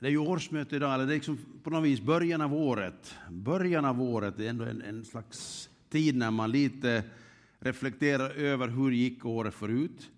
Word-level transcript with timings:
det 0.00 0.06
är 0.06 0.10
ju 0.10 0.18
årsmöte 0.18 0.76
idag, 0.76 0.94
eller 0.94 1.06
det 1.06 1.12
är 1.12 1.14
liksom 1.14 1.38
på 1.62 1.70
något 1.70 1.84
vis 1.84 2.00
början 2.00 2.40
av 2.40 2.54
året. 2.54 3.14
Början 3.30 3.84
av 3.84 4.02
året 4.02 4.38
är 4.38 4.48
ändå 4.48 4.64
en, 4.64 4.82
en 4.82 5.04
slags 5.04 5.70
tid 5.88 6.16
när 6.16 6.30
man 6.30 6.50
lite 6.50 7.04
reflekterar 7.58 8.30
över 8.30 8.68
hur 8.68 8.90
gick 8.90 9.24
året 9.24 9.54
förut 9.54 10.10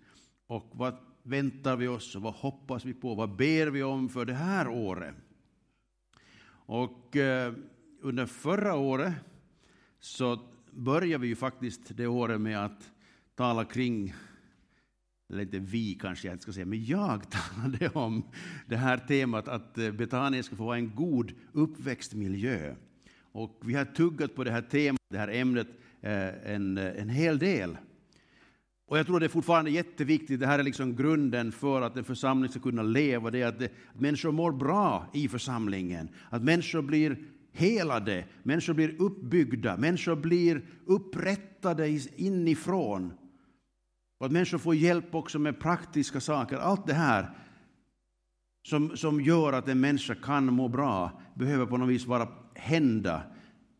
och 0.47 0.71
vad 0.71 0.97
väntar 1.23 1.75
vi 1.75 1.87
oss 1.87 2.15
och 2.15 2.21
vad 2.21 2.33
hoppas 2.33 2.85
vi 2.85 2.93
på, 2.93 3.15
vad 3.15 3.35
ber 3.35 3.67
vi 3.67 3.83
om 3.83 4.09
för 4.09 4.25
det 4.25 4.33
här 4.33 4.67
året. 4.67 5.15
Och 6.65 7.15
eh, 7.15 7.53
under 8.01 8.25
förra 8.25 8.75
året 8.75 9.13
så 9.99 10.39
började 10.71 11.21
vi 11.21 11.27
ju 11.27 11.35
faktiskt 11.35 11.97
det 11.97 12.07
året 12.07 12.41
med 12.41 12.65
att 12.65 12.91
tala 13.35 13.65
kring 13.65 14.13
eller 15.33 15.43
inte 15.43 15.59
vi 15.59 15.93
kanske 15.93 16.27
jag 16.27 16.33
inte 16.33 16.43
ska 16.43 16.53
säga, 16.53 16.65
men 16.65 16.85
jag 16.85 17.21
talade 17.29 17.89
om 17.89 18.23
det 18.67 18.77
här 18.77 18.97
temat 18.97 19.47
att 19.47 19.77
eh, 19.77 19.91
Betania 19.91 20.43
ska 20.43 20.55
få 20.55 20.65
vara 20.65 20.77
en 20.77 20.95
god 20.95 21.31
uppväxtmiljö. 21.51 22.75
Och 23.31 23.61
vi 23.65 23.73
har 23.73 23.85
tuggat 23.85 24.35
på 24.35 24.43
det 24.43 24.51
här 24.51 24.61
temat, 24.61 25.01
det 25.09 25.17
här 25.17 25.27
ämnet, 25.27 25.67
eh, 26.01 26.53
en, 26.53 26.77
eh, 26.77 27.01
en 27.01 27.09
hel 27.09 27.39
del. 27.39 27.77
Och 28.87 28.97
jag 28.97 29.05
tror 29.05 29.19
det 29.19 29.25
är 29.25 29.29
fortfarande 29.29 29.71
jätteviktigt, 29.71 30.39
det 30.39 30.47
här 30.47 30.59
är 30.59 30.63
liksom 30.63 30.95
grunden 30.95 31.51
för 31.51 31.81
att 31.81 31.97
en 31.97 32.03
församling 32.03 32.51
ska 32.51 32.59
kunna 32.59 32.83
leva, 32.83 33.31
det 33.31 33.41
är 33.41 33.47
att, 33.47 33.59
det, 33.59 33.65
att 33.93 33.99
människor 33.99 34.31
mår 34.31 34.51
bra 34.51 35.09
i 35.13 35.27
församlingen, 35.27 36.09
att 36.29 36.43
människor 36.43 36.81
blir 36.81 37.17
helade, 37.53 38.25
människor 38.43 38.73
blir 38.73 39.01
uppbyggda, 39.01 39.77
människor 39.77 40.15
blir 40.15 40.61
upprättade 40.85 41.99
inifrån. 42.15 43.13
Och 44.23 44.27
att 44.27 44.31
människor 44.31 44.57
får 44.57 44.75
hjälp 44.75 45.15
också 45.15 45.39
med 45.39 45.59
praktiska 45.59 46.19
saker. 46.19 46.57
Allt 46.57 46.87
det 46.87 46.93
här 46.93 47.29
som, 48.67 48.97
som 48.97 49.21
gör 49.21 49.53
att 49.53 49.67
en 49.67 49.79
människa 49.79 50.15
kan 50.15 50.53
må 50.53 50.67
bra 50.67 51.21
behöver 51.35 51.65
på 51.65 51.77
något 51.77 51.89
vis 51.89 52.05
vara 52.05 52.27
hända 52.55 53.23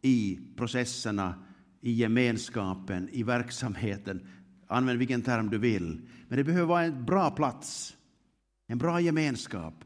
i 0.02 0.39
processerna, 0.55 1.36
i 1.81 1.91
gemenskapen, 1.91 3.09
i 3.11 3.23
verksamheten. 3.23 4.27
Använd 4.67 4.99
vilken 4.99 5.21
term 5.21 5.49
du 5.49 5.58
vill. 5.58 6.02
Men 6.27 6.38
det 6.38 6.44
behöver 6.44 6.67
vara 6.67 6.83
en 6.83 7.05
bra 7.05 7.31
plats, 7.31 7.95
en 8.67 8.77
bra 8.77 9.02
gemenskap. 9.02 9.86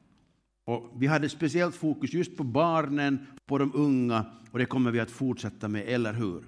Och 0.65 0.93
vi 0.95 1.07
hade 1.07 1.29
speciellt 1.29 1.75
fokus 1.75 2.13
just 2.13 2.37
på 2.37 2.43
barnen, 2.43 3.27
på 3.45 3.57
de 3.57 3.71
unga 3.75 4.25
och 4.51 4.59
det 4.59 4.65
kommer 4.65 4.91
vi 4.91 4.99
att 4.99 5.11
fortsätta 5.11 5.67
med, 5.67 5.83
eller 5.87 6.13
hur? 6.13 6.43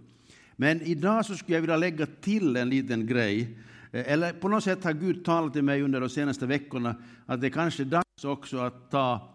Men 0.56 0.82
idag 0.82 1.26
så 1.26 1.36
skulle 1.36 1.58
jag 1.58 1.62
vilja 1.62 1.78
lägga 1.78 2.06
till 2.06 2.56
en 2.56 2.70
liten 2.70 3.08
grej. 3.08 3.58
Eh, 3.92 4.14
eller 4.14 4.34
på 4.34 4.48
något 4.48 4.64
sätt 4.64 4.84
har 4.84 4.94
Gud 4.94 5.26
talat 5.26 5.54
till 5.54 5.64
mig 5.64 5.82
under 5.82 6.02
de 6.02 6.10
senaste 6.10 6.46
veckorna 6.46 6.96
att 7.26 7.42
det 7.42 7.50
kanske 7.50 7.84
är 7.84 7.86
dags 7.86 8.24
också 8.24 8.58
att 8.58 8.92
ta 8.92 9.34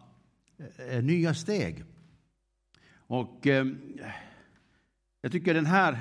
eh, 0.59 0.97
eh, 0.97 1.05
nya 1.05 1.35
steg. 1.35 1.85
Och 3.07 3.47
eh, 3.47 3.67
jag 5.21 5.33
tycker 5.33 5.55
den 5.55 5.67
här 5.67 5.99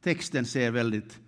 texten 0.00 0.46
ser 0.46 0.70
väldigt 0.70 1.20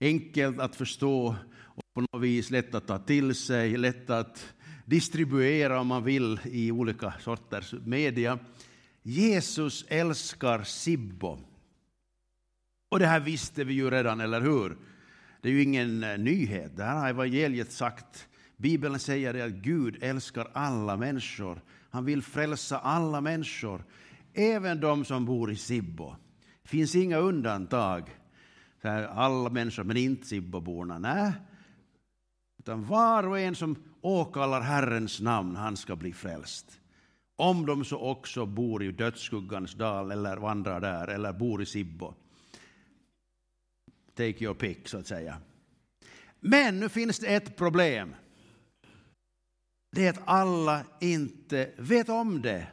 enkelt 0.00 0.60
att 0.60 0.76
förstå 0.76 1.36
och 1.60 1.82
på 1.94 2.00
något 2.00 2.22
vis 2.22 2.50
lätt 2.50 2.74
att 2.74 2.86
ta 2.86 2.98
till 2.98 3.34
sig, 3.34 3.76
lätt 3.76 4.10
att 4.10 4.54
distribuera 4.84 5.80
om 5.80 5.86
man 5.86 6.04
vill 6.04 6.40
i 6.44 6.72
olika 6.72 7.14
sorters 7.20 7.74
media. 7.84 8.38
Jesus 9.02 9.84
älskar 9.88 10.62
Sibbo. 10.62 11.38
Och 12.90 12.98
det 12.98 13.06
här 13.06 13.20
visste 13.20 13.64
vi 13.64 13.74
ju 13.74 13.90
redan, 13.90 14.20
eller 14.20 14.40
hur? 14.40 14.76
Det 15.42 15.48
är 15.48 15.52
ju 15.52 15.62
ingen 15.62 16.04
eh, 16.04 16.18
nyhet. 16.18 16.76
Det 16.76 16.84
här 16.84 16.96
har 16.96 17.08
evangeliet 17.08 17.72
sagt. 17.72 18.28
Bibeln 18.56 18.98
säger 18.98 19.46
att 19.46 19.52
Gud 19.52 19.98
älskar 20.02 20.50
alla 20.52 20.96
människor. 20.96 21.60
Han 21.90 22.04
vill 22.04 22.22
frälsa 22.22 22.78
alla 22.78 23.20
människor, 23.20 23.84
även 24.34 24.80
de 24.80 25.04
som 25.04 25.24
bor 25.24 25.52
i 25.52 25.56
Sibbo. 25.56 26.14
Det 26.62 26.68
finns 26.68 26.94
inga 26.94 27.16
undantag. 27.16 28.10
Alla 29.10 29.50
människor, 29.50 29.84
men 29.84 29.96
inte 29.96 30.26
Sibboborna. 30.26 30.98
Nej. 30.98 31.32
Utan 32.58 32.84
var 32.84 33.26
och 33.26 33.38
en 33.38 33.54
som 33.54 33.76
åkallar 34.00 34.60
Herrens 34.60 35.20
namn, 35.20 35.56
han 35.56 35.76
ska 35.76 35.96
bli 35.96 36.12
frälst. 36.12 36.80
Om 37.36 37.66
de 37.66 37.84
så 37.84 37.98
också 37.98 38.46
bor 38.46 38.82
i 38.82 38.92
dödsskuggans 38.92 39.74
dal 39.74 40.10
eller 40.10 40.36
vandrar 40.36 40.80
där 40.80 41.08
eller 41.08 41.32
bor 41.32 41.62
i 41.62 41.66
Sibbo. 41.66 42.14
Take 44.14 44.44
your 44.44 44.54
pick, 44.54 44.88
så 44.88 44.98
att 44.98 45.06
säga. 45.06 45.40
Men 46.40 46.80
nu 46.80 46.88
finns 46.88 47.18
det 47.18 47.26
ett 47.26 47.56
problem. 47.56 48.14
Det 49.90 50.06
är 50.06 50.10
att 50.10 50.22
alla 50.24 50.84
inte 51.00 51.70
vet 51.76 52.08
om 52.08 52.42
det. 52.42 52.66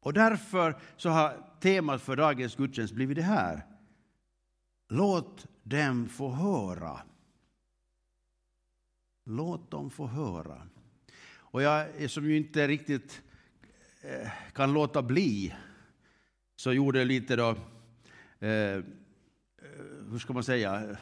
Och 0.00 0.12
därför 0.12 0.80
så 0.96 1.08
har 1.08 1.46
temat 1.60 2.02
för 2.02 2.16
dagens 2.16 2.56
gudstjänst 2.56 2.94
blivit 2.94 3.16
det 3.16 3.22
här. 3.22 3.66
Låt 4.88 5.46
dem 5.62 6.08
få 6.08 6.30
höra. 6.30 7.00
Låt 9.24 9.70
dem 9.70 9.90
få 9.90 10.06
höra. 10.06 10.68
Och 11.34 11.62
jag 11.62 12.10
som 12.10 12.24
ju 12.24 12.36
inte 12.36 12.68
riktigt 12.68 13.22
eh, 14.00 14.30
kan 14.52 14.72
låta 14.72 15.02
bli 15.02 15.54
så 16.56 16.72
gjorde 16.72 16.98
jag 16.98 17.08
lite 17.08 17.36
då 17.36 17.50
eh, 18.46 18.84
hur 20.12 20.18
ska 20.18 20.32
man 20.32 20.44
säga, 20.44 20.96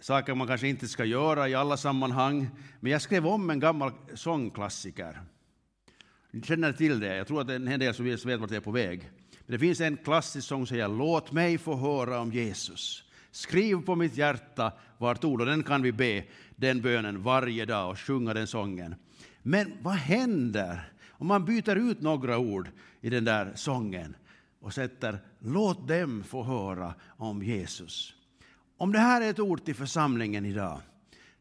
saker 0.00 0.34
man 0.34 0.46
kanske 0.46 0.68
inte 0.68 0.88
ska 0.88 1.04
göra 1.04 1.48
i 1.48 1.54
alla 1.54 1.76
sammanhang. 1.76 2.48
Men 2.80 2.92
jag 2.92 3.02
skrev 3.02 3.26
om 3.26 3.50
en 3.50 3.60
gammal 3.60 3.92
sångklassiker. 4.14 5.20
Ni 6.30 6.42
känner 6.42 6.72
till 6.72 7.00
det, 7.00 7.16
jag 7.16 7.26
tror 7.26 7.40
att 7.40 7.50
en 7.50 7.64
del 7.64 7.94
som 7.94 8.04
vet 8.04 8.24
vart 8.24 8.50
jag 8.50 8.52
är 8.52 8.60
på 8.60 8.70
väg. 8.70 9.10
Men 9.46 9.52
det 9.52 9.58
finns 9.58 9.80
en 9.80 9.96
klassisk 9.96 10.48
sång 10.48 10.66
som 10.66 10.66
säger 10.66 10.88
Låt 10.88 11.32
mig 11.32 11.58
få 11.58 11.76
höra 11.76 12.20
om 12.20 12.32
Jesus. 12.32 13.04
Skriv 13.30 13.84
på 13.84 13.94
mitt 13.94 14.16
hjärta 14.16 14.72
vart 14.98 15.24
ord, 15.24 15.40
och 15.40 15.46
den 15.46 15.62
kan 15.62 15.82
vi 15.82 15.92
be 15.92 16.24
den 16.56 16.82
bönen 16.82 17.22
varje 17.22 17.64
dag 17.64 17.90
och 17.90 17.98
sjunga 17.98 18.34
den 18.34 18.46
sången. 18.46 18.94
Men 19.42 19.72
vad 19.82 19.94
händer 19.94 20.92
om 21.10 21.26
man 21.26 21.44
byter 21.44 21.76
ut 21.90 22.00
några 22.00 22.38
ord 22.38 22.68
i 23.00 23.10
den 23.10 23.24
där 23.24 23.52
sången? 23.54 24.16
Och 24.64 24.74
sätter 24.74 25.18
låt 25.38 25.88
dem 25.88 26.24
få 26.24 26.42
höra 26.42 26.94
om 27.16 27.42
Jesus. 27.42 28.14
Om 28.76 28.92
det 28.92 28.98
här 28.98 29.20
är 29.20 29.30
ett 29.30 29.38
ord 29.38 29.64
till 29.64 29.74
församlingen 29.74 30.44
idag, 30.44 30.80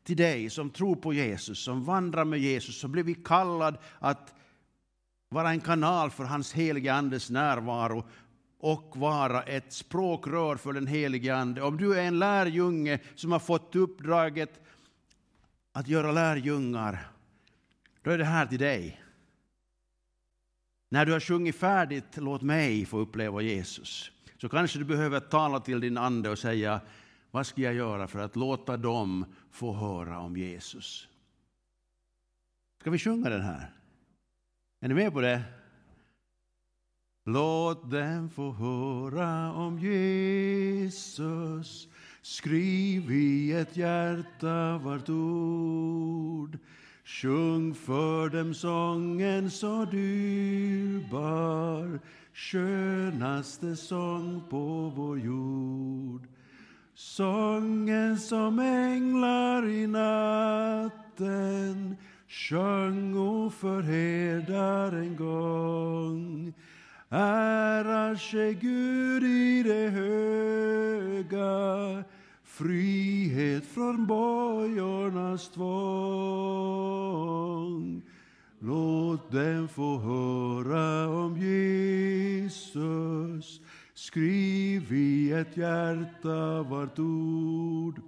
till 0.03 0.17
dig 0.17 0.50
som 0.50 0.69
tror 0.69 0.95
på 0.95 1.13
Jesus, 1.13 1.59
som 1.59 1.83
vandrar 1.83 2.25
med 2.25 2.39
Jesus, 2.39 2.79
så 2.79 2.88
blir 2.88 3.03
vi 3.03 3.16
kallad 3.16 3.78
att 4.00 4.33
vara 5.29 5.50
en 5.50 5.59
kanal 5.59 6.12
för 6.12 6.23
hans 6.23 6.53
helige 6.53 6.94
Andes 6.94 7.29
närvaro 7.29 8.07
och 8.59 8.94
vara 8.97 9.44
ett 9.44 9.73
språkrör 9.73 10.56
för 10.56 10.73
den 10.73 10.88
helige 10.88 11.35
Ande. 11.35 11.62
Om 11.62 11.78
du 11.78 12.00
är 12.00 12.03
en 12.03 12.19
lärjunge 12.19 13.00
som 13.16 13.31
har 13.31 13.39
fått 13.39 13.75
uppdraget 13.75 14.59
att 15.72 15.88
göra 15.88 16.12
lärjungar, 16.12 17.07
då 18.01 18.12
är 18.12 18.17
det 18.17 18.25
här 18.25 18.45
till 18.45 18.59
dig. 18.59 19.03
När 20.94 21.06
du 21.06 21.12
har 21.12 21.20
sjungit 21.20 21.56
färdigt 21.56 22.18
Låt 22.18 22.42
mig 22.42 22.86
få 22.86 22.98
uppleva 22.98 23.42
Jesus, 23.42 24.12
så 24.38 24.50
kanske 24.50 24.80
du 24.80 24.86
behöver 24.86 25.20
tala 25.20 25.59
till 25.59 25.80
din 25.80 25.98
ande 25.98 26.30
och 26.30 26.40
säga 26.40 26.81
vad 27.31 27.48
ska 27.48 27.62
jag 27.62 27.74
göra 27.74 28.08
för 28.08 28.20
att 28.20 28.36
låta 28.36 28.78
dem 28.78 29.26
få 29.52 29.74
höra 29.74 30.20
om 30.20 30.38
Jesus? 30.38 31.08
Ska 32.81 32.92
vi 32.92 33.00
sjunga 33.00 33.30
den 33.30 33.42
här? 33.42 33.74
Är 34.80 34.88
ni 34.88 34.94
med 34.94 35.14
på 35.14 35.22
det? 35.22 35.44
Låt 37.25 37.92
dem 37.92 38.30
få 38.30 38.52
höra 38.52 39.54
om 39.54 39.80
Jesus 39.80 41.88
Skriv 42.22 43.12
i 43.12 43.52
ett 43.52 43.78
hjärta 43.78 44.78
vart 44.78 45.10
ord 45.10 46.58
Sjung 47.06 47.74
för 47.75 48.30
dem 48.30 48.53
sången 48.53 49.52
så 49.52 49.86
dyrbar 49.86 51.19
skönaste 52.33 53.75
sång 53.75 54.44
på 54.50 54.94
vår 54.95 55.19
jord. 55.19 56.27
Sången 56.95 58.18
som 58.18 58.60
änglar 58.60 59.69
i 59.69 59.88
natten 59.88 61.18
sjöng 62.27 63.18
och 63.18 63.54
förherdar 63.54 64.92
en 64.92 65.16
gång. 65.16 66.54
Ära 67.10 68.18
ske 68.18 68.54
Gud 68.54 69.24
i 69.24 69.63
det 69.63 69.89
höga 69.89 70.44
frihet 72.53 73.65
från 73.65 74.07
bojornas 74.07 75.50
tvång. 75.50 75.71
Låt 78.59 79.31
dem 79.31 79.67
få 79.67 79.97
höra 79.97 81.09
om 81.09 81.38
Jesus. 81.38 82.61
Skriv 83.94 84.94
i 84.94 85.31
ett 85.31 85.57
hjärta 85.57 86.63
vart 86.63 87.00
ord. 87.00 88.01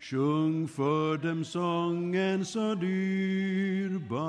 Sjung 0.00 0.68
för 0.68 1.18
dem 1.18 1.44
sången 1.44 2.44
så 2.44 2.74
dyrbar 2.74 4.20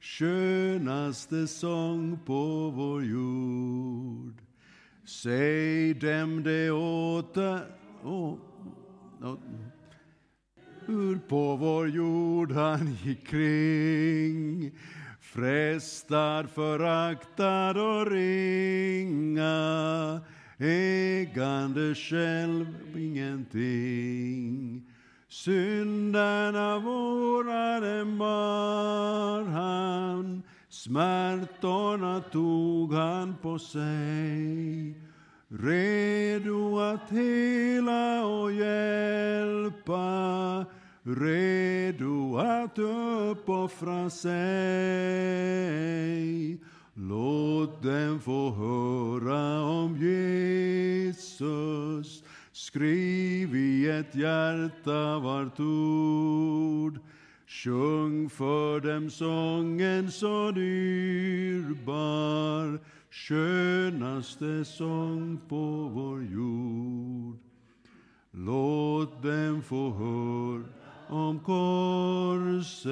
skönaste 0.00 1.46
sång 1.46 2.18
på 2.26 2.72
vår 2.76 3.04
jord. 3.04 4.42
Säg 5.04 5.94
dem 5.94 6.42
det 6.42 6.70
åter, 6.70 7.81
oh, 8.04 8.38
oh, 9.22 9.38
hur 10.86 11.18
på 11.18 11.56
vår 11.56 11.88
jord 11.88 12.52
han 12.52 12.96
gick 13.04 13.26
kring 13.26 14.70
frestad, 15.20 16.50
föraktad 16.50 17.70
och 17.70 18.10
ringa 18.10 19.50
ägande 20.58 21.94
själv 21.94 22.66
ingenting. 22.96 24.82
Synderna 25.28 26.78
våra 26.78 27.80
dem 27.80 28.18
bar 28.18 29.44
han 29.44 30.42
smärtorna 30.68 32.20
tog 32.20 32.94
han 32.94 33.36
på 33.42 33.58
sig 33.58 34.94
redo 35.60 36.78
att 36.78 37.10
hela 37.10 38.26
och 38.26 38.52
hjälpa 38.52 40.02
redo 41.02 42.38
att 42.38 42.78
uppoffra 42.78 44.10
sig. 44.10 44.32
Låt 46.94 47.82
dem 47.82 48.20
få 48.20 48.50
höra 48.50 49.60
om 49.60 49.96
Jesus. 49.96 51.32
Skriv 52.52 53.56
i 53.56 53.90
ett 53.90 54.14
hjärta 54.14 55.18
vart 55.18 55.60
ord. 55.60 57.00
Sjung 57.46 58.30
för 58.30 58.80
dem 58.80 59.10
sången 59.10 60.10
så 60.10 60.50
dyrbar, 60.50 61.82
skönaste 63.12 64.64
sång 64.64 65.40
på 65.48 65.90
vår 65.94 66.24
jord. 66.24 67.38
Låt 68.30 69.22
dem 69.22 69.62
få 69.62 69.90
höra 69.90 70.64
om 71.08 71.40
korset, 71.40 72.88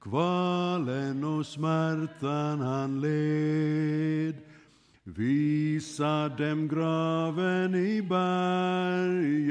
kvalen 0.00 1.24
och 1.24 1.46
smärtan 1.46 2.60
han 2.60 3.00
led. 3.00 4.34
Visa 5.02 6.28
dem 6.28 6.68
graven 6.68 7.74
i 7.74 8.02
berget, 8.02 9.42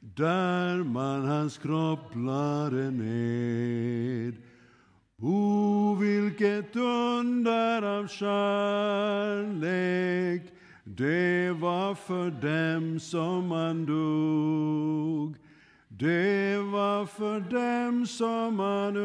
där 0.00 0.84
man 0.84 1.24
hans 1.24 1.58
kropp 1.58 2.14
lade 2.14 2.90
ned. 2.90 4.34
O, 5.22 5.96
vilket 6.00 6.76
under 6.76 7.82
av 7.82 8.06
kärlek 8.06 9.62
det 10.84 11.50
var 11.50 11.94
för 11.94 12.30
dem 12.30 13.00
som 13.00 13.50
han 13.50 13.86
dog. 13.86 15.36
Det 15.88 16.58
var 16.58 17.06
för 17.06 17.40
dem 17.40 18.06
som 18.06 18.58
han 18.58 18.96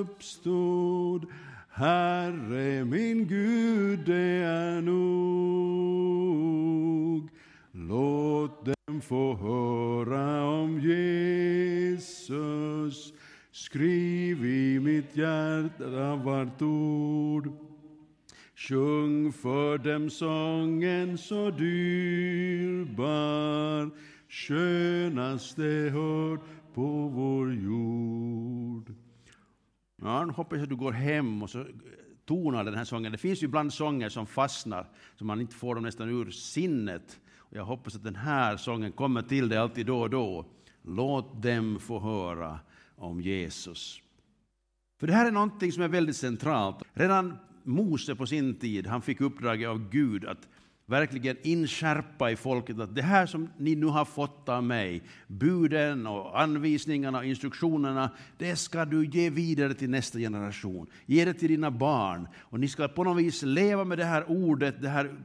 uppstod. 0.00 1.26
Herre 1.70 2.84
min 2.84 3.26
Gud, 3.26 3.98
det 4.06 4.42
är 4.42 4.80
nog. 4.80 6.06
Låt 7.72 8.64
dem 8.64 9.00
få 9.00 9.34
höra 9.34 10.44
om 10.44 10.80
Jesus. 10.80 11.96
Skriv 13.56 14.44
i 14.44 14.80
mitt 14.80 15.16
hjärta 15.16 16.16
vart 16.16 16.62
ord. 16.62 17.52
Sjung 18.54 19.32
för 19.32 19.78
dem 19.78 20.10
sången 20.10 21.18
så 21.18 21.50
dyrbar 21.50 23.00
skönaste 24.28 25.62
hörd 25.92 26.40
på 26.74 27.08
vår 27.08 27.54
jord. 27.54 28.94
Ja, 30.02 30.24
nu 30.24 30.32
hoppas 30.32 30.56
jag 30.56 30.62
att 30.62 30.68
du 30.68 30.76
går 30.76 30.92
hem 30.92 31.42
och 31.42 31.50
så 31.50 31.66
tonar 32.24 32.64
den 32.64 32.74
här 32.74 32.84
sången. 32.84 33.12
Det 33.12 33.18
finns 33.18 33.42
ju 33.42 33.46
ibland 33.46 33.72
sånger 33.72 34.08
som 34.08 34.26
fastnar, 34.26 34.88
så 35.18 35.24
man 35.24 35.40
inte 35.40 35.54
får 35.54 35.74
dem 35.74 35.84
nästan 35.84 36.08
ur 36.08 36.30
sinnet. 36.30 37.20
Och 37.36 37.56
jag 37.56 37.64
hoppas 37.64 37.96
att 37.96 38.04
den 38.04 38.16
här 38.16 38.56
sången 38.56 38.92
kommer 38.92 39.22
till 39.22 39.48
dig 39.48 39.58
alltid 39.58 39.86
då 39.86 40.00
och 40.00 40.10
då. 40.10 40.46
Låt 40.82 41.42
dem 41.42 41.78
få 41.80 42.00
höra 42.00 42.60
om 42.96 43.20
Jesus. 43.20 44.00
För 45.00 45.06
det 45.06 45.12
här 45.12 45.26
är 45.26 45.30
någonting 45.30 45.72
som 45.72 45.82
är 45.82 45.88
väldigt 45.88 46.16
centralt. 46.16 46.76
Redan 46.94 47.36
Mose 47.62 48.14
på 48.14 48.26
sin 48.26 48.54
tid, 48.54 48.86
han 48.86 49.02
fick 49.02 49.20
uppdraget 49.20 49.68
av 49.68 49.90
Gud 49.90 50.24
att 50.24 50.48
verkligen 50.86 51.36
inskärpa 51.42 52.30
i 52.30 52.36
folket 52.36 52.80
att 52.80 52.94
det 52.94 53.02
här 53.02 53.26
som 53.26 53.48
ni 53.58 53.74
nu 53.74 53.86
har 53.86 54.04
fått 54.04 54.48
av 54.48 54.64
mig, 54.64 55.02
buden 55.26 56.06
och 56.06 56.40
anvisningarna 56.40 57.18
och 57.18 57.24
instruktionerna, 57.24 58.10
det 58.38 58.56
ska 58.56 58.84
du 58.84 59.06
ge 59.06 59.30
vidare 59.30 59.74
till 59.74 59.90
nästa 59.90 60.18
generation. 60.18 60.86
Ge 61.06 61.24
det 61.24 61.34
till 61.34 61.48
dina 61.48 61.70
barn. 61.70 62.28
Och 62.36 62.60
ni 62.60 62.68
ska 62.68 62.88
på 62.88 63.04
något 63.04 63.22
vis 63.22 63.42
leva 63.42 63.84
med 63.84 63.98
det 63.98 64.04
här 64.04 64.30
ordet, 64.30 64.82
det 64.82 64.88
här 64.88 65.16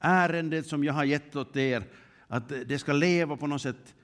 ärendet 0.00 0.66
som 0.66 0.84
jag 0.84 0.92
har 0.92 1.04
gett 1.04 1.36
åt 1.36 1.56
er, 1.56 1.84
att 2.28 2.48
det 2.48 2.78
ska 2.78 2.92
leva 2.92 3.36
på 3.36 3.46
något 3.46 3.62
sätt 3.62 3.94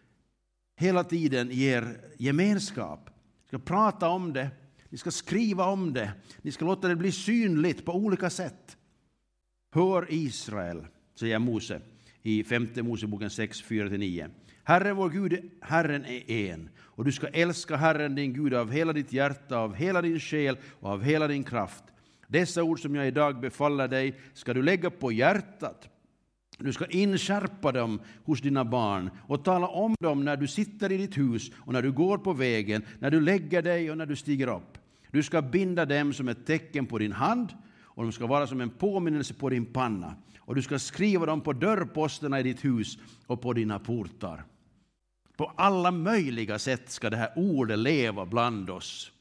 hela 0.79 1.05
tiden 1.05 1.51
ger 1.51 2.01
gemenskap. 2.19 3.11
Ni 3.43 3.49
ska 3.49 3.59
prata 3.59 4.09
om 4.09 4.33
det, 4.33 4.51
ni 4.89 4.99
ska 4.99 5.11
skriva 5.11 5.65
om 5.65 5.93
det, 5.93 6.13
ni 6.43 6.53
ska 6.53 6.65
låta 6.65 6.89
det 6.89 6.97
bli 6.97 7.13
synligt 7.13 7.85
på 7.85 7.93
olika 7.93 8.31
sätt. 8.31 8.77
Hör 9.75 10.07
Israel, 10.09 10.87
säger 11.15 11.39
Mose 11.39 11.81
i 12.23 12.45
femte 12.45 12.83
Moseboken 12.83 13.31
6, 13.31 13.63
4-9. 13.65 14.31
Herre 14.65 14.93
vår 14.93 15.11
Gud, 15.11 15.51
Herren 15.61 16.05
är 16.05 16.31
en, 16.31 16.71
och 16.79 17.05
du 17.05 17.13
ska 17.13 17.27
älska 17.27 17.77
Herren 17.77 18.15
din 18.15 18.33
Gud 18.33 18.55
av 18.55 18.71
hela 18.71 18.93
ditt 18.93 19.13
hjärta, 19.13 19.59
av 19.59 19.75
hela 19.75 20.03
din 20.03 20.21
själ 20.21 20.57
och 20.81 20.91
av 20.91 21.03
hela 21.03 21.29
din 21.29 21.45
kraft. 21.45 21.85
Dessa 22.27 22.63
ord 22.63 22.81
som 22.81 22.95
jag 22.95 23.07
idag 23.07 23.41
befaller 23.41 23.89
dig 23.89 24.15
ska 24.35 24.55
du 24.55 24.63
lägga 24.63 24.91
på 24.91 25.13
hjärtat. 25.13 25.89
Du 26.59 26.73
ska 26.73 26.87
inskärpa 26.87 27.73
dem 27.73 28.01
hos 28.25 28.41
dina 28.41 28.65
barn 28.65 29.11
och 29.27 29.45
tala 29.45 29.67
om 29.67 29.95
dem 30.01 30.25
när 30.25 30.37
du 30.37 30.47
sitter 30.47 30.93
i 30.93 30.97
ditt 30.97 31.19
hus 31.19 31.51
och 31.55 31.73
när 31.73 31.83
du 31.83 31.93
går 31.93 32.19
på 32.19 32.33
vägen, 32.33 32.83
när 32.99 33.11
du 33.11 33.21
lägger 33.21 33.63
dig 33.63 33.91
och 33.91 33.99
när 33.99 34.07
du 34.07 34.17
stiger 34.17 34.47
upp. 34.47 34.79
Du 35.11 35.23
ska 35.23 35.43
binda 35.43 35.87
dem 35.87 36.13
som 36.13 36.29
ett 36.29 36.47
tecken 36.47 36.87
på 36.87 36.99
din 36.99 37.13
hand 37.13 37.53
och 37.83 38.03
de 38.03 38.13
ska 38.13 38.27
vara 38.27 38.47
som 38.47 38.61
en 38.61 38.71
påminnelse 38.71 39.35
på 39.35 39.49
din 39.49 39.67
panna. 39.67 40.15
Och 40.39 40.55
du 40.55 40.63
ska 40.63 40.79
skriva 40.79 41.27
dem 41.27 41.41
på 41.41 41.53
dörrposterna 41.53 42.41
i 42.41 42.43
ditt 42.43 42.65
hus 42.65 42.99
och 43.27 43.41
på 43.41 43.53
dina 43.53 43.79
portar. 43.79 44.45
På 45.37 45.53
alla 45.57 45.91
möjliga 45.91 46.59
sätt 46.59 46.91
ska 46.91 47.11
det 47.11 47.17
här 47.17 47.33
ordet 47.37 47.79
leva 47.79 48.27
bland 48.27 48.71
oss. 48.71 49.13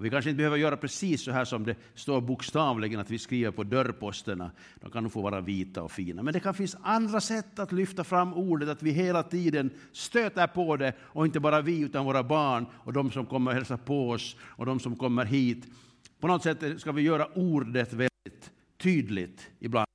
Och 0.00 0.06
vi 0.06 0.10
kanske 0.10 0.30
inte 0.30 0.36
behöver 0.36 0.56
göra 0.56 0.76
precis 0.76 1.22
så 1.24 1.30
här 1.30 1.44
som 1.44 1.64
det 1.64 1.76
står 1.94 2.20
bokstavligen 2.20 3.00
att 3.00 3.10
vi 3.10 3.18
skriver 3.18 3.50
på 3.50 3.64
dörrposterna. 3.64 4.50
De 4.80 4.90
kan 4.90 5.02
nog 5.02 5.12
få 5.12 5.22
vara 5.22 5.40
vita 5.40 5.82
och 5.82 5.92
fina. 5.92 6.22
Men 6.22 6.34
det 6.34 6.40
kan 6.40 6.54
finnas 6.54 6.76
andra 6.82 7.20
sätt 7.20 7.58
att 7.58 7.72
lyfta 7.72 8.04
fram 8.04 8.34
ordet, 8.34 8.68
att 8.68 8.82
vi 8.82 8.90
hela 8.90 9.22
tiden 9.22 9.70
stöter 9.92 10.46
på 10.46 10.76
det 10.76 10.92
och 11.00 11.26
inte 11.26 11.40
bara 11.40 11.60
vi 11.60 11.80
utan 11.80 12.04
våra 12.04 12.22
barn 12.22 12.66
och 12.72 12.92
de 12.92 13.10
som 13.10 13.26
kommer 13.26 13.50
och 13.50 13.54
hälsar 13.54 13.76
på 13.76 14.10
oss 14.10 14.36
och 14.40 14.66
de 14.66 14.80
som 14.80 14.96
kommer 14.96 15.24
hit. 15.24 15.66
På 16.20 16.26
något 16.26 16.42
sätt 16.42 16.80
ska 16.80 16.92
vi 16.92 17.02
göra 17.02 17.26
ordet 17.34 17.92
väldigt 17.92 18.50
tydligt 18.78 19.50
ibland. 19.58 19.86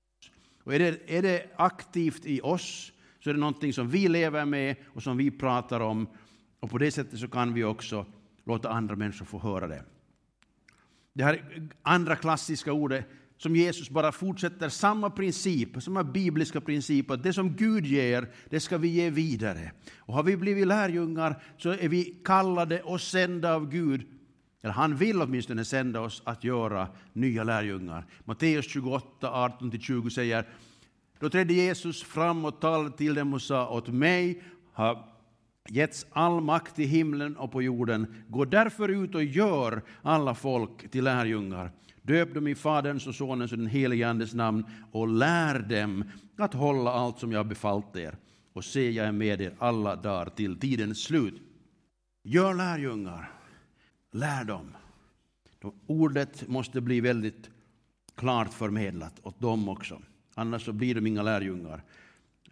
Och 0.63 0.73
är 0.73 0.79
det, 0.79 1.17
är 1.17 1.21
det 1.21 1.49
aktivt 1.55 2.25
i 2.25 2.41
oss 2.41 2.91
så 3.23 3.29
är 3.29 3.33
det 3.33 3.39
någonting 3.39 3.73
som 3.73 3.89
vi 3.89 4.07
lever 4.07 4.45
med 4.45 4.75
och 4.85 5.03
som 5.03 5.17
vi 5.17 5.31
pratar 5.31 5.79
om. 5.79 6.07
Och 6.59 6.69
på 6.69 6.77
det 6.77 6.91
sättet 6.91 7.19
så 7.19 7.27
kan 7.27 7.53
vi 7.53 7.63
också 7.63 8.05
låta 8.45 8.69
andra 8.69 8.95
människor 8.95 9.25
få 9.25 9.39
höra 9.39 9.67
det. 9.67 9.83
Det 11.13 11.23
här 11.23 11.67
andra 11.81 12.15
klassiska 12.15 12.73
ordet 12.73 13.05
som 13.37 13.55
Jesus 13.55 13.89
bara 13.89 14.11
fortsätter 14.11 14.69
samma 14.69 15.09
princip, 15.09 15.83
samma 15.83 16.03
bibliska 16.03 16.61
princip, 16.61 17.11
att 17.11 17.23
det 17.23 17.33
som 17.33 17.55
Gud 17.55 17.85
ger, 17.85 18.27
det 18.49 18.59
ska 18.59 18.77
vi 18.77 18.87
ge 18.87 19.09
vidare. 19.09 19.71
Och 19.97 20.13
har 20.13 20.23
vi 20.23 20.37
blivit 20.37 20.67
lärjungar 20.67 21.43
så 21.57 21.69
är 21.69 21.89
vi 21.89 22.03
kallade 22.23 22.81
och 22.81 23.01
sända 23.01 23.55
av 23.55 23.69
Gud 23.69 24.07
eller 24.65 24.73
han 24.73 24.95
vill 24.95 25.21
åtminstone 25.21 25.65
sända 25.65 26.01
oss 26.01 26.21
att 26.25 26.43
göra 26.43 26.87
nya 27.13 27.43
lärjungar. 27.43 28.05
Matteus 28.23 28.69
28, 28.69 29.07
18-20 29.21 30.09
säger 30.09 30.45
Då 31.19 31.29
trädde 31.29 31.53
Jesus 31.53 32.03
fram 32.03 32.45
och 32.45 32.59
talade 32.61 32.97
till 32.97 33.15
dem 33.15 33.33
och 33.33 33.41
sa 33.41 33.69
åt 33.69 33.87
mig 33.87 34.41
har 34.73 35.14
getts 35.69 36.05
all 36.11 36.41
makt 36.41 36.79
i 36.79 36.85
himlen 36.85 37.37
och 37.37 37.51
på 37.51 37.61
jorden. 37.61 38.23
Gå 38.27 38.45
därför 38.45 38.89
ut 38.89 39.15
och 39.15 39.23
gör 39.23 39.81
alla 40.01 40.35
folk 40.35 40.91
till 40.91 41.03
lärjungar. 41.03 41.71
Döp 42.01 42.33
dem 42.33 42.47
i 42.47 42.55
Faderns 42.55 43.07
och 43.07 43.15
Sonens 43.15 43.51
och 43.51 43.57
den 43.57 43.67
helige 43.67 44.09
Andes 44.09 44.33
namn 44.33 44.65
och 44.91 45.07
lär 45.07 45.59
dem 45.59 46.03
att 46.37 46.53
hålla 46.53 46.91
allt 46.91 47.19
som 47.19 47.31
jag 47.31 47.39
har 47.39 47.43
befallt 47.43 47.95
er. 47.95 48.17
Och 48.53 48.65
se, 48.65 48.91
jag 48.91 49.07
är 49.07 49.11
med 49.11 49.41
er 49.41 49.53
alla 49.59 49.95
dagar 49.95 50.29
till 50.29 50.59
tidens 50.59 51.03
slut. 51.03 51.41
Gör 52.23 52.53
lärjungar. 52.53 53.31
Lär 54.11 54.43
dem. 54.43 54.75
Ordet 55.87 56.47
måste 56.47 56.81
bli 56.81 57.01
väldigt 57.01 57.49
klart 58.15 58.53
förmedlat 58.53 59.19
åt 59.23 59.39
dem 59.39 59.69
också. 59.69 60.01
Annars 60.35 60.65
så 60.65 60.73
blir 60.73 60.95
de 60.95 61.07
inga 61.07 61.23
lärjungar. 61.23 61.83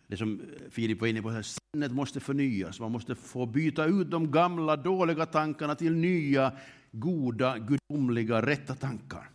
Det 0.08 0.18
som 0.18 0.42
Filip 0.70 1.02
var 1.02 1.08
inne 1.08 1.22
på, 1.22 1.30
här, 1.30 1.46
sinnet 1.74 1.92
måste 1.92 2.20
förnyas. 2.20 2.80
Man 2.80 2.92
måste 2.92 3.16
få 3.16 3.46
byta 3.46 3.86
ut 3.86 4.12
de 4.12 4.32
gamla 4.32 4.76
dåliga 4.76 5.26
tankarna 5.26 5.76
till 5.76 5.96
nya, 5.96 6.52
goda, 6.92 7.58
gudomliga, 7.58 8.42
rätta 8.42 8.76
tankar. 8.76 9.30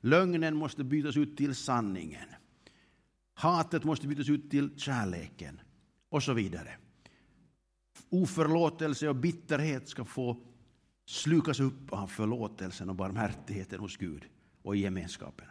Lögnen 0.00 0.56
måste 0.56 0.84
bytas 0.84 1.16
ut 1.16 1.36
till 1.36 1.54
sanningen. 1.54 2.28
Hatet 3.34 3.84
måste 3.84 4.06
bytas 4.06 4.28
ut 4.28 4.50
till 4.50 4.70
kärleken 4.76 5.60
och 6.08 6.22
så 6.22 6.32
vidare. 6.32 6.70
Oförlåtelse 8.08 9.08
och 9.08 9.16
bitterhet 9.16 9.88
ska 9.88 10.04
få 10.04 10.36
slukas 11.06 11.60
upp 11.60 11.92
av 11.92 12.06
förlåtelsen 12.06 12.90
och 12.90 12.96
barmhärtigheten 12.96 13.80
hos 13.80 13.96
Gud 13.96 14.24
och 14.62 14.76
i 14.76 14.78
gemenskapen. 14.78 15.46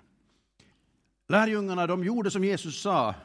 Lärjungarna 1.27 1.87
de 1.87 2.03
gjorde 2.03 2.31
som 2.31 2.43
Jesus 2.43 2.81
sa, 2.81 3.15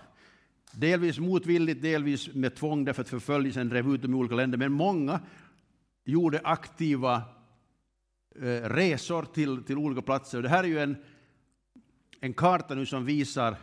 delvis 0.72 1.18
motvilligt, 1.18 1.82
delvis 1.82 2.34
med 2.34 2.54
tvång 2.54 2.84
därför 2.84 3.02
att 3.02 3.08
förföljelsen 3.08 3.68
drev 3.68 3.94
ut 3.94 4.02
dem 4.02 4.12
i 4.12 4.16
olika 4.16 4.34
länder, 4.34 4.58
men 4.58 4.72
många 4.72 5.20
gjorde 6.04 6.40
aktiva 6.44 7.22
eh, 8.36 8.68
resor 8.68 9.22
till, 9.22 9.62
till 9.62 9.78
olika 9.78 10.02
platser. 10.02 10.42
Det 10.42 10.48
här 10.48 10.64
är 10.64 10.68
ju 10.68 10.78
en, 10.78 10.96
en 12.20 12.32
karta 12.32 12.74
nu 12.74 12.86
som 12.86 13.04
visar 13.04 13.56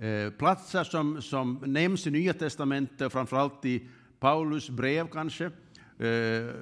eh, 0.00 0.30
platser 0.30 0.84
som, 0.84 1.22
som 1.22 1.62
nämns 1.66 2.06
i 2.06 2.10
Nya 2.10 2.34
testamentet, 2.34 3.12
framförallt 3.12 3.64
i 3.64 3.88
Paulus 4.20 4.70
brev 4.70 5.08
kanske, 5.08 5.44
eh, 5.44 5.52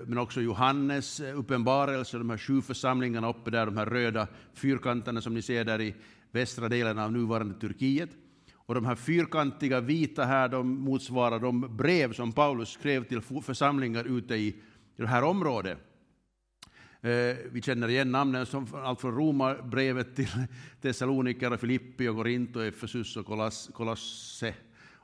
men 0.07 0.19
också 0.19 0.41
Johannes 0.41 1.21
uppenbarelse, 1.21 2.19
de 2.19 2.31
här 2.31 2.39
sju 2.39 2.63
församlingarna 2.63 3.31
uppe 3.31 3.51
där, 3.51 3.67
de 3.67 3.77
här 3.77 3.87
röda 3.87 4.29
fyrkanterna 4.55 5.21
som 5.21 5.35
ni 5.35 5.43
ser 5.43 5.65
där 5.65 5.81
i 5.81 5.95
västra 6.31 6.69
delen 6.69 6.99
av 6.99 7.13
nuvarande 7.13 7.61
Turkiet. 7.61 8.11
Och 8.67 8.75
de 8.75 8.85
här 8.85 8.95
fyrkantiga 8.95 9.81
vita 9.81 10.25
här 10.25 10.49
de 10.49 10.69
motsvarar 10.69 11.39
de 11.39 11.77
brev 11.77 12.13
som 12.13 12.33
Paulus 12.33 12.69
skrev 12.69 13.05
till 13.05 13.21
församlingar 13.21 14.05
ute 14.05 14.35
i 14.35 14.57
det 14.97 15.07
här 15.07 15.25
området. 15.25 15.79
Eh, 17.01 17.37
vi 17.53 17.63
känner 17.63 17.89
igen 17.89 18.13
namnen, 18.13 18.47
som 18.47 18.67
allt 18.75 19.01
från 19.01 19.15
Romarbrevet 19.15 20.17
till 20.17 20.29
Thessaloniker, 20.81 21.57
Filippi, 21.57 22.09
och 22.09 22.17
Korinto, 22.17 22.61
Efesus 22.61 23.17
och 23.17 23.27
Kolosse 23.73 24.55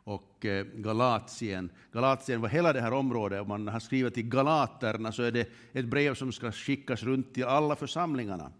och 0.05 0.47
eh, 0.47 0.65
Galatien. 0.65 1.71
Galatien 1.93 2.41
var 2.41 2.49
hela 2.49 2.73
det 2.73 2.81
här 2.81 2.93
området. 2.93 3.41
Om 3.41 3.49
man 3.49 3.69
har 3.69 3.81
skrivit 3.81 4.15
till 4.15 4.29
Galaterna 4.29 5.13
så 5.13 5.23
är 5.23 5.33
det 5.33 5.49
ett 5.73 5.87
brev 5.87 6.15
som 6.15 6.33
ska 6.33 6.53
skickas 6.53 7.03
runt 7.03 7.35
till 7.35 7.45
alla 7.45 7.77
församlingarna. 7.77 8.53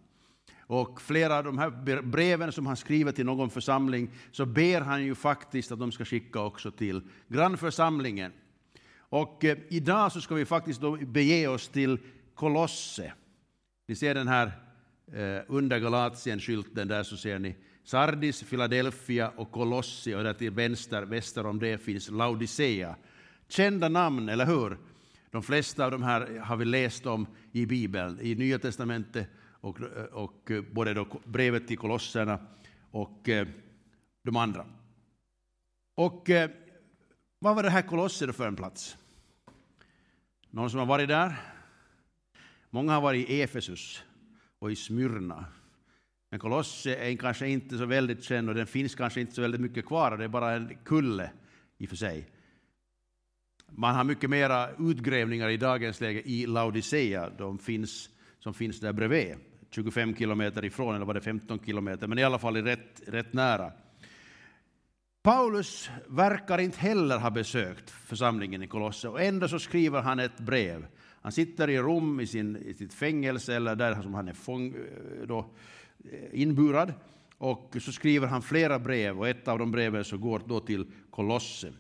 Och 0.73 1.01
flera 1.01 1.39
av 1.39 1.45
de 1.45 1.59
här 1.59 2.03
breven 2.03 2.53
som 2.53 2.67
han 2.67 2.77
skriver 2.77 3.13
till 3.13 3.27
någon 3.27 3.51
församling 3.51 4.11
så 4.31 4.47
ber 4.47 4.81
han 4.81 5.05
ju 5.05 5.15
faktiskt 5.15 5.73
att 5.73 5.79
de 5.79 5.93
ska 5.93 6.05
skicka 6.05 6.41
också 6.41 6.71
till 6.71 7.03
grannförsamlingen. 7.29 8.33
Och 8.97 9.45
eh, 9.45 9.59
idag 9.69 10.13
så 10.13 10.21
ska 10.21 10.35
vi 10.35 10.45
faktiskt 10.45 10.81
då 10.81 10.97
bege 10.97 11.49
oss 11.49 11.69
till 11.69 11.99
Kolosse. 12.35 13.13
Ni 13.89 13.97
ser 13.97 14.15
den 14.15 14.29
här 14.29 14.47
eh, 15.13 15.43
under 15.49 15.79
Galatien-skylten 15.79 16.89
där 16.89 17.03
så 17.03 17.17
ser 17.17 17.39
ni 17.39 17.57
Sardis, 17.85 18.43
Philadelphia 18.43 19.33
och 19.37 19.51
Kolossi 19.51 20.15
och 20.15 20.25
där 20.25 20.35
till 20.35 20.51
vänster, 20.51 21.03
väster 21.03 21.47
om 21.47 21.59
det 21.59 21.79
finns 21.79 22.11
Laodicea. 22.11 22.97
Kända 23.49 23.89
namn, 23.89 24.29
eller 24.29 24.47
hur? 24.47 24.79
De 25.31 25.43
flesta 25.43 25.85
av 25.85 25.91
de 25.91 26.03
här 26.03 26.39
har 26.39 26.57
vi 26.57 26.65
läst 26.65 27.07
om 27.07 27.27
i 27.53 27.67
Bibeln, 27.67 28.19
i 28.21 28.35
Nya 28.35 28.59
testamentet 28.59 29.29
och, 29.63 29.81
eh, 29.81 30.05
och 30.05 30.51
eh, 30.51 30.63
både 30.73 30.95
då 30.95 31.07
brevet 31.25 31.69
till 31.69 31.79
kolosserna 31.79 32.39
och 32.91 33.29
eh, 33.29 33.47
de 34.23 34.37
andra. 34.37 34.67
Och 35.95 36.31
vad 37.39 37.57
var 37.57 37.63
det 37.63 37.71
här 37.71 37.83
Kolosser 37.83 38.33
för 38.33 38.49
en 38.49 38.57
plats? 38.57 38.97
Någon 40.51 40.71
som 40.71 40.79
har 40.79 40.87
varit 40.87 41.09
där? 41.09 41.41
Många 42.71 42.93
har 42.93 43.01
varit 43.01 43.31
i 43.31 43.43
Efesus 43.43 44.03
och 44.59 44.73
i 44.73 44.77
Smyrna. 44.77 45.45
Men 46.31 46.41
Kolosse 46.41 46.95
är 46.97 47.17
kanske 47.17 47.49
inte 47.49 47.79
så 47.79 47.87
väldigt 47.87 48.25
känd 48.25 48.49
och 48.49 48.55
den 48.55 48.67
finns 48.67 48.95
kanske 48.95 49.21
inte 49.21 49.33
så 49.33 49.43
väldigt 49.43 49.61
mycket 49.61 49.87
kvar. 49.87 50.17
Det 50.17 50.25
är 50.25 50.29
bara 50.29 50.53
en 50.53 50.77
kulle 50.85 51.31
i 51.79 51.85
och 51.85 51.89
för 51.89 51.97
sig. 51.97 52.29
Man 53.67 53.95
har 53.95 54.05
mycket 54.05 54.31
mera 54.31 54.71
utgrävningar 54.79 55.49
i 55.49 55.57
dagens 55.57 56.01
läge 56.01 56.23
i 56.25 56.47
Laodicea, 56.47 57.31
de 57.31 57.59
finns, 57.59 58.11
som 58.39 58.55
finns 58.55 58.81
där 58.81 58.93
bredvid. 58.93 59.37
25 59.75 60.17
kilometer 60.17 60.65
ifrån, 60.65 60.95
eller 60.95 61.07
var 61.07 61.15
det 61.15 61.21
15 61.21 61.59
kilometer, 61.59 62.07
men 62.07 62.19
i 62.19 62.25
alla 62.25 62.39
fall 62.39 62.57
rätt, 62.57 63.03
rätt 63.07 63.33
nära. 63.33 63.73
Paulus 65.23 65.91
verkar 66.07 66.59
inte 66.59 66.79
heller 66.79 67.19
ha 67.19 67.31
besökt 67.31 67.91
församlingen 67.91 68.63
i 68.63 68.67
Kolosse 68.67 69.09
och 69.09 69.23
ändå 69.23 69.49
så 69.49 69.59
skriver 69.59 70.01
han 70.01 70.19
ett 70.19 70.41
brev. 70.41 70.87
Han 71.23 71.33
sitter 71.33 71.71
i 71.71 71.79
Rom 71.79 72.21
i, 72.21 72.27
sin, 72.27 72.57
i 72.57 72.75
sitt 72.75 72.95
fängelse, 72.95 73.55
eller 73.55 73.77
där 73.77 74.03
som 74.03 74.15
han 74.15 74.29
är 74.29 74.33
fång, 74.33 74.75
eh, 74.75 75.27
då, 75.27 75.39
eh, 76.13 76.41
inburad, 76.41 76.95
och 77.39 77.77
så 77.81 77.93
skriver 77.93 78.27
han 78.27 78.43
flera 78.43 78.79
brev 78.79 79.19
och 79.19 79.29
ett 79.29 79.49
av 79.49 79.59
de 79.59 79.71
breven 79.71 80.05
så 80.05 80.19
går 80.19 80.43
då 80.47 80.61
till 80.61 80.87
Kolosse. 81.11 81.73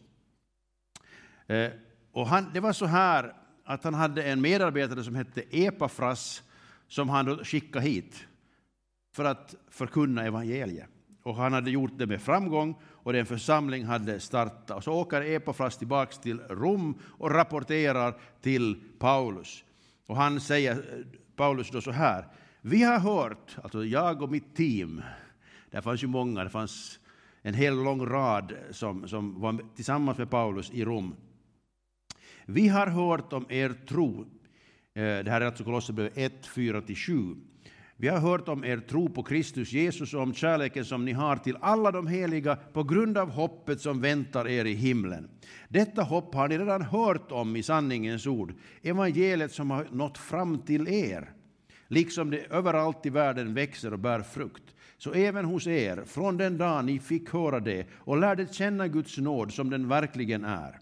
Eh, 1.46 1.70
och 2.12 2.26
han, 2.26 2.50
det 2.54 2.60
var 2.60 2.72
så 2.72 2.86
här 2.86 3.34
att 3.64 3.84
han 3.84 3.94
hade 3.94 4.22
en 4.22 4.40
medarbetare 4.40 5.04
som 5.04 5.14
hette 5.14 5.42
Epafras 5.50 6.42
som 6.92 7.08
han 7.08 7.24
då 7.24 7.44
skickade 7.44 7.84
hit 7.84 8.26
för 9.14 9.24
att 9.24 9.54
förkunna 9.70 10.24
evangeliet. 10.24 10.88
Och 11.22 11.36
han 11.36 11.52
hade 11.52 11.70
gjort 11.70 11.92
det 11.96 12.06
med 12.06 12.22
framgång 12.22 12.74
och 12.84 13.12
den 13.12 13.26
församling 13.26 13.84
hade 13.84 14.20
startat. 14.20 14.76
Och 14.76 14.84
så 14.84 14.92
åker 14.92 15.22
Epafras 15.22 15.78
tillbaka 15.78 16.12
till 16.12 16.40
Rom 16.40 16.98
och 17.18 17.30
rapporterar 17.30 18.14
till 18.40 18.82
Paulus. 18.98 19.64
Och 20.06 20.16
han 20.16 20.40
säger, 20.40 21.04
Paulus 21.36 21.70
då 21.70 21.80
så 21.80 21.90
här, 21.90 22.26
vi 22.60 22.82
har 22.82 22.98
hört, 22.98 23.56
alltså 23.62 23.84
jag 23.84 24.22
och 24.22 24.30
mitt 24.30 24.56
team, 24.56 25.02
det 25.70 25.82
fanns 25.82 26.02
ju 26.02 26.06
många, 26.06 26.44
det 26.44 26.50
fanns 26.50 27.00
en 27.42 27.54
hel 27.54 27.82
lång 27.82 28.06
rad 28.06 28.52
som, 28.70 29.08
som 29.08 29.40
var 29.40 29.74
tillsammans 29.76 30.18
med 30.18 30.30
Paulus 30.30 30.70
i 30.70 30.84
Rom. 30.84 31.14
Vi 32.46 32.68
har 32.68 32.86
hört 32.86 33.32
om 33.32 33.46
er 33.48 33.74
tro 33.88 34.26
Eh, 34.94 35.02
det 35.02 35.30
här 35.30 35.40
är 35.40 35.46
alltså 35.46 35.64
Kolosserbrevet 35.64 36.18
1, 36.18 36.32
4-7. 36.54 37.36
Vi 37.96 38.08
har 38.08 38.18
hört 38.18 38.48
om 38.48 38.64
er 38.64 38.76
tro 38.76 39.08
på 39.08 39.22
Kristus 39.22 39.72
Jesus 39.72 40.14
och 40.14 40.22
om 40.22 40.34
kärleken 40.34 40.84
som 40.84 41.04
ni 41.04 41.12
har 41.12 41.36
till 41.36 41.56
alla 41.60 41.90
de 41.90 42.06
heliga 42.06 42.56
på 42.56 42.82
grund 42.82 43.18
av 43.18 43.30
hoppet 43.30 43.80
som 43.80 44.00
väntar 44.00 44.48
er 44.48 44.64
i 44.64 44.74
himlen. 44.74 45.28
Detta 45.68 46.02
hopp 46.02 46.34
har 46.34 46.48
ni 46.48 46.58
redan 46.58 46.82
hört 46.82 47.32
om 47.32 47.56
i 47.56 47.62
sanningens 47.62 48.26
ord, 48.26 48.54
evangeliet 48.82 49.52
som 49.52 49.70
har 49.70 49.86
nått 49.90 50.18
fram 50.18 50.58
till 50.58 50.88
er. 50.88 51.30
Liksom 51.88 52.30
det 52.30 52.46
överallt 52.50 53.06
i 53.06 53.10
världen 53.10 53.54
växer 53.54 53.92
och 53.92 53.98
bär 53.98 54.22
frukt, 54.22 54.74
så 54.98 55.12
även 55.12 55.44
hos 55.44 55.66
er, 55.66 56.04
från 56.06 56.36
den 56.36 56.58
dag 56.58 56.84
ni 56.84 56.98
fick 56.98 57.32
höra 57.32 57.60
det 57.60 57.86
och 57.94 58.16
lärde 58.20 58.46
känna 58.52 58.88
Guds 58.88 59.18
nåd 59.18 59.52
som 59.52 59.70
den 59.70 59.88
verkligen 59.88 60.44
är. 60.44 60.81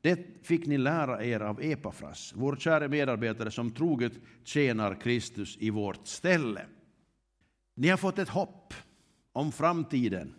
Det 0.00 0.46
fick 0.46 0.66
ni 0.66 0.78
lära 0.78 1.24
er 1.24 1.40
av 1.40 1.62
Epafras, 1.62 2.32
vår 2.36 2.56
kära 2.56 2.88
medarbetare 2.88 3.50
som 3.50 3.70
troget 3.70 4.12
tjänar 4.44 5.00
Kristus 5.00 5.56
i 5.60 5.70
vårt 5.70 6.06
ställe. 6.06 6.66
Ni 7.74 7.88
har 7.88 7.96
fått 7.96 8.18
ett 8.18 8.28
hopp 8.28 8.74
om 9.32 9.52
framtiden 9.52 10.34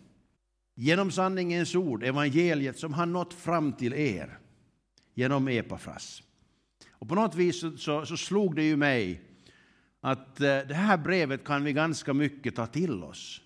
genom 0.74 1.10
sanningens 1.10 1.74
ord, 1.74 2.04
evangeliet 2.04 2.78
som 2.78 2.94
har 2.94 3.06
nått 3.06 3.34
fram 3.34 3.72
till 3.72 3.94
er 3.94 4.38
genom 5.14 5.48
Epafras. 5.48 6.22
Och 6.90 7.08
på 7.08 7.14
något 7.14 7.34
vis 7.34 7.60
så, 7.60 7.76
så, 7.76 8.06
så 8.06 8.16
slog 8.16 8.56
det 8.56 8.62
ju 8.62 8.76
mig 8.76 9.20
att 10.00 10.40
eh, 10.40 10.58
det 10.68 10.74
här 10.74 10.96
brevet 10.96 11.44
kan 11.44 11.64
vi 11.64 11.72
ganska 11.72 12.14
mycket 12.14 12.56
ta 12.56 12.66
till 12.66 13.04
oss. 13.04 13.42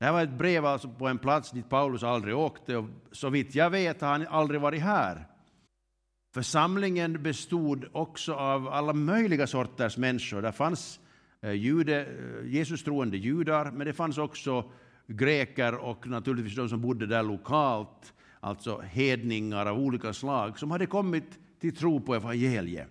Det 0.00 0.06
här 0.06 0.12
var 0.12 0.22
ett 0.22 0.38
brev 0.38 0.66
alltså 0.66 0.88
på 0.88 1.08
en 1.08 1.18
plats 1.18 1.50
dit 1.50 1.68
Paulus 1.68 2.02
aldrig 2.02 2.36
åkte 2.36 2.76
och 2.76 2.84
så 3.12 3.30
vitt 3.30 3.54
jag 3.54 3.70
vet 3.70 4.00
har 4.00 4.08
han 4.08 4.26
aldrig 4.26 4.60
varit 4.60 4.82
här. 4.82 5.26
Församlingen 6.34 7.22
bestod 7.22 7.84
också 7.92 8.34
av 8.34 8.68
alla 8.68 8.92
möjliga 8.92 9.46
sorters 9.46 9.96
människor. 9.96 10.42
Det 10.42 10.52
fanns 10.52 11.00
eh, 11.40 11.52
jude, 11.52 12.06
eh, 12.06 12.46
Jesus 12.46 12.84
troende 12.84 13.16
judar, 13.16 13.70
men 13.70 13.86
det 13.86 13.92
fanns 13.92 14.18
också 14.18 14.64
greker 15.06 15.74
och 15.74 16.06
naturligtvis 16.06 16.56
de 16.56 16.68
som 16.68 16.80
bodde 16.80 17.06
där 17.06 17.22
lokalt, 17.22 18.14
alltså 18.40 18.80
hedningar 18.80 19.66
av 19.66 19.78
olika 19.78 20.12
slag, 20.12 20.58
som 20.58 20.70
hade 20.70 20.86
kommit 20.86 21.38
till 21.60 21.76
tro 21.76 22.00
på 22.00 22.14
evangeliet. 22.14 22.88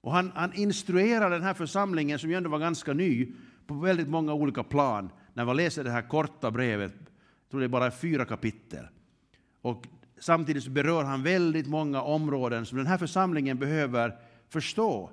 Och 0.00 0.12
han, 0.12 0.32
han 0.34 0.52
instruerar 0.54 1.30
den 1.30 1.42
här 1.42 1.54
församlingen, 1.54 2.18
som 2.18 2.30
ju 2.30 2.36
ändå 2.36 2.50
var 2.50 2.58
ganska 2.58 2.92
ny, 2.92 3.28
på 3.66 3.74
väldigt 3.74 4.08
många 4.08 4.34
olika 4.34 4.62
plan 4.62 5.10
när 5.34 5.44
man 5.44 5.56
läser 5.56 5.84
det 5.84 5.90
här 5.90 6.02
korta 6.02 6.50
brevet, 6.50 6.92
jag 6.96 7.50
tror 7.50 7.60
det 7.60 7.66
är 7.66 7.68
bara 7.68 7.90
fyra 7.90 8.24
kapitel, 8.24 8.88
och 9.62 9.86
samtidigt 10.18 10.68
berör 10.68 11.04
han 11.04 11.22
väldigt 11.22 11.66
många 11.66 12.02
områden 12.02 12.66
som 12.66 12.78
den 12.78 12.86
här 12.86 12.98
församlingen 12.98 13.58
behöver 13.58 14.16
förstå 14.48 15.10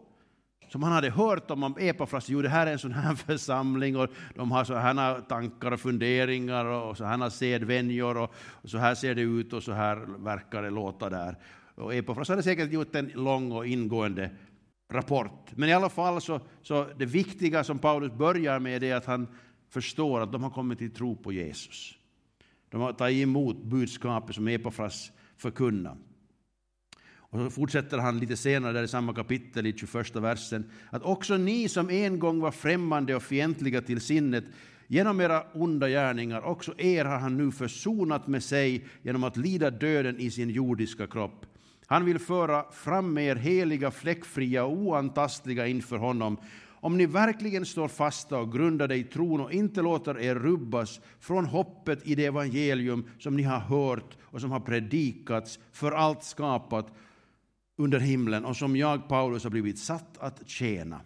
som 0.69 0.83
han 0.83 0.91
hade 0.91 1.09
hört 1.09 1.51
om, 1.51 1.75
Epafras, 1.79 2.29
jo 2.29 2.41
det 2.41 2.49
här 2.49 2.67
är 2.67 2.71
en 2.71 2.79
sån 2.79 2.91
här 2.91 3.15
församling 3.27 3.97
och 3.97 4.09
de 4.35 4.51
har 4.51 4.63
så 4.63 4.75
här 4.75 5.21
tankar 5.21 5.71
och 5.71 5.79
funderingar 5.79 6.65
och 6.65 6.97
så 6.97 7.05
här 7.05 7.29
sedvänjor 7.29 8.17
och, 8.17 8.33
och 8.37 8.69
så 8.69 8.77
här 8.77 8.95
ser 8.95 9.15
det 9.15 9.21
ut 9.21 9.53
och 9.53 9.63
så 9.63 9.71
här 9.71 9.95
verkar 10.23 10.63
det 10.63 10.69
låta 10.69 11.09
där. 11.09 11.35
Och 11.75 11.93
Epafras 11.93 12.29
hade 12.29 12.43
säkert 12.43 12.71
gjort 12.71 12.95
en 12.95 13.11
lång 13.15 13.51
och 13.51 13.67
ingående 13.67 14.29
rapport. 14.93 15.51
Men 15.55 15.69
i 15.69 15.73
alla 15.73 15.89
fall 15.89 16.21
så, 16.21 16.39
så 16.61 16.85
det 16.97 17.05
viktiga 17.05 17.63
som 17.63 17.79
Paulus 17.79 18.13
börjar 18.13 18.59
med 18.59 18.83
är 18.83 18.95
att 18.95 19.05
han 19.05 19.27
förstår 19.69 20.21
att 20.21 20.31
de 20.31 20.43
har 20.43 20.49
kommit 20.49 20.79
till 20.79 20.91
tro 20.91 21.15
på 21.15 21.33
Jesus. 21.33 21.95
De 22.69 22.81
har 22.81 22.93
tagit 22.93 23.23
emot 23.23 23.63
budskapet 23.63 24.35
som 24.35 24.47
Epafras 24.47 25.11
förkunnar. 25.37 25.97
Och 27.31 27.39
så 27.39 27.49
fortsätter 27.49 27.97
han 27.97 28.19
lite 28.19 28.37
senare 28.37 28.73
där 28.73 28.83
i 28.83 28.87
samma 28.87 29.13
kapitel 29.13 29.67
i 29.67 29.77
21 29.77 30.15
versen 30.15 30.71
att 30.89 31.03
också 31.03 31.37
ni 31.37 31.69
som 31.69 31.89
en 31.89 32.19
gång 32.19 32.39
var 32.39 32.51
främmande 32.51 33.15
och 33.15 33.23
fientliga 33.23 33.81
till 33.81 34.01
sinnet 34.01 34.43
genom 34.87 35.21
era 35.21 35.43
onda 35.53 35.89
gärningar, 35.89 36.41
också 36.41 36.73
er 36.77 37.05
har 37.05 37.19
han 37.19 37.37
nu 37.37 37.51
försonat 37.51 38.27
med 38.27 38.43
sig 38.43 38.85
genom 39.01 39.23
att 39.23 39.37
lida 39.37 39.69
döden 39.69 40.19
i 40.19 40.31
sin 40.31 40.49
jordiska 40.49 41.07
kropp. 41.07 41.45
Han 41.85 42.05
vill 42.05 42.19
föra 42.19 42.71
fram 42.71 43.17
er 43.17 43.35
heliga, 43.35 43.91
fläckfria 43.91 44.65
och 44.65 44.73
oantastliga 44.73 45.67
inför 45.67 45.97
honom 45.97 46.37
om 46.81 46.97
ni 46.97 47.05
verkligen 47.05 47.65
står 47.65 47.87
fasta 47.87 48.37
och 48.37 48.53
grundade 48.53 48.95
i 48.95 49.03
tron 49.03 49.41
och 49.41 49.53
inte 49.53 49.81
låter 49.81 50.19
er 50.19 50.35
rubbas 50.35 51.01
från 51.19 51.45
hoppet 51.45 52.07
i 52.07 52.15
det 52.15 52.25
evangelium 52.25 53.05
som 53.19 53.35
ni 53.35 53.43
har 53.43 53.59
hört 53.59 54.17
och 54.21 54.41
som 54.41 54.51
har 54.51 54.59
predikats 54.59 55.59
för 55.71 55.91
allt 55.91 56.23
skapat 56.23 56.87
under 57.77 57.99
himlen 57.99 58.45
och 58.45 58.55
som 58.55 58.75
jag, 58.75 59.07
Paulus, 59.07 59.43
har 59.43 59.51
blivit 59.51 59.79
satt 59.79 60.17
att 60.17 60.49
tjäna. 60.49 61.01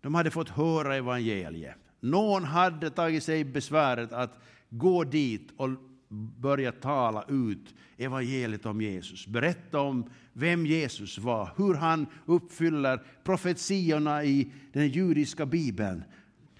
De 0.00 0.14
hade 0.14 0.30
fått 0.30 0.48
höra 0.48 0.96
evangeliet. 0.96 1.76
Någon 2.00 2.44
hade 2.44 2.90
tagit 2.90 3.24
sig 3.24 3.44
besväret 3.44 4.12
att 4.12 4.38
gå 4.70 5.04
dit 5.04 5.52
och 5.56 5.68
börja 6.08 6.72
tala 6.72 7.24
ut 7.28 7.74
evangeliet 7.96 8.66
om 8.66 8.80
Jesus. 8.80 9.26
Berätta 9.26 9.80
om 9.80 10.10
vem 10.32 10.66
Jesus 10.66 11.18
var, 11.18 11.50
hur 11.56 11.74
han 11.74 12.06
uppfyller 12.26 13.02
profetiorna 13.24 14.24
i 14.24 14.52
den 14.72 14.88
judiska 14.88 15.46
bibeln 15.46 16.04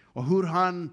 och 0.02 0.24
hur 0.24 0.42
han 0.42 0.90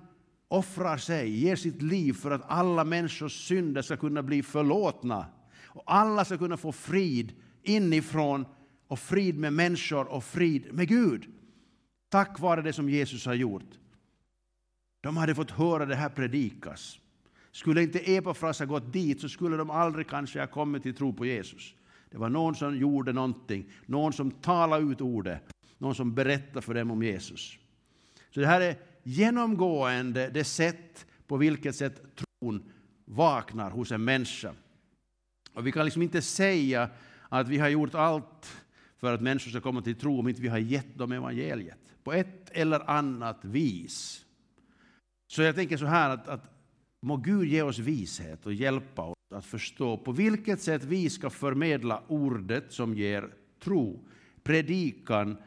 offrar 0.47 0.97
sig, 0.97 1.29
ger 1.29 1.55
sitt 1.55 1.81
liv 1.81 2.13
för 2.13 2.31
att 2.31 2.43
alla 2.47 2.83
människors 2.83 3.47
synder 3.47 3.81
ska 3.81 3.97
kunna 3.97 4.23
bli 4.23 4.43
förlåtna 4.43 5.25
och 5.65 5.83
alla 5.85 6.25
ska 6.25 6.37
kunna 6.37 6.57
få 6.57 6.71
frid 6.71 7.33
inifrån 7.63 8.45
och 8.87 8.99
frid 8.99 9.37
med 9.37 9.53
människor 9.53 10.05
och 10.07 10.23
frid 10.23 10.73
med 10.73 10.87
Gud. 10.87 11.25
Tack 12.09 12.39
vare 12.39 12.61
det 12.61 12.73
som 12.73 12.89
Jesus 12.89 13.25
har 13.25 13.33
gjort. 13.33 13.79
De 15.01 15.17
hade 15.17 15.35
fått 15.35 15.51
höra 15.51 15.85
det 15.85 15.95
här 15.95 16.09
predikas. 16.09 16.99
Skulle 17.53 17.83
inte 17.83 18.11
Epafras 18.11 18.59
ha 18.59 18.65
gått 18.65 18.93
dit 18.93 19.21
så 19.21 19.29
skulle 19.29 19.57
de 19.57 19.69
aldrig 19.69 20.07
kanske 20.07 20.39
ha 20.39 20.47
kommit 20.47 20.83
till 20.83 20.95
tro 20.95 21.13
på 21.13 21.25
Jesus. 21.25 21.75
Det 22.09 22.17
var 22.17 22.29
någon 22.29 22.55
som 22.55 22.77
gjorde 22.77 23.13
någonting, 23.13 23.69
någon 23.85 24.13
som 24.13 24.31
talade 24.31 24.83
ut 24.83 25.01
ordet, 25.01 25.41
någon 25.77 25.95
som 25.95 26.13
berättade 26.13 26.61
för 26.61 26.73
dem 26.73 26.91
om 26.91 27.03
Jesus. 27.03 27.57
Så 28.31 28.39
det 28.39 28.47
här 28.47 28.61
är 28.61 28.75
genomgående 29.03 30.29
det 30.29 30.43
sätt 30.43 31.05
på 31.27 31.37
vilket 31.37 31.75
sätt 31.75 32.01
tron 32.15 32.63
vaknar 33.05 33.71
hos 33.71 33.91
en 33.91 34.03
människa. 34.03 34.53
Och 35.53 35.67
vi 35.67 35.71
kan 35.71 35.85
liksom 35.85 36.01
inte 36.01 36.21
säga 36.21 36.89
att 37.29 37.47
vi 37.47 37.57
har 37.57 37.69
gjort 37.69 37.95
allt 37.95 38.63
för 38.97 39.13
att 39.13 39.21
människor 39.21 39.51
ska 39.51 39.61
komma 39.61 39.81
till 39.81 39.95
tro 39.95 40.19
om 40.19 40.27
inte 40.27 40.41
vi 40.41 40.47
har 40.47 40.57
gett 40.57 40.97
dem 40.97 41.11
evangeliet 41.11 41.77
på 42.03 42.13
ett 42.13 42.49
eller 42.51 42.89
annat 42.89 43.45
vis. 43.45 44.25
Så 45.27 45.41
jag 45.41 45.55
tänker 45.55 45.77
så 45.77 45.85
här 45.85 46.09
att, 46.09 46.27
att 46.27 46.52
må 47.03 47.17
Gud 47.17 47.47
ge 47.47 47.61
oss 47.61 47.79
vishet 47.79 48.45
och 48.45 48.53
hjälpa 48.53 49.01
oss 49.01 49.17
att 49.35 49.45
förstå 49.45 49.97
på 49.97 50.11
vilket 50.11 50.61
sätt 50.61 50.83
vi 50.83 51.09
ska 51.09 51.29
förmedla 51.29 52.03
ordet 52.07 52.71
som 52.71 52.93
ger 52.95 53.33
tro, 53.59 54.07
predikan 54.43 55.37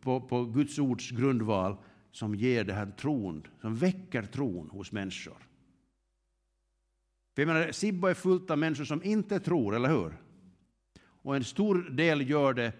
på, 0.00 0.20
på 0.20 0.44
Guds 0.44 0.78
ords 0.78 1.10
grundval 1.10 1.76
som 2.10 2.34
ger 2.34 2.64
det 2.64 2.72
här 2.72 2.90
tron, 2.90 3.46
som 3.60 3.76
väcker 3.76 4.22
tron 4.22 4.70
hos 4.70 4.92
människor. 4.92 5.36
För 7.34 7.42
jag 7.42 7.46
menar, 7.46 7.72
Sibbo 7.72 8.06
är 8.06 8.14
fullt 8.14 8.50
av 8.50 8.58
människor 8.58 8.84
som 8.84 9.02
inte 9.02 9.40
tror, 9.40 9.76
eller 9.76 9.88
hur? 9.88 10.16
Och 11.02 11.36
en 11.36 11.44
stor 11.44 11.90
del 11.90 12.30
gör 12.30 12.54
det 12.54 12.72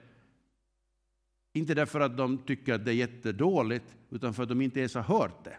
inte 1.53 1.75
därför 1.75 2.01
att 2.01 2.17
de 2.17 2.39
tycker 2.39 2.75
att 2.75 2.85
det 2.85 2.91
är 2.91 2.95
jättedåligt, 2.95 3.97
utan 4.11 4.35
för 4.35 4.43
att 4.43 4.49
de 4.49 4.61
inte 4.61 4.79
ens 4.79 4.95
har 4.95 5.03
hört 5.03 5.45
det. 5.45 5.57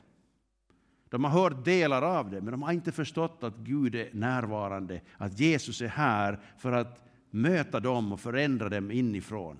De 1.11 1.23
har 1.23 1.31
hört 1.31 1.65
delar 1.65 2.01
av 2.01 2.29
det, 2.29 2.41
men 2.41 2.51
de 2.51 2.61
har 2.61 2.71
inte 2.71 2.91
förstått 2.91 3.43
att 3.43 3.57
Gud 3.57 3.95
är 3.95 4.09
närvarande, 4.13 5.01
att 5.17 5.39
Jesus 5.39 5.81
är 5.81 5.87
här 5.87 6.39
för 6.57 6.71
att 6.71 7.03
möta 7.29 7.79
dem 7.79 8.11
och 8.13 8.19
förändra 8.19 8.69
dem 8.69 8.91
inifrån. 8.91 9.57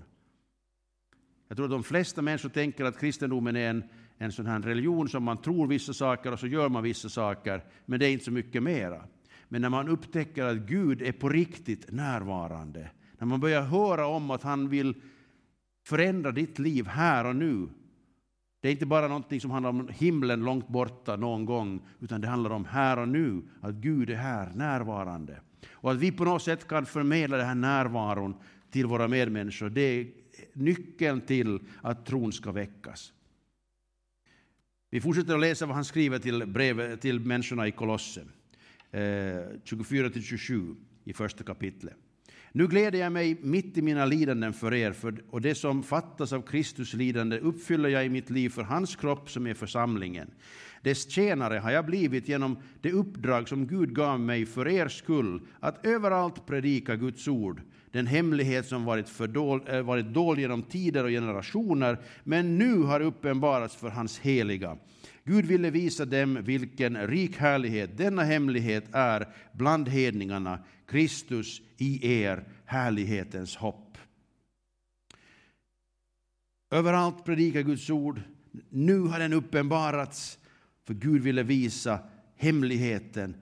Jag 1.48 1.58
tror 1.58 1.66
att 1.66 1.72
de 1.72 1.84
flesta 1.84 2.22
människor 2.22 2.50
tänker 2.50 2.86
att 2.86 3.00
kristendomen 3.00 3.56
är 3.56 3.70
en, 3.70 3.84
en 4.18 4.32
sån 4.32 4.46
här 4.46 4.60
religion 4.60 5.10
som 5.10 5.24
man 5.24 5.38
tror 5.38 5.68
vissa 5.68 5.94
saker 5.94 6.32
och 6.32 6.40
så 6.40 6.48
gör 6.48 6.70
man 6.70 6.84
vissa 6.84 7.10
saker, 7.10 7.64
men 7.86 8.00
det 8.00 8.08
är 8.08 8.12
inte 8.12 8.26
så 8.26 8.32
mycket 8.32 8.64
mera. 8.64 9.04
Men 9.50 9.62
när 9.62 9.70
man 9.70 9.90
upptäcker 9.90 10.44
att 10.44 10.58
Gud 10.58 11.02
är 11.02 11.12
på 11.12 11.30
riktigt 11.30 11.92
närvarande, 11.92 12.90
när 13.18 13.28
man 13.28 13.40
börjar 13.40 13.62
höra 13.62 14.08
om 14.08 14.32
att 14.32 14.44
han 14.44 14.70
vill 14.70 15.02
förändra 15.88 16.32
ditt 16.32 16.60
liv 16.60 16.88
här 16.88 17.26
och 17.26 17.36
nu, 17.36 17.68
det 18.62 18.68
är 18.68 18.72
inte 18.72 18.86
bara 18.86 19.08
någonting 19.08 19.42
som 19.42 19.52
handlar 19.52 19.70
om 19.70 19.90
himlen 19.92 20.40
långt 20.44 20.68
borta 20.68 21.16
någon 21.16 21.46
gång, 21.46 21.82
utan 22.00 22.22
det 22.22 22.28
handlar 22.28 22.50
om 22.50 22.66
här 22.66 23.00
och 23.00 23.08
nu, 23.08 23.42
att 23.62 23.76
Gud 23.76 24.10
är 24.10 24.16
här, 24.16 24.52
närvarande. 24.56 25.42
Och 25.72 25.92
att 25.92 25.98
vi 25.98 26.12
på 26.12 26.26
något 26.26 26.44
sätt 26.44 26.68
kan 26.68 26.86
förmedla 26.86 27.38
den 27.38 27.48
här 27.48 27.56
närvaron 27.56 28.36
till 28.72 28.86
våra 28.86 29.08
medmänniskor, 29.08 29.70
det 29.70 29.82
är 29.82 30.08
nyckeln 30.54 31.22
till 31.22 31.60
att 31.82 32.06
tron 32.06 32.32
ska 32.32 32.52
väckas. 32.52 33.14
Vi 34.90 35.02
fortsätter 35.02 35.34
att 35.34 35.42
läsa 35.42 35.66
vad 35.66 35.76
han 35.76 35.86
skriver 35.86 36.20
till, 36.20 36.46
brev, 36.46 36.96
till 36.96 37.20
människorna 37.20 37.68
i 37.68 37.72
Kolosse, 37.72 38.22
eh, 38.92 39.00
24-27 39.64 40.76
i 41.04 41.14
första 41.14 41.44
kapitlet. 41.44 41.96
Nu 42.54 42.68
gläder 42.68 43.00
jag 43.00 43.12
mig 43.12 43.38
mitt 43.42 43.78
i 43.78 43.82
mina 43.82 44.06
lidanden 44.06 44.54
för 44.54 44.74
er, 44.74 44.92
för, 44.92 45.24
och 45.30 45.42
det 45.42 45.56
som 45.56 45.84
fattas 45.84 46.34
av 46.34 46.42
Kristus 46.42 46.94
lidande 46.94 47.40
uppfyller 47.40 47.90
jag 47.90 48.06
i 48.06 48.10
mitt 48.10 48.30
liv 48.30 48.50
för 48.50 48.64
hans 48.64 48.96
kropp 48.96 49.30
som 49.30 49.48
är 49.48 49.54
församlingen. 49.54 50.32
Dess 50.82 51.10
tjänare 51.10 51.58
har 51.58 51.72
jag 51.72 51.86
blivit 51.86 52.28
genom 52.28 52.58
det 52.82 52.92
uppdrag 52.92 53.50
som 53.50 53.68
Gud 53.68 53.96
gav 53.96 54.20
mig 54.20 54.46
för 54.46 54.68
er 54.68 54.88
skull, 54.88 55.42
att 55.60 55.86
överallt 55.86 56.46
predika 56.46 56.96
Guds 56.96 57.28
ord, 57.28 57.62
den 57.92 58.08
hemlighet 58.08 58.68
som 58.68 58.86
varit, 58.86 59.10
fördol, 59.10 59.64
äh, 59.68 59.82
varit 59.82 60.14
dold 60.14 60.40
genom 60.40 60.64
tider 60.64 61.04
och 61.04 61.10
generationer, 61.10 61.98
men 62.24 62.58
nu 62.58 62.78
har 62.78 63.02
uppenbarats 63.02 63.76
för 63.76 63.90
hans 63.90 64.20
heliga. 64.20 64.78
Gud 65.24 65.46
ville 65.46 65.70
visa 65.70 66.06
dem 66.06 66.44
vilken 66.44 67.08
rik 67.08 67.38
härlighet 67.38 67.98
denna 67.98 68.24
hemlighet 68.24 68.84
är 68.92 69.28
bland 69.54 69.90
hedningarna, 69.90 70.60
Kristus 70.88 71.62
i 71.78 72.22
er, 72.22 72.44
härlighetens 72.66 73.56
hopp. 73.56 73.98
Överallt 76.72 77.26
predikar 77.26 77.62
Guds 77.62 77.90
ord. 77.90 78.22
Nu 78.70 79.00
har 79.00 79.20
den 79.20 79.34
uppenbarats, 79.34 80.40
för 80.88 80.94
Gud 80.94 81.22
ville 81.22 81.44
visa 81.44 82.00
hemligheten 82.36 83.36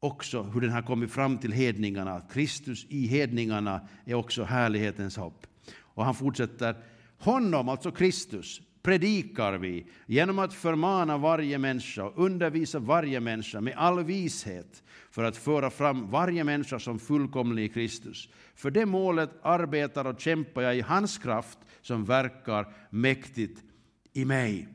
också 0.00 0.42
hur 0.42 0.60
den 0.60 0.70
har 0.70 0.82
kommit 0.82 1.10
fram 1.10 1.38
till 1.38 1.52
hedningarna. 1.52 2.20
Kristus 2.30 2.86
i 2.88 3.06
hedningarna 3.06 3.88
är 4.04 4.14
också 4.14 4.44
härlighetens 4.44 5.16
hopp. 5.16 5.46
Och 5.76 6.04
han 6.04 6.14
fortsätter, 6.14 6.76
honom, 7.18 7.68
alltså 7.68 7.90
Kristus, 7.90 8.60
predikar 8.82 9.52
vi 9.52 9.86
genom 10.06 10.38
att 10.38 10.54
förmana 10.54 11.18
varje 11.18 11.58
människa 11.58 12.04
och 12.04 12.24
undervisa 12.24 12.78
varje 12.78 13.20
människa 13.20 13.60
med 13.60 13.74
all 13.76 14.04
vishet 14.04 14.82
för 15.10 15.24
att 15.24 15.36
föra 15.36 15.70
fram 15.70 16.10
varje 16.10 16.44
människa 16.44 16.78
som 16.78 16.98
fullkomlig 16.98 17.64
i 17.64 17.68
Kristus. 17.68 18.28
För 18.54 18.70
det 18.70 18.86
målet 18.86 19.30
arbetar 19.42 20.04
och 20.04 20.20
kämpar 20.20 20.62
jag 20.62 20.76
i 20.76 20.80
hans 20.80 21.18
kraft 21.18 21.58
som 21.80 22.04
verkar 22.04 22.74
mäktigt 22.90 23.64
i 24.12 24.24
mig. 24.24 24.68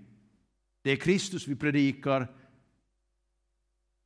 Det 0.81 0.91
är 0.91 0.95
Kristus 0.95 1.47
vi 1.47 1.55
predikar 1.55 2.27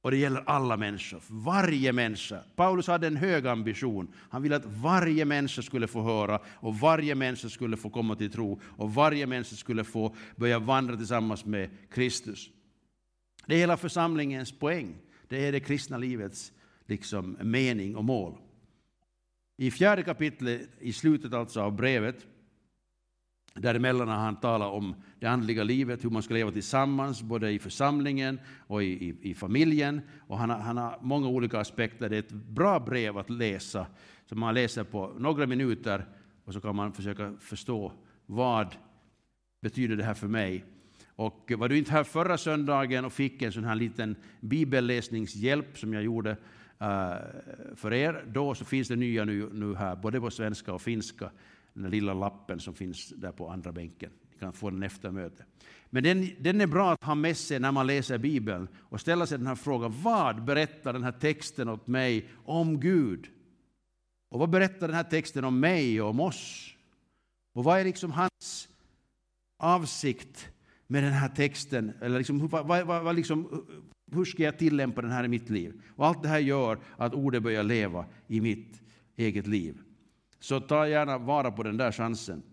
och 0.02 0.12
det 0.12 0.18
gäller 0.18 0.44
alla 0.46 0.78
människor, 0.78 1.22
varje 1.28 1.94
människa. 1.94 2.40
Paulus 2.56 2.88
hade 2.88 3.08
en 3.08 3.16
hög 3.16 3.48
ambition. 3.48 4.14
Han 4.30 4.42
ville 4.42 4.56
att 4.56 4.66
varje 4.66 5.26
människa 5.26 5.62
skulle 5.62 5.88
få 5.88 6.02
höra 6.02 6.40
och 6.46 6.80
varje 6.80 7.16
människa 7.16 7.50
skulle 7.50 7.78
få 7.78 7.90
komma 7.90 8.16
till 8.16 8.32
tro 8.32 8.62
och 8.64 8.94
varje 8.94 9.26
människa 9.26 9.56
skulle 9.56 9.84
få 9.84 10.16
börja 10.36 10.60
vandra 10.60 10.98
tillsammans 10.98 11.46
med 11.46 11.70
Kristus. 11.92 12.50
Det 13.46 13.56
är 13.56 13.60
hela 13.60 13.78
församlingens 13.78 14.60
poäng. 14.60 14.96
Det 15.28 15.48
är 15.48 15.52
det 15.52 15.60
kristna 15.60 15.98
livets 15.98 16.52
liksom, 16.86 17.38
mening 17.42 17.96
och 17.96 18.04
mål. 18.04 18.38
I 19.58 19.72
fjärde 19.72 20.04
kapitlet, 20.04 20.70
i 20.80 20.94
slutet 20.94 21.34
alltså 21.34 21.62
av 21.62 21.76
brevet, 21.76 22.26
Däremellan 23.62 24.08
har 24.08 24.16
han 24.16 24.36
talat 24.36 24.72
om 24.72 24.96
det 25.20 25.28
andliga 25.28 25.64
livet, 25.64 26.06
hur 26.06 26.10
man 26.10 26.24
ska 26.24 26.34
leva 26.34 26.52
tillsammans, 26.52 27.22
både 27.22 27.52
i 27.52 27.60
församlingen 27.60 28.40
och 28.68 28.84
i, 28.84 28.88
i, 28.88 29.30
i 29.30 29.34
familjen. 29.34 30.02
Och 30.28 30.38
han, 30.38 30.50
har, 30.50 30.58
han 30.58 30.78
har 30.78 30.98
många 31.02 31.28
olika 31.28 31.60
aspekter. 31.60 32.10
Det 32.10 32.16
är 32.16 32.20
ett 32.20 32.32
bra 32.32 32.80
brev 32.80 33.18
att 33.18 33.30
läsa, 33.30 33.88
som 34.26 34.40
man 34.40 34.54
läser 34.54 34.84
på 34.84 35.14
några 35.18 35.48
minuter 35.48 36.06
och 36.46 36.54
så 36.54 36.62
kan 36.62 36.76
man 36.76 36.94
försöka 36.94 37.34
förstå 37.40 37.92
vad 38.26 38.76
betyder 39.62 39.96
det 39.96 40.04
här 40.04 40.14
för 40.14 40.28
mig. 40.28 40.66
Och 41.08 41.52
var 41.58 41.70
du 41.70 41.78
inte 41.78 41.92
här 41.92 42.04
förra 42.04 42.38
söndagen 42.38 43.06
och 43.06 43.14
fick 43.14 43.42
en 43.42 43.52
sån 43.52 43.64
här 43.64 43.76
liten 43.76 44.16
bibelläsningshjälp 44.40 45.78
som 45.78 45.94
jag 45.94 46.04
gjorde 46.04 46.32
uh, 46.32 46.38
för 47.76 47.94
er, 47.94 48.26
då 48.28 48.56
så 48.56 48.66
finns 48.66 48.88
det 48.88 48.96
nya 48.96 49.26
nu, 49.26 49.50
nu 49.54 49.76
här, 49.76 49.96
både 49.96 50.22
på 50.22 50.32
svenska 50.32 50.74
och 50.74 50.82
finska 50.82 51.32
den 51.82 51.92
lilla 51.92 52.14
lappen 52.14 52.60
som 52.60 52.74
finns 52.74 53.10
där 53.10 53.32
på 53.32 53.50
andra 53.50 53.72
bänken. 53.72 54.12
Ni 54.32 54.40
kan 54.40 54.54
få 54.54 54.70
den 54.70 54.84
efter 54.84 55.12
mötet. 55.12 55.46
Men 55.90 56.04
den, 56.04 56.30
den 56.40 56.62
är 56.62 56.68
bra 56.68 56.92
att 56.92 57.04
ha 57.04 57.16
med 57.16 57.38
sig 57.38 57.60
när 57.60 57.72
man 57.72 57.88
läser 57.88 58.18
Bibeln 58.18 58.68
och 58.78 59.02
ställa 59.02 59.26
sig 59.26 59.38
den 59.38 59.48
här 59.48 59.56
frågan. 59.56 59.94
Vad 60.04 60.44
berättar 60.44 60.94
den 60.94 61.04
här 61.04 61.12
texten 61.12 61.70
åt 61.70 61.88
mig 61.88 62.30
om 62.46 62.80
Gud? 62.80 63.28
Och 64.30 64.40
vad 64.40 64.50
berättar 64.50 64.88
den 64.88 64.96
här 64.96 65.04
texten 65.04 65.44
om 65.44 65.60
mig 65.60 66.02
och 66.02 66.10
om 66.10 66.20
oss? 66.20 66.74
Och 67.54 67.64
vad 67.64 67.80
är 67.80 67.84
liksom 67.84 68.12
hans 68.12 68.70
avsikt 69.58 70.50
med 70.88 71.04
den 71.04 71.14
här 71.14 71.30
texten? 71.30 71.92
Eller 72.02 72.18
liksom, 72.18 72.48
vad, 72.48 72.68
vad, 72.68 73.04
vad, 73.04 73.16
liksom, 73.16 73.66
hur 74.12 74.26
ska 74.26 74.44
jag 74.44 74.58
tillämpa 74.58 75.02
den 75.02 75.12
här 75.12 75.24
i 75.24 75.28
mitt 75.28 75.50
liv? 75.50 75.82
Och 75.96 76.08
allt 76.08 76.24
det 76.24 76.30
här 76.30 76.40
gör 76.40 76.80
att 76.98 77.14
ordet 77.14 77.44
börjar 77.44 77.64
leva 77.64 78.06
i 78.28 78.42
mitt 78.42 78.82
eget 79.18 79.48
liv. 79.48 79.78
Så 80.40 80.60
ta 80.60 80.88
gärna 80.88 81.18
vara 81.18 81.52
på 81.52 81.64
den 81.64 81.78
där 81.78 81.92
chansen. 81.92 82.44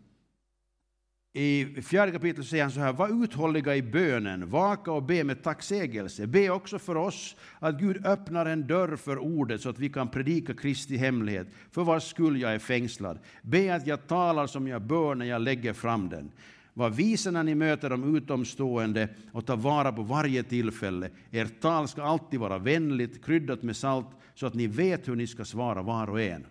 I 1.38 1.82
fjärde 1.82 2.12
kapitlet 2.12 2.46
säger 2.46 2.62
han 2.62 2.72
så 2.72 2.80
här, 2.80 2.92
var 2.92 3.24
uthålliga 3.24 3.76
i 3.76 3.82
bönen, 3.82 4.50
vaka 4.50 4.92
och 4.92 5.02
be 5.02 5.24
med 5.24 5.42
tacksägelse. 5.42 6.26
Be 6.26 6.50
också 6.50 6.78
för 6.78 6.96
oss 6.96 7.36
att 7.58 7.78
Gud 7.80 8.06
öppnar 8.06 8.46
en 8.46 8.66
dörr 8.66 8.96
för 8.96 9.18
ordet 9.18 9.60
så 9.60 9.68
att 9.68 9.78
vi 9.78 9.88
kan 9.88 10.08
predika 10.08 10.54
Kristi 10.54 10.96
hemlighet, 10.96 11.46
för 11.70 11.84
vars 11.84 12.10
skull 12.10 12.40
jag 12.40 12.54
är 12.54 12.58
fängslad. 12.58 13.18
Be 13.42 13.74
att 13.74 13.86
jag 13.86 14.06
talar 14.06 14.46
som 14.46 14.68
jag 14.68 14.82
bör 14.82 15.14
när 15.14 15.26
jag 15.26 15.42
lägger 15.42 15.72
fram 15.72 16.08
den. 16.08 16.30
Var 16.74 16.90
visa 16.90 17.30
när 17.30 17.42
ni 17.42 17.54
möter 17.54 17.90
de 17.90 18.16
utomstående 18.16 19.08
och 19.32 19.46
ta 19.46 19.56
vara 19.56 19.92
på 19.92 20.02
varje 20.02 20.42
tillfälle. 20.42 21.10
Ert 21.30 21.60
tal 21.60 21.88
ska 21.88 22.02
alltid 22.02 22.40
vara 22.40 22.58
vänligt, 22.58 23.24
kryddat 23.24 23.62
med 23.62 23.76
salt, 23.76 24.08
så 24.34 24.46
att 24.46 24.54
ni 24.54 24.66
vet 24.66 25.08
hur 25.08 25.16
ni 25.16 25.26
ska 25.26 25.44
svara 25.44 25.82
var 25.82 26.10
och 26.10 26.20
en. 26.20 26.46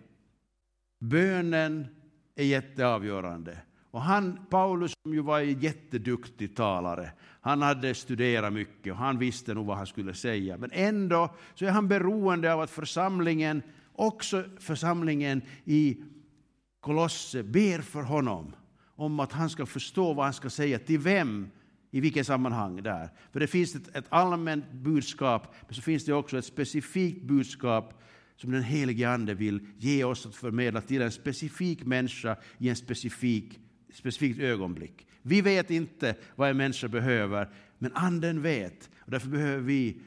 Bönen 0.98 1.86
är 2.34 2.44
jätteavgörande. 2.44 3.58
Och 3.90 4.02
han, 4.02 4.38
Paulus, 4.50 4.92
som 5.02 5.14
ju 5.14 5.20
var 5.20 5.40
en 5.40 5.60
jätteduktig 5.60 6.56
talare, 6.56 7.12
han 7.40 7.62
hade 7.62 7.94
studerat 7.94 8.52
mycket 8.52 8.92
och 8.92 8.98
han 8.98 9.18
visste 9.18 9.54
nog 9.54 9.66
vad 9.66 9.76
han 9.76 9.86
skulle 9.86 10.14
säga. 10.14 10.56
Men 10.56 10.70
ändå 10.72 11.34
så 11.54 11.64
är 11.64 11.70
han 11.70 11.88
beroende 11.88 12.52
av 12.52 12.60
att 12.60 12.70
församlingen, 12.70 13.62
också 13.92 14.44
församlingen 14.58 15.42
i 15.64 16.02
Kolosse, 16.80 17.42
ber 17.42 17.80
för 17.80 18.02
honom 18.02 18.56
om 18.96 19.20
att 19.20 19.32
han 19.32 19.50
ska 19.50 19.66
förstå 19.66 20.12
vad 20.12 20.24
han 20.24 20.34
ska 20.34 20.50
säga, 20.50 20.78
till 20.78 20.98
vem, 20.98 21.50
i 21.90 22.00
vilket 22.00 22.26
sammanhang 22.26 22.82
där. 22.82 23.10
För 23.32 23.40
det 23.40 23.46
finns 23.46 23.74
ett, 23.74 23.96
ett 23.96 24.06
allmänt 24.08 24.72
budskap, 24.72 25.54
men 25.66 25.74
så 25.74 25.82
finns 25.82 26.04
det 26.04 26.12
också 26.12 26.38
ett 26.38 26.44
specifikt 26.44 27.22
budskap 27.22 28.02
som 28.36 28.52
den 28.52 28.62
helige 28.62 29.10
Ande 29.10 29.34
vill 29.34 29.66
ge 29.78 30.04
oss 30.04 30.26
att 30.26 30.34
förmedla 30.34 30.80
till 30.80 31.02
en 31.02 31.12
specifik 31.12 31.84
människa 31.84 32.36
i 32.58 32.68
en 32.68 32.76
specifik, 32.76 33.60
specifikt 33.92 34.40
ögonblick. 34.40 35.06
Vi 35.22 35.40
vet 35.40 35.70
inte 35.70 36.16
vad 36.34 36.50
en 36.50 36.56
människa 36.56 36.88
behöver, 36.88 37.48
men 37.78 37.92
Anden 37.94 38.42
vet. 38.42 38.90
Och 38.98 39.10
därför 39.10 39.28
behöver 39.28 39.62
vi 39.62 40.00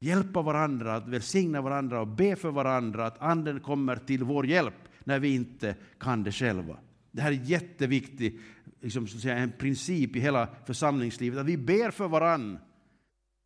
hjälpa 0.00 0.42
varandra, 0.42 0.94
att 0.94 1.08
välsigna 1.08 1.60
varandra 1.60 2.00
och 2.00 2.06
be 2.06 2.36
för 2.36 2.50
varandra 2.50 3.06
att 3.06 3.22
Anden 3.22 3.60
kommer 3.60 3.96
till 3.96 4.24
vår 4.24 4.46
hjälp 4.46 4.74
när 5.04 5.18
vi 5.18 5.34
inte 5.34 5.76
kan 5.98 6.22
det 6.22 6.32
själva. 6.32 6.78
Det 7.10 7.22
här 7.22 7.32
är 7.32 7.44
jätteviktigt, 7.44 8.40
liksom, 8.80 9.06
så 9.06 9.16
att 9.16 9.22
säga, 9.22 9.36
en 9.36 9.52
princip 9.52 10.16
i 10.16 10.20
hela 10.20 10.48
församlingslivet, 10.66 11.38
att 11.38 11.46
vi 11.46 11.56
ber 11.56 11.90
för 11.90 12.08
varandra. 12.08 12.60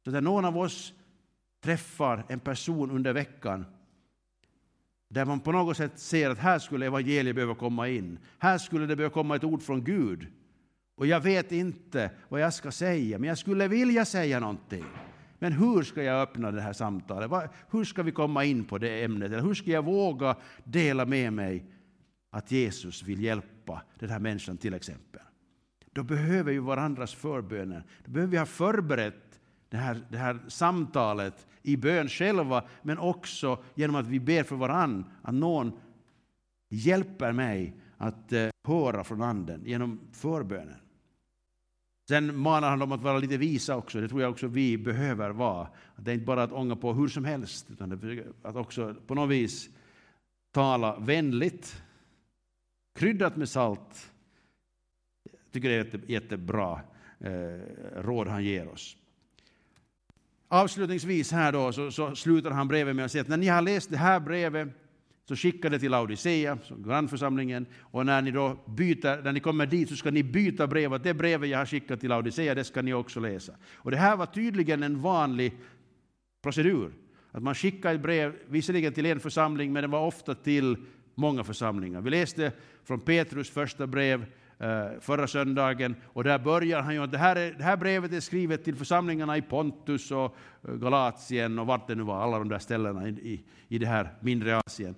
Så 0.04 0.10
när 0.10 0.20
någon 0.20 0.44
av 0.44 0.58
oss 0.58 0.92
träffar 1.62 2.24
en 2.28 2.40
person 2.40 2.90
under 2.90 3.12
veckan 3.12 3.64
där 5.12 5.24
man 5.24 5.40
på 5.40 5.52
något 5.52 5.76
sätt 5.76 5.98
ser 5.98 6.30
att 6.30 6.38
här 6.38 6.58
skulle 6.58 6.86
evangeliet 6.86 7.34
behöva 7.34 7.54
komma 7.54 7.88
in. 7.88 8.18
Här 8.38 8.58
skulle 8.58 8.86
det 8.86 8.96
behöva 8.96 9.12
komma 9.12 9.36
ett 9.36 9.44
ord 9.44 9.62
från 9.62 9.84
Gud. 9.84 10.26
Och 10.94 11.06
jag 11.06 11.20
vet 11.20 11.52
inte 11.52 12.10
vad 12.28 12.40
jag 12.40 12.54
ska 12.54 12.70
säga, 12.72 13.18
men 13.18 13.28
jag 13.28 13.38
skulle 13.38 13.68
vilja 13.68 14.04
säga 14.04 14.40
någonting. 14.40 14.84
Men 15.38 15.52
hur 15.52 15.82
ska 15.82 16.02
jag 16.02 16.22
öppna 16.22 16.50
det 16.50 16.60
här 16.60 16.72
samtalet? 16.72 17.50
Hur 17.70 17.84
ska 17.84 18.02
vi 18.02 18.12
komma 18.12 18.44
in 18.44 18.64
på 18.64 18.78
det 18.78 19.04
ämnet? 19.04 19.32
Eller 19.32 19.42
hur 19.42 19.54
ska 19.54 19.70
jag 19.70 19.84
våga 19.84 20.36
dela 20.64 21.04
med 21.04 21.32
mig 21.32 21.66
att 22.30 22.50
Jesus 22.50 23.02
vill 23.02 23.22
hjälpa 23.22 23.82
den 23.98 24.10
här 24.10 24.18
människan 24.18 24.56
till 24.56 24.74
exempel? 24.74 25.22
Då 25.92 26.02
behöver 26.02 26.52
vi 26.52 26.58
varandras 26.58 27.14
förböner. 27.14 27.84
Då 28.04 28.10
behöver 28.10 28.30
vi 28.30 28.38
ha 28.38 28.46
förberett 28.46 29.40
det 29.68 29.76
här, 29.76 30.02
det 30.08 30.18
här 30.18 30.38
samtalet 30.48 31.46
i 31.62 31.76
bön 31.76 32.08
själva, 32.08 32.64
men 32.82 32.98
också 32.98 33.64
genom 33.74 33.96
att 33.96 34.06
vi 34.06 34.20
ber 34.20 34.42
för 34.42 34.56
varann, 34.56 35.04
att 35.22 35.34
någon 35.34 35.72
hjälper 36.68 37.32
mig 37.32 37.76
att 37.96 38.32
eh, 38.32 38.48
höra 38.64 39.04
från 39.04 39.22
Anden 39.22 39.62
genom 39.64 40.00
förbönen. 40.12 40.76
Sen 42.08 42.36
manar 42.36 42.70
han 42.70 42.78
dem 42.78 42.92
att 42.92 43.02
vara 43.02 43.18
lite 43.18 43.36
visa 43.36 43.76
också, 43.76 44.00
det 44.00 44.08
tror 44.08 44.22
jag 44.22 44.30
också 44.30 44.46
vi 44.46 44.78
behöver 44.78 45.30
vara. 45.30 45.68
det 45.96 46.10
är 46.10 46.14
inte 46.14 46.26
bara 46.26 46.42
att 46.42 46.52
ånga 46.52 46.76
på 46.76 46.92
hur 46.92 47.08
som 47.08 47.24
helst, 47.24 47.70
utan 47.70 47.92
att 48.42 48.56
också 48.56 48.94
på 49.06 49.14
något 49.14 49.30
vis 49.30 49.70
tala 50.50 50.98
vänligt, 50.98 51.82
kryddat 52.94 53.36
med 53.36 53.48
salt. 53.48 54.12
Jag 55.22 55.52
tycker 55.52 55.68
det 55.68 55.74
är 55.74 55.98
ett 55.98 56.08
jättebra 56.08 56.80
eh, 57.18 57.60
råd 57.96 58.28
han 58.28 58.44
ger 58.44 58.68
oss. 58.68 58.96
Avslutningsvis 60.54 61.32
här 61.32 61.52
då 61.52 61.72
så, 61.72 61.90
så, 61.90 62.14
slutar 62.14 62.50
han 62.50 62.68
brevet 62.68 62.96
med 62.96 63.04
att 63.04 63.12
säga 63.12 63.22
att 63.22 63.28
när 63.28 63.36
ni 63.36 63.48
har 63.48 63.62
läst 63.62 63.90
det 63.90 63.96
här 63.96 64.20
brevet 64.20 64.68
så 65.28 65.36
skicka 65.36 65.68
det 65.68 65.78
till 65.78 65.90
Laodicea, 65.90 66.58
grannförsamlingen, 66.76 67.66
och 67.80 68.06
när 68.06 68.22
ni 68.22 68.30
då 68.30 68.58
byter, 68.66 69.22
när 69.22 69.32
ni 69.32 69.40
kommer 69.40 69.66
dit 69.66 69.88
så 69.88 69.96
ska 69.96 70.10
ni 70.10 70.22
byta 70.22 70.66
brevet. 70.66 71.02
Det 71.02 71.14
brevet 71.14 71.50
jag 71.50 71.58
har 71.58 71.66
skickat 71.66 72.00
till 72.00 72.08
Laodicea, 72.08 72.54
det 72.54 72.64
ska 72.64 72.82
ni 72.82 72.94
också 72.94 73.20
läsa. 73.20 73.52
Och 73.74 73.90
det 73.90 73.96
här 73.96 74.16
var 74.16 74.26
tydligen 74.26 74.82
en 74.82 75.00
vanlig 75.00 75.52
procedur. 76.42 76.92
Att 77.30 77.42
man 77.42 77.54
skickar 77.54 77.94
ett 77.94 78.02
brev, 78.02 78.34
visserligen 78.48 78.92
till 78.92 79.06
en 79.06 79.20
församling, 79.20 79.72
men 79.72 79.82
det 79.82 79.88
var 79.88 80.06
ofta 80.06 80.34
till 80.34 80.76
många 81.14 81.44
församlingar. 81.44 82.00
Vi 82.00 82.10
läste 82.10 82.52
från 82.84 83.00
Petrus 83.00 83.50
första 83.50 83.86
brev 83.86 84.26
Eh, 84.62 85.00
förra 85.00 85.26
söndagen. 85.26 85.96
Och 86.04 86.24
där 86.24 86.38
börjar 86.38 86.82
han 86.82 86.94
ju 86.94 87.02
att 87.02 87.12
det 87.12 87.18
här, 87.18 87.36
är, 87.36 87.52
det 87.52 87.64
här 87.64 87.76
brevet 87.76 88.12
är 88.12 88.20
skrivet 88.20 88.64
till 88.64 88.76
församlingarna 88.76 89.36
i 89.36 89.42
Pontus 89.42 90.10
och 90.10 90.36
eh, 90.68 90.74
Galatien 90.74 91.58
och 91.58 91.66
vart 91.66 91.88
det 91.88 91.94
nu 91.94 92.02
var, 92.02 92.22
alla 92.22 92.38
de 92.38 92.48
där 92.48 92.58
ställena 92.58 93.08
i, 93.08 93.44
i 93.68 93.78
det 93.78 93.86
här 93.86 94.14
mindre 94.20 94.60
Asien. 94.66 94.94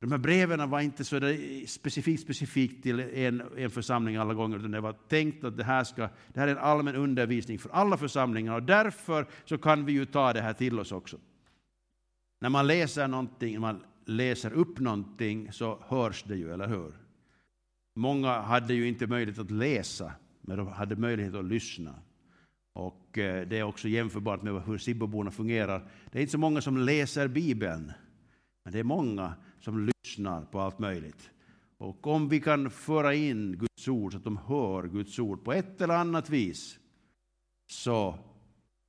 De 0.00 0.12
här 0.12 0.18
breven 0.18 0.70
var 0.70 0.80
inte 0.80 1.04
så 1.04 1.20
specifikt, 1.66 2.22
specifikt 2.22 2.82
till 2.82 3.00
en, 3.00 3.42
en 3.56 3.70
församling 3.70 4.16
alla 4.16 4.34
gånger, 4.34 4.56
utan 4.56 4.70
det 4.70 4.80
var 4.80 4.92
tänkt 5.08 5.44
att 5.44 5.56
det 5.56 5.64
här, 5.64 5.84
ska, 5.84 6.08
det 6.28 6.40
här 6.40 6.48
är 6.48 6.52
en 6.52 6.58
allmän 6.58 6.96
undervisning 6.96 7.58
för 7.58 7.70
alla 7.70 7.96
församlingar 7.96 8.54
och 8.54 8.62
därför 8.62 9.26
så 9.44 9.58
kan 9.58 9.84
vi 9.84 9.92
ju 9.92 10.06
ta 10.06 10.32
det 10.32 10.40
här 10.40 10.52
till 10.52 10.80
oss 10.80 10.92
också. 10.92 11.18
När 12.40 12.48
man 12.48 12.66
läser 12.66 13.08
någonting, 13.08 13.52
när 13.52 13.60
man 13.60 13.84
läser 14.04 14.52
upp 14.52 14.80
någonting 14.80 15.52
så 15.52 15.78
hörs 15.88 16.22
det 16.22 16.36
ju, 16.36 16.52
eller 16.52 16.68
hur? 16.68 17.03
Många 17.94 18.40
hade 18.40 18.74
ju 18.74 18.88
inte 18.88 19.06
möjlighet 19.06 19.40
att 19.40 19.50
läsa, 19.50 20.12
men 20.40 20.58
de 20.58 20.68
hade 20.68 20.96
möjlighet 20.96 21.34
att 21.34 21.44
lyssna. 21.44 21.94
Och 22.72 23.18
eh, 23.18 23.48
det 23.48 23.58
är 23.58 23.62
också 23.62 23.88
jämförbart 23.88 24.42
med 24.42 24.62
hur 24.62 24.78
Sibboborna 24.78 25.30
fungerar. 25.30 25.90
Det 26.12 26.18
är 26.18 26.22
inte 26.22 26.32
så 26.32 26.38
många 26.38 26.60
som 26.60 26.78
läser 26.78 27.28
Bibeln, 27.28 27.92
men 28.64 28.72
det 28.72 28.78
är 28.78 28.84
många 28.84 29.34
som 29.60 29.90
lyssnar 30.04 30.44
på 30.44 30.60
allt 30.60 30.78
möjligt. 30.78 31.30
Och 31.78 32.06
om 32.06 32.28
vi 32.28 32.40
kan 32.40 32.70
föra 32.70 33.14
in 33.14 33.52
Guds 33.58 33.88
ord 33.88 34.12
så 34.12 34.18
att 34.18 34.24
de 34.24 34.36
hör 34.36 34.82
Guds 34.82 35.18
ord 35.18 35.44
på 35.44 35.52
ett 35.52 35.80
eller 35.80 35.94
annat 35.94 36.30
vis, 36.30 36.78
så 37.70 38.18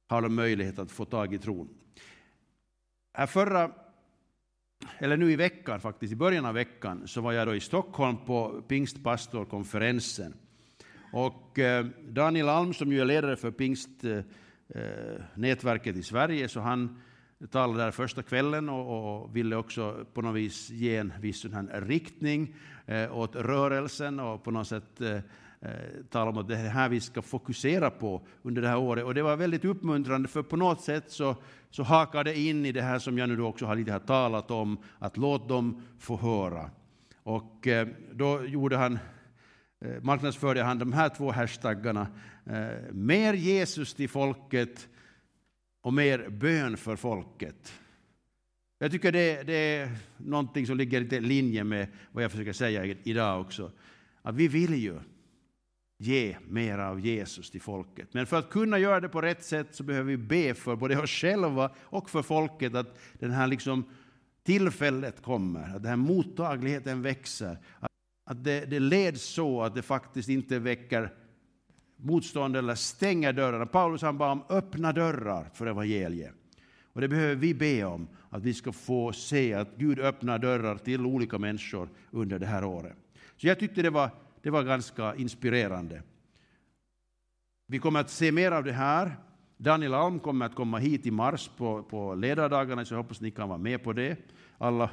har 0.08 0.22
de 0.22 0.36
möjlighet 0.36 0.80
att 0.80 0.92
få 0.92 1.06
tag 1.06 1.34
i 1.34 1.38
tron. 1.38 1.70
Här 3.14 3.28
förra 3.28 3.72
eller 5.00 5.18
nu 5.18 5.32
i 5.32 5.36
veckan 5.36 5.80
faktiskt, 5.80 6.14
i 6.14 6.16
början 6.16 6.46
av 6.46 6.54
veckan, 6.54 7.08
så 7.08 7.22
var 7.22 7.32
jag 7.32 7.48
då 7.48 7.56
i 7.56 7.60
Stockholm 7.60 8.18
på 8.26 8.62
pingstpastorkonferensen. 8.68 10.34
Och 11.14 11.60
eh, 11.60 11.86
Daniel 12.10 12.50
Alm, 12.50 12.74
som 12.74 12.92
ju 12.92 13.02
är 13.02 13.06
ledare 13.06 13.36
för 13.36 13.52
pingstnätverket 13.52 15.88
eh, 15.88 15.94
eh, 15.94 16.00
i 16.00 16.04
Sverige, 16.04 16.48
så 16.48 16.60
han 16.60 17.02
talade 17.52 17.84
där 17.84 17.92
första 17.92 18.24
kvällen 18.24 18.70
och, 18.70 19.24
och, 19.24 19.36
ville 19.36 19.56
också 19.56 20.06
på 20.14 20.22
något 20.22 20.36
vis 20.36 20.70
ge 20.70 20.98
en 20.98 21.14
viss 21.20 21.46
riktning 21.72 22.56
eh, 22.86 23.18
åt 23.18 23.36
rörelsen 23.36 24.20
och 24.20 24.44
på 24.44 24.52
något 24.52 24.68
sätt 24.68 25.02
eh, 25.02 25.20
talar 25.66 26.10
tala 26.10 26.30
om 26.32 26.38
att 26.38 26.48
det 26.48 26.58
är 26.58 26.70
här 26.70 26.90
vi 26.90 27.00
ska 27.00 27.22
fokusera 27.22 27.90
på 27.90 28.28
under 28.42 28.62
det 28.62 28.68
här 28.68 28.78
året. 28.78 29.06
Och 29.06 29.14
det 29.14 29.22
var 29.22 29.36
väldigt 29.36 29.66
uppmuntrande 29.66 30.28
för 30.28 30.44
på 30.44 30.58
något 30.58 30.82
sätt 30.82 31.04
så, 31.08 31.36
så 31.70 31.84
det 32.24 32.40
in 32.40 32.66
i 32.66 32.72
det 32.72 32.82
här 32.82 33.00
som 33.00 33.18
jag 33.18 33.30
nu 33.30 33.42
också 33.42 33.66
har 33.66 33.76
lite 33.76 33.92
här 33.92 34.00
talat 34.00 34.52
om, 34.52 34.78
att 35.00 35.18
låt 35.18 35.50
dem 35.50 35.82
få 36.00 36.18
höra. 36.18 36.70
Och 37.24 37.68
eh, 37.68 37.88
då 38.14 38.46
gjorde 38.46 38.78
han, 38.78 39.00
eh, 39.82 40.02
marknadsförde 40.02 40.64
han 40.64 40.80
de 40.80 40.94
här 40.94 41.10
två 41.10 41.32
hashtaggarna, 41.32 42.08
mer 42.92 43.34
Jesus 43.34 43.94
till 43.94 44.10
folket 44.10 44.88
och 45.82 45.94
mer 45.94 46.30
bön 46.30 46.78
för 46.78 46.96
folket. 46.96 47.74
Jag 48.80 48.92
tycker 48.92 49.12
det, 49.12 49.44
det 49.44 49.54
är 49.54 49.92
någonting 50.18 50.68
som 50.68 50.78
ligger 50.78 51.14
i 51.14 51.20
linje 51.20 51.64
med 51.64 51.88
vad 52.12 52.24
jag 52.24 52.32
försöker 52.32 52.54
säga 52.54 52.96
idag 53.04 53.42
också. 53.42 53.72
Att 54.22 54.36
vi 54.36 54.48
vill 54.48 54.74
ju 54.74 55.00
ge 55.98 56.38
mer 56.48 56.78
av 56.78 57.00
Jesus 57.00 57.50
till 57.50 57.62
folket. 57.62 58.14
Men 58.14 58.26
för 58.26 58.38
att 58.38 58.50
kunna 58.50 58.80
göra 58.80 59.00
det 59.00 59.10
på 59.10 59.22
rätt 59.22 59.44
sätt 59.44 59.68
så 59.72 59.84
behöver 59.84 60.10
vi 60.10 60.18
be 60.18 60.54
för 60.54 60.76
både 60.76 60.98
oss 60.98 61.10
själva 61.10 61.72
och 61.78 62.10
för 62.10 62.22
folket 62.22 62.76
att 62.76 62.98
den 63.20 63.32
här 63.32 63.48
liksom 63.48 63.84
tillfället 64.44 65.22
kommer, 65.22 65.76
att 65.76 65.84
den 65.84 65.90
här 65.90 65.96
mottagligheten 65.96 67.02
växer. 67.02 67.58
Att 68.26 68.44
det, 68.44 68.66
det 68.66 68.80
leds 68.80 69.24
så 69.24 69.62
att 69.62 69.76
det 69.76 69.82
faktiskt 69.82 70.30
inte 70.30 70.60
väcker 70.60 71.14
motstånd 71.98 72.58
eller 72.58 72.76
stänger 72.76 73.34
dörrarna. 73.34 73.66
Paulus 73.66 74.02
han 74.02 74.18
bad 74.18 74.32
om 74.32 74.44
öppna 74.50 74.92
dörrar 74.92 75.50
för 75.54 75.68
evangeliet. 75.68 76.34
Och 76.94 77.02
det 77.02 77.08
behöver 77.08 77.36
vi 77.36 77.54
be 77.54 77.84
om, 77.84 78.08
att 78.30 78.44
vi 78.44 78.54
ska 78.54 78.72
få 78.72 79.14
se 79.14 79.54
att 79.54 79.76
Gud 79.78 80.00
öppnar 80.00 80.40
dörrar 80.40 80.78
till 80.78 81.06
olika 81.06 81.38
människor 81.38 81.90
under 82.12 82.40
det 82.40 82.46
här 82.46 82.64
året. 82.64 82.96
Så 83.38 83.48
jag 83.48 83.60
tyckte 83.60 83.82
det 83.82 83.90
var, 83.90 84.10
det 84.46 84.52
var 84.52 84.64
ganska 84.64 85.16
inspirerande. 85.16 86.02
Vi 87.68 87.80
kommer 87.80 88.00
att 88.00 88.10
se 88.10 88.32
mer 88.32 88.52
av 88.52 88.64
det 88.64 88.72
här. 88.72 89.16
Daniel 89.58 89.94
Alm 89.94 90.20
kommer 90.20 90.46
att 90.46 90.56
komma 90.56 90.78
hit 90.78 91.06
i 91.06 91.12
mars 91.12 91.50
på, 91.58 91.84
på 91.84 92.16
ledardagarna, 92.16 92.86
så 92.86 92.94
jag 92.94 92.98
hoppas 92.98 93.22
ni 93.22 93.32
kan 93.32 93.50
vara 93.50 93.58
med 93.58 93.84
på 93.84 93.94
det. 93.94 94.18
Alla 94.58 94.90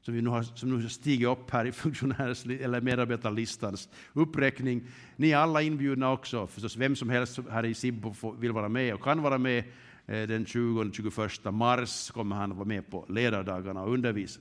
som, 0.00 0.14
vi 0.14 0.22
nu 0.22 0.30
har, 0.30 0.42
som 0.42 0.68
nu 0.68 0.82
har 0.82 0.88
stigit 0.88 1.28
upp 1.28 1.50
här 1.50 1.64
i 1.64 1.72
funktionärs 1.72 2.46
eller 2.46 2.80
medarbetarlistans 2.80 3.88
uppräkning. 4.12 4.82
Ni 5.16 5.30
är 5.30 5.36
alla 5.36 5.62
inbjudna 5.62 6.12
också, 6.12 6.46
förstås 6.46 6.76
vem 6.76 6.96
som 6.96 7.10
helst 7.10 7.38
här 7.50 7.64
i 7.64 7.74
Sibbo 7.74 8.14
vill 8.38 8.52
vara 8.52 8.68
med 8.68 8.94
och 8.94 9.02
kan 9.02 9.22
vara 9.22 9.38
med. 9.38 9.64
Eh, 10.06 10.22
den 10.28 10.44
20-21 10.44 11.50
mars 11.50 12.10
kommer 12.10 12.36
han 12.36 12.50
att 12.50 12.56
vara 12.56 12.68
med 12.68 12.90
på 12.90 13.06
ledardagarna 13.08 13.82
och 13.82 13.92
undervisa. 13.92 14.40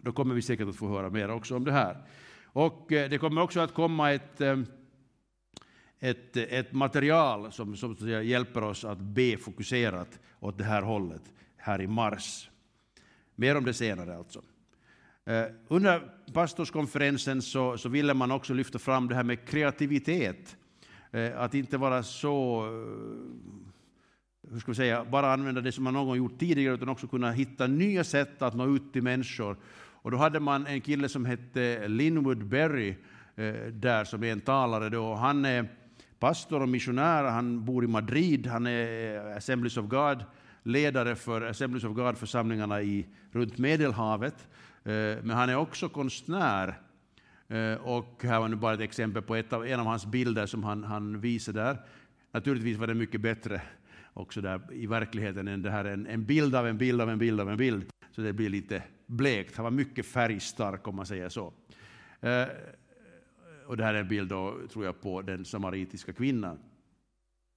Då 0.00 0.12
kommer 0.12 0.34
vi 0.34 0.42
säkert 0.42 0.68
att 0.68 0.76
få 0.76 0.88
höra 0.88 1.10
mer 1.10 1.30
också 1.30 1.56
om 1.56 1.64
det 1.64 1.72
här. 1.72 1.96
Och 2.54 2.92
eh, 2.92 3.10
det 3.10 3.18
kommer 3.18 3.42
också 3.42 3.60
att 3.60 3.74
komma 3.74 4.12
ett, 4.12 4.40
eh, 4.40 4.58
ett, 5.98 6.36
ett 6.36 6.72
material 6.72 7.52
som, 7.52 7.76
som 7.76 7.96
hjälper 8.24 8.62
oss 8.64 8.84
att 8.84 8.98
be 8.98 9.36
fokuserat 9.36 10.20
åt 10.40 10.58
det 10.58 10.64
här 10.64 10.82
hållet 10.82 11.22
här 11.56 11.80
i 11.80 11.86
mars. 11.86 12.50
Mer 13.34 13.56
om 13.56 13.64
det 13.64 13.74
senare 13.74 14.16
alltså. 14.16 14.42
Eh, 15.24 15.44
under 15.68 16.12
pastorskonferensen 16.32 17.42
så, 17.42 17.78
så 17.78 17.88
ville 17.88 18.14
man 18.14 18.30
också 18.30 18.54
lyfta 18.54 18.78
fram 18.78 19.08
det 19.08 19.14
här 19.14 19.24
med 19.24 19.48
kreativitet. 19.48 20.56
Att 21.36 21.54
inte 21.54 21.76
vara 21.76 22.02
så, 22.02 22.64
hur 24.50 24.60
ska 24.60 24.70
vi 24.70 24.76
säga, 24.76 25.04
bara 25.04 25.32
använda 25.32 25.60
det 25.60 25.72
som 25.72 25.84
man 25.84 25.94
någon 25.94 26.18
gjort 26.18 26.38
tidigare, 26.38 26.74
utan 26.74 26.88
också 26.88 27.06
kunna 27.06 27.32
hitta 27.32 27.66
nya 27.66 28.04
sätt 28.04 28.42
att 28.42 28.54
nå 28.54 28.76
ut 28.76 28.92
till 28.92 29.02
människor. 29.02 29.56
Och 30.04 30.10
då 30.10 30.16
hade 30.16 30.40
man 30.40 30.66
en 30.66 30.80
kille 30.80 31.08
som 31.08 31.24
hette 31.24 31.88
Linwood 31.88 32.44
Berry 32.44 32.94
eh, 33.36 33.54
där, 33.72 34.04
som 34.04 34.24
är 34.24 34.32
en 34.32 34.40
talare. 34.40 34.88
Då. 34.88 35.14
Han 35.14 35.44
är 35.44 35.68
pastor 36.18 36.62
och 36.62 36.68
missionär, 36.68 37.24
han 37.24 37.64
bor 37.64 37.84
i 37.84 37.86
Madrid, 37.86 38.46
han 38.46 38.66
är 38.66 39.16
eh, 39.30 39.36
Assemblies 39.36 39.76
of 39.76 39.86
God, 39.86 40.24
ledare 40.62 41.14
för 41.14 41.42
Assemblies 41.42 41.84
of 41.84 41.94
God-församlingarna 41.96 42.78
runt 43.32 43.58
Medelhavet. 43.58 44.48
Eh, 44.84 44.92
men 45.22 45.30
han 45.30 45.48
är 45.48 45.56
också 45.56 45.88
konstnär. 45.88 46.74
Och 47.80 48.22
här 48.22 48.40
var 48.40 48.48
nu 48.48 48.56
bara 48.56 48.74
ett 48.74 48.80
exempel 48.80 49.22
på 49.22 49.34
ett 49.34 49.52
av, 49.52 49.66
en 49.66 49.80
av 49.80 49.86
hans 49.86 50.06
bilder 50.06 50.46
som 50.46 50.64
han, 50.64 50.84
han 50.84 51.20
visade 51.20 51.60
där. 51.60 51.78
Naturligtvis 52.32 52.78
var 52.78 52.86
det 52.86 52.94
mycket 52.94 53.20
bättre 53.20 53.62
också 54.14 54.40
där 54.40 54.60
i 54.72 54.86
verkligheten 54.86 55.48
än 55.48 55.62
det 55.62 55.70
här, 55.70 55.84
en, 55.84 56.06
en 56.06 56.24
bild 56.24 56.54
av 56.54 56.66
en 56.66 56.78
bild 56.78 57.00
av 57.00 57.10
en 57.10 57.18
bild 57.18 57.40
av 57.40 57.50
en 57.50 57.56
bild. 57.56 57.84
Så 58.10 58.20
det 58.20 58.32
blir 58.32 58.48
lite 58.48 58.82
blekt. 59.06 59.56
Han 59.56 59.64
var 59.64 59.70
mycket 59.70 60.06
färgstark 60.06 60.88
om 60.88 60.96
man 60.96 61.06
säger 61.06 61.28
så. 61.28 61.52
Eh, 62.20 62.46
och 63.66 63.76
det 63.76 63.84
här 63.84 63.94
är 63.94 64.00
en 64.00 64.08
bild 64.08 64.28
då, 64.28 64.58
tror 64.72 64.84
jag, 64.84 65.00
på 65.00 65.22
den 65.22 65.44
samaritiska 65.44 66.12
kvinnan 66.12 66.58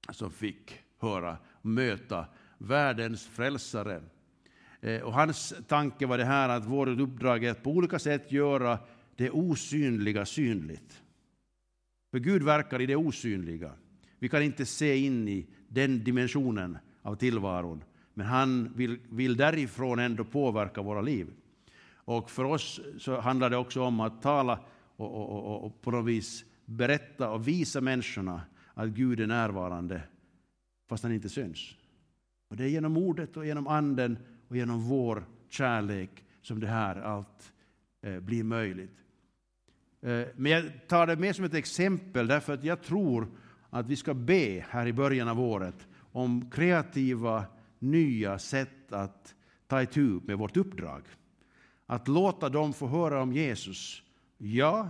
som 0.10 0.32
fick 0.32 0.80
höra, 1.00 1.38
möta 1.62 2.26
världens 2.58 3.28
frälsare 3.28 4.02
Eh, 4.82 5.02
och 5.02 5.14
hans 5.14 5.54
tanke 5.68 6.06
var 6.06 6.18
det 6.18 6.26
här 6.26 6.50
att 6.50 6.66
vårt 6.66 6.88
uppdrag 6.88 7.44
är 7.44 7.52
att 7.52 7.64
på 7.64 7.72
olika 7.72 8.00
sätt 8.00 8.32
göra 8.32 8.80
det 9.16 9.30
osynliga 9.30 10.26
synligt. 10.26 11.04
För 12.12 12.20
Gud 12.20 12.44
verkar 12.44 12.82
i 12.82 12.86
det 12.86 12.96
osynliga. 12.96 13.72
Vi 14.20 14.30
kan 14.30 14.44
inte 14.44 14.66
se 14.66 14.98
in 14.98 15.28
i 15.28 15.48
den 15.68 16.04
dimensionen 16.04 16.78
av 17.02 17.16
tillvaron, 17.16 17.84
men 18.18 18.26
han 18.26 18.74
vill, 18.76 19.00
vill 19.10 19.38
därifrån 19.38 20.00
ändå 20.00 20.24
påverka 20.24 20.82
våra 20.82 21.02
liv. 21.02 21.28
Och 21.96 22.32
för 22.32 22.44
oss 22.44 22.82
så 22.98 23.20
handlar 23.20 23.50
det 23.50 23.58
också 23.58 23.82
om 23.82 24.00
att 24.00 24.22
tala 24.22 24.60
och, 24.96 25.16
och, 25.16 25.30
och, 25.30 25.66
och 25.66 25.82
på 25.82 25.92
något 25.92 26.06
vis 26.06 26.46
berätta 26.66 27.30
och 27.30 27.48
visa 27.48 27.82
människorna 27.82 28.42
att 28.74 28.90
Gud 28.90 29.20
är 29.20 29.28
närvarande, 29.28 30.02
fast 30.90 31.04
han 31.04 31.12
inte 31.12 31.30
syns. 31.30 31.76
Och 32.50 32.58
det 32.58 32.64
är 32.64 32.68
genom 32.68 32.98
ordet 32.98 33.38
och 33.38 33.46
genom 33.46 33.68
anden 33.68 34.18
och 34.48 34.58
genom 34.58 34.82
vår 34.82 35.26
kärlek 35.50 36.26
som 36.42 36.60
det 36.60 36.68
här 36.68 37.02
allt 37.02 37.54
eh, 38.02 38.20
blir 38.20 38.44
möjligt. 38.44 38.98
Eh, 40.02 40.24
men 40.36 40.52
jag 40.52 40.64
tar 40.88 41.08
det 41.08 41.16
med 41.16 41.36
som 41.36 41.46
ett 41.46 41.54
exempel 41.54 42.28
därför 42.28 42.54
att 42.54 42.64
jag 42.64 42.82
tror 42.82 43.28
att 43.70 43.90
vi 43.90 43.96
ska 43.96 44.14
be 44.14 44.66
här 44.70 44.88
i 44.88 44.94
början 44.94 45.28
av 45.28 45.40
året 45.40 45.88
om 46.12 46.50
kreativa, 46.52 47.46
nya 47.80 48.40
sätt 48.40 48.92
att 48.92 49.36
ta 49.68 49.82
itu 49.82 50.20
med 50.24 50.38
vårt 50.38 50.58
uppdrag. 50.58 51.02
Att 51.86 52.08
låta 52.08 52.50
dem 52.50 52.74
få 52.74 52.88
höra 52.88 53.22
om 53.22 53.34
Jesus, 53.34 54.04
ja, 54.38 54.90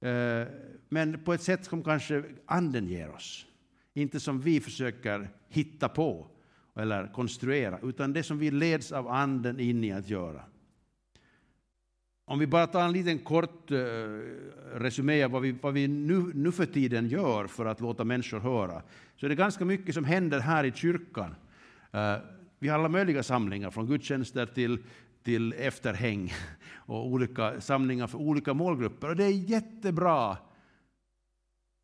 eh, 0.00 0.48
men 0.88 1.24
på 1.24 1.32
ett 1.32 1.42
sätt 1.42 1.64
som 1.64 1.84
kanske 1.84 2.24
Anden 2.46 2.86
ger 2.86 3.10
oss. 3.10 3.46
Inte 3.94 4.20
som 4.20 4.40
vi 4.40 4.60
försöker 4.60 5.30
hitta 5.48 5.88
på 5.88 6.26
eller 6.76 7.12
konstruera, 7.12 7.78
utan 7.82 8.12
det 8.12 8.22
som 8.22 8.38
vi 8.38 8.50
leds 8.50 8.92
av 8.92 9.08
Anden 9.08 9.60
in 9.60 9.84
i 9.84 9.92
att 9.92 10.10
göra. 10.10 10.42
Om 12.26 12.38
vi 12.38 12.46
bara 12.46 12.66
tar 12.66 12.84
en 12.84 12.92
liten 12.92 13.18
kort 13.18 13.70
eh, 13.70 13.78
resumé 14.74 15.22
av 15.22 15.30
vad 15.30 15.42
vi, 15.42 15.52
vad 15.52 15.74
vi 15.74 15.88
nu, 15.88 16.32
nu 16.34 16.52
för 16.52 16.66
tiden 16.66 17.08
gör 17.08 17.46
för 17.46 17.66
att 17.66 17.80
låta 17.80 18.04
människor 18.04 18.40
höra, 18.40 18.82
så 19.16 19.26
är 19.26 19.30
det 19.30 19.34
ganska 19.34 19.64
mycket 19.64 19.94
som 19.94 20.04
händer 20.04 20.40
här 20.40 20.64
i 20.64 20.72
kyrkan. 20.72 21.34
Eh, 21.94 22.16
vi 22.58 22.68
har 22.68 22.78
alla 22.78 22.88
möjliga 22.88 23.22
samlingar, 23.22 23.70
från 23.70 23.86
gudstjänster 23.86 24.46
till, 24.46 24.78
till 25.22 25.52
efterhäng 25.52 26.32
och 26.74 27.06
olika 27.06 27.60
samlingar 27.60 28.06
för 28.06 28.18
olika 28.18 28.54
målgrupper. 28.54 29.08
Och 29.08 29.16
det 29.16 29.24
är 29.24 29.50
jättebra 29.50 30.36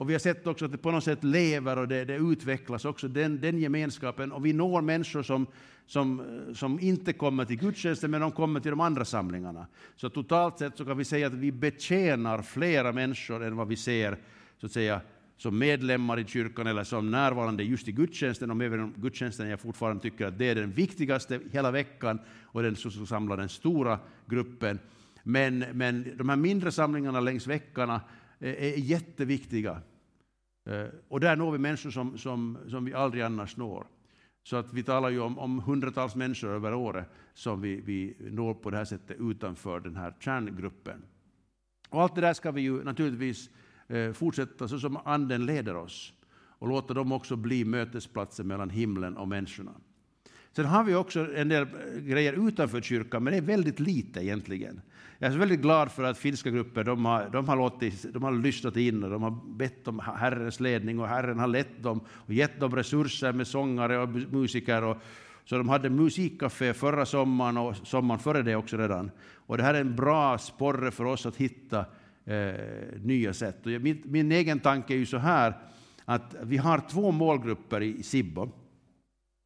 och 0.00 0.08
vi 0.08 0.14
har 0.14 0.18
sett 0.18 0.46
också 0.46 0.64
att 0.64 0.72
det 0.72 0.78
på 0.78 0.90
något 0.90 1.04
sätt 1.04 1.24
lever 1.24 1.78
och 1.78 1.88
det, 1.88 2.04
det 2.04 2.16
utvecklas 2.16 2.84
också, 2.84 3.08
den, 3.08 3.40
den, 3.40 3.58
gemenskapen. 3.58 4.32
Och 4.32 4.46
vi 4.46 4.52
når 4.52 4.82
människor 4.82 5.22
som, 5.22 5.46
som, 5.86 6.22
som 6.54 6.80
inte 6.80 7.12
kommer 7.12 7.44
till 7.44 7.58
gudstjänsten, 7.58 8.10
men 8.10 8.20
de 8.20 8.32
kommer 8.32 8.60
till 8.60 8.70
de 8.70 8.80
andra 8.80 9.04
samlingarna. 9.04 9.66
Så 9.96 10.10
totalt 10.10 10.58
sett 10.58 10.76
så 10.78 10.84
kan 10.84 10.98
vi 10.98 11.04
säga 11.04 11.26
att 11.26 11.32
vi 11.32 11.52
betjänar 11.52 12.42
flera 12.42 12.92
människor 12.92 13.44
än 13.44 13.56
vad 13.56 13.68
vi 13.68 13.76
ser 13.76 14.18
så 14.60 14.66
att 14.66 14.72
säga, 14.72 15.00
som 15.40 15.58
medlemmar 15.58 16.18
i 16.18 16.24
kyrkan 16.24 16.66
eller 16.66 16.84
som 16.84 17.10
närvarande 17.10 17.62
just 17.62 17.88
i 17.88 17.92
gudstjänsten, 17.92 18.50
om 18.50 18.60
även 18.60 18.80
om 18.80 18.94
gudstjänsten 18.96 19.48
jag 19.48 19.60
fortfarande 19.60 20.02
tycker 20.02 20.26
att 20.26 20.38
det 20.38 20.44
är 20.44 20.54
den 20.54 20.70
viktigaste 20.70 21.40
hela 21.52 21.70
veckan 21.70 22.18
och 22.42 22.62
den 22.62 22.76
som 22.76 23.06
samlar 23.06 23.36
den 23.36 23.48
stora 23.48 23.98
gruppen. 24.26 24.78
Men, 25.22 25.58
men 25.58 26.16
de 26.16 26.28
här 26.28 26.36
mindre 26.36 26.72
samlingarna 26.72 27.20
längs 27.20 27.46
veckorna 27.46 28.00
är, 28.38 28.78
jätteviktiga. 28.78 29.80
Eh, 30.66 30.86
och 31.08 31.20
där 31.20 31.36
når 31.36 31.52
vi 31.52 31.58
människor 31.58 31.90
som, 31.90 32.18
som, 32.18 32.58
som 32.68 32.84
vi 32.84 32.94
aldrig 32.94 33.22
annars 33.22 33.56
når. 33.56 33.86
Så 34.42 34.56
att 34.56 34.72
vi 34.72 34.82
talar 34.82 35.10
ju 35.10 35.20
om, 35.20 35.38
om 35.38 35.58
hundratals 35.58 36.14
människor 36.14 36.48
över 36.48 36.74
året 36.74 37.10
som 37.34 37.60
vi, 37.60 37.80
vi 37.80 38.16
når 38.18 38.54
på 38.54 38.70
det 38.70 38.76
här 38.76 38.84
sättet 38.84 39.16
utanför 39.20 39.80
den 39.80 39.96
här 39.96 40.14
kärngruppen. 40.20 41.02
Och 41.88 42.02
allt 42.02 42.14
det 42.14 42.20
där 42.20 42.34
ska 42.34 42.50
vi 42.50 42.60
ju 42.60 42.84
naturligtvis 42.84 43.50
Eh, 43.90 44.12
fortsätta 44.12 44.68
så 44.68 44.78
som 44.78 44.96
Anden 45.04 45.46
leder 45.46 45.76
oss 45.76 46.12
och 46.32 46.68
låta 46.68 46.94
dem 46.94 47.12
också 47.12 47.36
bli 47.36 47.64
mötesplatser 47.64 48.44
mellan 48.44 48.70
himlen 48.70 49.16
och 49.16 49.28
människorna. 49.28 49.72
Sen 50.52 50.64
har 50.64 50.84
vi 50.84 50.94
också 50.94 51.34
en 51.34 51.48
del 51.48 51.62
eh, 51.62 52.00
grejer 52.00 52.48
utanför 52.48 52.80
kyrkan, 52.80 53.24
men 53.24 53.32
det 53.32 53.36
är 53.36 53.42
väldigt 53.42 53.80
lite 53.80 54.20
egentligen. 54.20 54.80
Jag 55.18 55.32
är 55.32 55.38
väldigt 55.38 55.60
glad 55.60 55.92
för 55.92 56.04
att 56.04 56.18
finska 56.18 56.50
grupper 56.50 56.84
de 56.84 57.04
har, 57.04 57.28
de 57.32 57.48
har, 57.48 57.56
låtit, 57.56 58.12
de 58.12 58.22
har 58.22 58.32
lyssnat 58.32 58.76
in 58.76 59.04
och 59.04 59.10
de 59.10 59.22
har 59.22 59.56
bett 59.56 59.88
om 59.88 59.98
Herrens 59.98 60.60
ledning 60.60 61.00
och 61.00 61.08
Herren 61.08 61.38
har 61.38 61.48
lett 61.48 61.82
dem 61.82 62.00
och 62.10 62.32
gett 62.32 62.60
dem 62.60 62.76
resurser 62.76 63.32
med 63.32 63.46
sångare 63.46 63.98
och 63.98 64.08
musiker. 64.08 64.84
Och, 64.84 64.96
så 65.44 65.56
de 65.56 65.68
hade 65.68 65.90
musikcafé 65.90 66.74
förra 66.74 67.06
sommaren 67.06 67.56
och 67.56 67.76
sommaren 67.76 68.20
före 68.20 68.42
det 68.42 68.56
också 68.56 68.76
redan. 68.76 69.10
Och 69.34 69.56
det 69.56 69.62
här 69.62 69.74
är 69.74 69.80
en 69.80 69.96
bra 69.96 70.38
sporre 70.38 70.90
för 70.90 71.04
oss 71.04 71.26
att 71.26 71.36
hitta 71.36 71.84
eh, 72.30 73.00
nya 73.02 73.34
sätt. 73.34 73.66
Och 73.66 73.72
min, 73.72 74.02
min 74.04 74.32
egen 74.32 74.60
tanke 74.60 74.94
är 74.94 74.98
ju 74.98 75.06
så 75.06 75.18
här 75.18 75.54
att 76.04 76.34
vi 76.42 76.56
har 76.56 76.82
två 76.90 77.10
målgrupper 77.10 77.82
i, 77.82 78.02
Sibbo. 78.02 78.50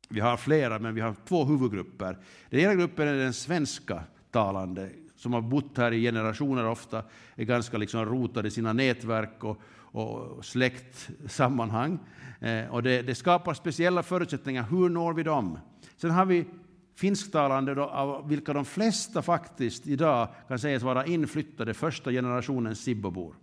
Vi 0.08 0.20
har 0.20 0.36
flera, 0.36 0.78
men 0.78 0.94
vi 0.94 1.00
har 1.00 1.14
två 1.28 1.44
huvudgrupper. 1.44 2.18
Den 2.50 2.60
ena 2.60 2.74
gruppen 2.74 3.08
är 3.08 3.14
den 3.14 3.32
svenska 3.32 4.02
talande 4.30 4.90
som 5.16 5.32
har 5.32 5.40
bott 5.40 5.76
här 5.76 5.92
i 5.92 6.02
generationer 6.02 6.66
ofta, 6.66 7.02
är 7.34 7.44
ganska 7.44 7.78
liksom 7.78 8.04
rotade 8.04 8.48
i 8.48 8.50
sina 8.50 8.72
nätverk 8.72 9.44
och, 9.44 9.60
och 9.74 10.44
släktsammanhang. 10.44 11.98
Eh, 12.40 12.66
och 12.70 12.82
det, 12.82 13.02
det, 13.02 13.14
skapar 13.14 13.54
speciella 13.54 14.02
förutsättningar. 14.02 14.62
Hur 14.70 14.88
når 14.88 15.12
vi 15.12 15.22
dem? 15.22 15.58
Sen 15.96 16.10
har 16.10 16.24
vi 16.24 16.44
finsktalande, 16.94 17.74
då, 17.74 17.82
av 17.82 18.28
vilka 18.28 18.52
de 18.52 18.64
flesta 18.64 19.22
faktiskt 19.22 19.86
idag 19.86 20.28
kan 20.48 20.58
sägas 20.58 20.82
vara 20.82 21.06
inflyttade 21.06 21.74
första 21.74 22.10
generationens 22.10 22.80
Sibbobor. 22.80 23.34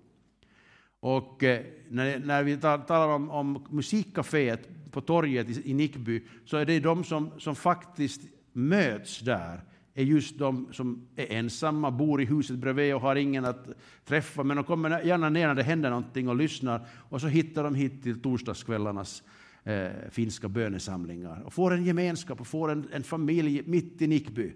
Och 1.00 1.44
eh, 1.44 1.66
när, 1.90 2.20
när, 2.20 2.44
vi 2.44 2.58
talar 2.58 3.08
om, 3.08 3.30
om 3.30 3.66
musikcaféet 3.70 4.92
på 4.92 5.02
torget 5.02 5.50
i, 5.50 5.72
i 5.72 5.74
Nickby 5.74 6.24
så 6.46 6.58
är 6.58 6.66
det 6.66 6.80
de 6.80 7.04
som, 7.04 7.32
som 7.40 7.56
faktiskt 7.56 8.22
möts 8.54 9.20
där 9.20 9.62
är 9.94 10.04
just 10.04 10.40
de 10.40 10.68
som 10.72 11.08
är 11.16 11.32
ensamma, 11.32 11.92
bor 11.92 12.22
i 12.22 12.26
huset 12.26 12.56
bredvid 12.56 12.96
och 12.96 13.02
har 13.02 13.16
ingen 13.16 13.46
att 13.46 13.68
träffa, 14.06 14.44
men 14.44 14.58
de 14.58 14.64
kommer 14.64 15.02
gärna 15.02 15.30
ner 15.30 15.48
när 15.48 15.56
det 15.56 15.64
händer 15.64 15.90
någonting 15.90 16.30
och 16.30 16.36
lyssnar 16.36 16.86
och 17.10 17.22
så 17.22 17.28
hittar 17.28 17.64
de 17.64 17.76
hit 17.76 18.04
till 18.04 18.22
torsdagskvällarnas 18.22 19.24
eh, 19.64 19.90
finska 20.10 20.50
bönesamlingar 20.50 21.42
och 21.46 21.54
får 21.54 21.74
en 21.74 21.86
gemenskap 21.86 22.42
och 22.42 22.48
får 22.48 22.72
en, 22.72 22.88
en 22.94 23.04
familj 23.04 23.64
mitt 23.66 24.02
i 24.02 24.08
Nickby 24.08 24.54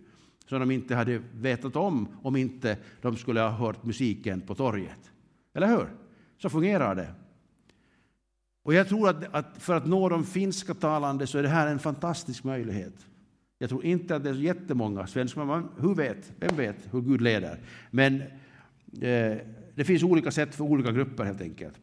som 0.48 0.60
de 0.60 0.72
inte 0.72 0.96
hade 0.96 1.22
vetat 1.34 1.76
om 1.76 2.08
om 2.22 2.36
inte 2.36 2.78
de 3.02 3.16
skulle 3.16 3.40
ha 3.40 3.50
hört 3.50 3.84
musiken 3.84 4.42
på 4.42 4.56
torget. 4.56 5.12
Eller 5.54 5.68
hur? 5.68 5.88
Så 6.38 6.50
fungerar 6.50 6.96
det. 6.96 7.14
Och 8.64 8.74
jag 8.74 8.88
tror 8.88 9.10
att, 9.10 9.36
att 9.36 9.58
för 9.58 9.76
att 9.76 9.86
nå 9.86 10.10
de 10.10 10.24
finska 10.24 10.74
talande 10.74 11.28
så 11.28 11.38
är 11.38 11.44
det 11.44 11.50
här 11.50 11.68
en 11.68 11.80
fantastisk 11.80 12.44
möjlighet. 12.44 13.08
Jag 13.58 13.70
tror 13.70 13.86
inte 13.86 14.16
att 14.16 14.24
det 14.24 14.30
är 14.30 14.34
så 14.34 14.40
jättemånga 14.40 15.08
svenskar, 15.08 15.46
men 15.46 15.68
hur 15.78 15.96
vet, 15.96 16.34
vem 16.40 16.56
vet 16.56 16.76
hur 16.92 17.02
Gud 17.02 17.22
leder? 17.22 17.60
Men 17.92 18.22
eh, 19.02 19.38
det 19.76 19.84
finns 19.86 20.04
olika 20.04 20.32
sätt 20.32 20.56
för 20.56 20.64
olika 20.64 20.92
grupper 20.92 21.24
helt 21.24 21.42
enkelt. 21.42 21.80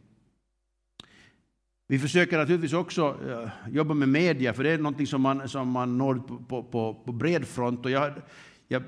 Vi 1.93 1.99
försöker 1.99 2.39
naturligtvis 2.39 2.73
också 2.73 3.17
eh, 3.29 3.75
jobba 3.75 3.95
med 3.95 4.09
media, 4.09 4.53
för 4.53 4.65
det 4.65 4.71
är 4.71 4.79
någonting 4.79 5.07
som 5.07 5.23
man, 5.23 5.49
som 5.49 5.69
man 5.69 5.99
når 5.99 6.15
på, 6.49 6.63
på, 6.63 7.03
på 7.05 7.13
bred 7.13 7.47
front. 7.47 7.85
Och 7.85 7.91
jag, 7.91 8.13
jag 8.69 8.83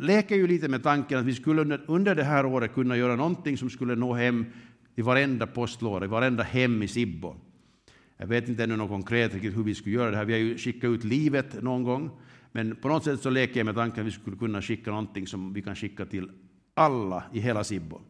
leker 0.00 0.36
ju 0.36 0.46
lite 0.46 0.68
med 0.68 0.82
tanken 0.82 1.18
att 1.18 1.24
vi 1.24 1.34
skulle 1.34 1.60
under, 1.60 1.84
under 1.86 2.14
det 2.14 2.24
här 2.24 2.46
året 2.46 2.74
kunna 2.74 2.96
göra 2.96 3.16
någonting 3.16 3.58
som 3.58 3.70
skulle 3.70 3.94
nå 3.94 4.14
hem 4.14 4.46
i 4.94 5.02
varenda 5.02 5.46
postlåda, 5.46 6.06
i 6.06 6.08
varenda 6.08 6.42
hem 6.42 6.82
i 6.82 6.88
Sibbo. 6.88 7.36
Jag 8.16 8.26
vet 8.26 8.48
inte 8.48 8.64
ännu 8.64 8.76
något 8.76 8.90
konkret 8.90 9.34
hur 9.34 9.64
vi 9.64 9.74
skulle 9.74 9.94
göra 9.94 10.10
det 10.10 10.16
här. 10.16 10.24
Vi 10.24 10.32
har 10.32 10.40
ju 10.40 10.58
skickat 10.58 10.88
ut 10.88 11.04
livet 11.04 11.62
någon 11.62 11.82
gång, 11.82 12.10
men 12.52 12.76
på 12.76 12.88
något 12.88 13.04
sätt 13.04 13.20
så 13.20 13.30
leker 13.30 13.60
jag 13.60 13.64
med 13.64 13.74
tanken 13.74 14.00
att 14.00 14.06
vi 14.06 14.12
skulle 14.12 14.36
kunna 14.36 14.62
skicka 14.62 14.90
någonting 14.90 15.26
som 15.26 15.52
vi 15.52 15.62
kan 15.62 15.76
skicka 15.76 16.06
till 16.06 16.30
alla 16.74 17.24
i 17.32 17.40
hela 17.40 17.64
Sibbo, 17.64 18.00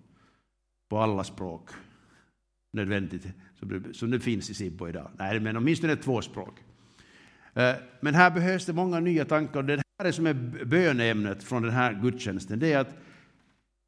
på 0.90 0.98
alla 0.98 1.24
språk. 1.24 1.70
Nödvändigt, 2.72 3.26
som 3.92 4.10
det 4.10 4.20
finns 4.20 4.50
i 4.50 4.54
Sibbo 4.54 4.88
idag. 4.88 5.10
Nej, 5.18 5.40
men 5.40 5.56
åtminstone 5.56 5.96
två 5.96 6.22
språk. 6.22 6.64
Eh, 7.54 7.72
men 8.00 8.14
här 8.14 8.30
behövs 8.30 8.66
det 8.66 8.72
många 8.72 9.00
nya 9.00 9.24
tankar. 9.24 9.62
Det 9.62 9.82
här 9.98 10.08
är 10.08 10.12
som 10.12 10.26
är 10.26 10.64
bönämnet 10.64 11.44
från 11.44 11.62
den 11.62 11.72
här 11.72 12.00
gudstjänsten. 12.02 12.58
Det 12.58 12.72
är 12.72 12.78
att 12.78 12.96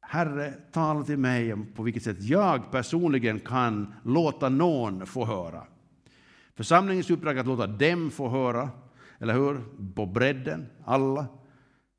Herre, 0.01 0.53
tala 0.71 1.03
till 1.03 1.17
mig 1.17 1.53
om 1.53 1.65
på 1.75 1.83
vilket 1.83 2.03
sätt 2.03 2.21
jag 2.21 2.71
personligen 2.71 3.39
kan 3.39 3.93
låta 4.03 4.49
någon 4.49 5.05
få 5.05 5.25
höra. 5.25 5.63
Församlingens 6.55 7.09
uppdrag 7.09 7.35
är 7.35 7.39
att 7.39 7.47
låta 7.47 7.67
dem 7.67 8.11
få 8.11 8.29
höra, 8.29 8.69
eller 9.19 9.33
hur? 9.33 9.61
På 9.95 10.05
bredden, 10.05 10.65
alla. 10.85 11.25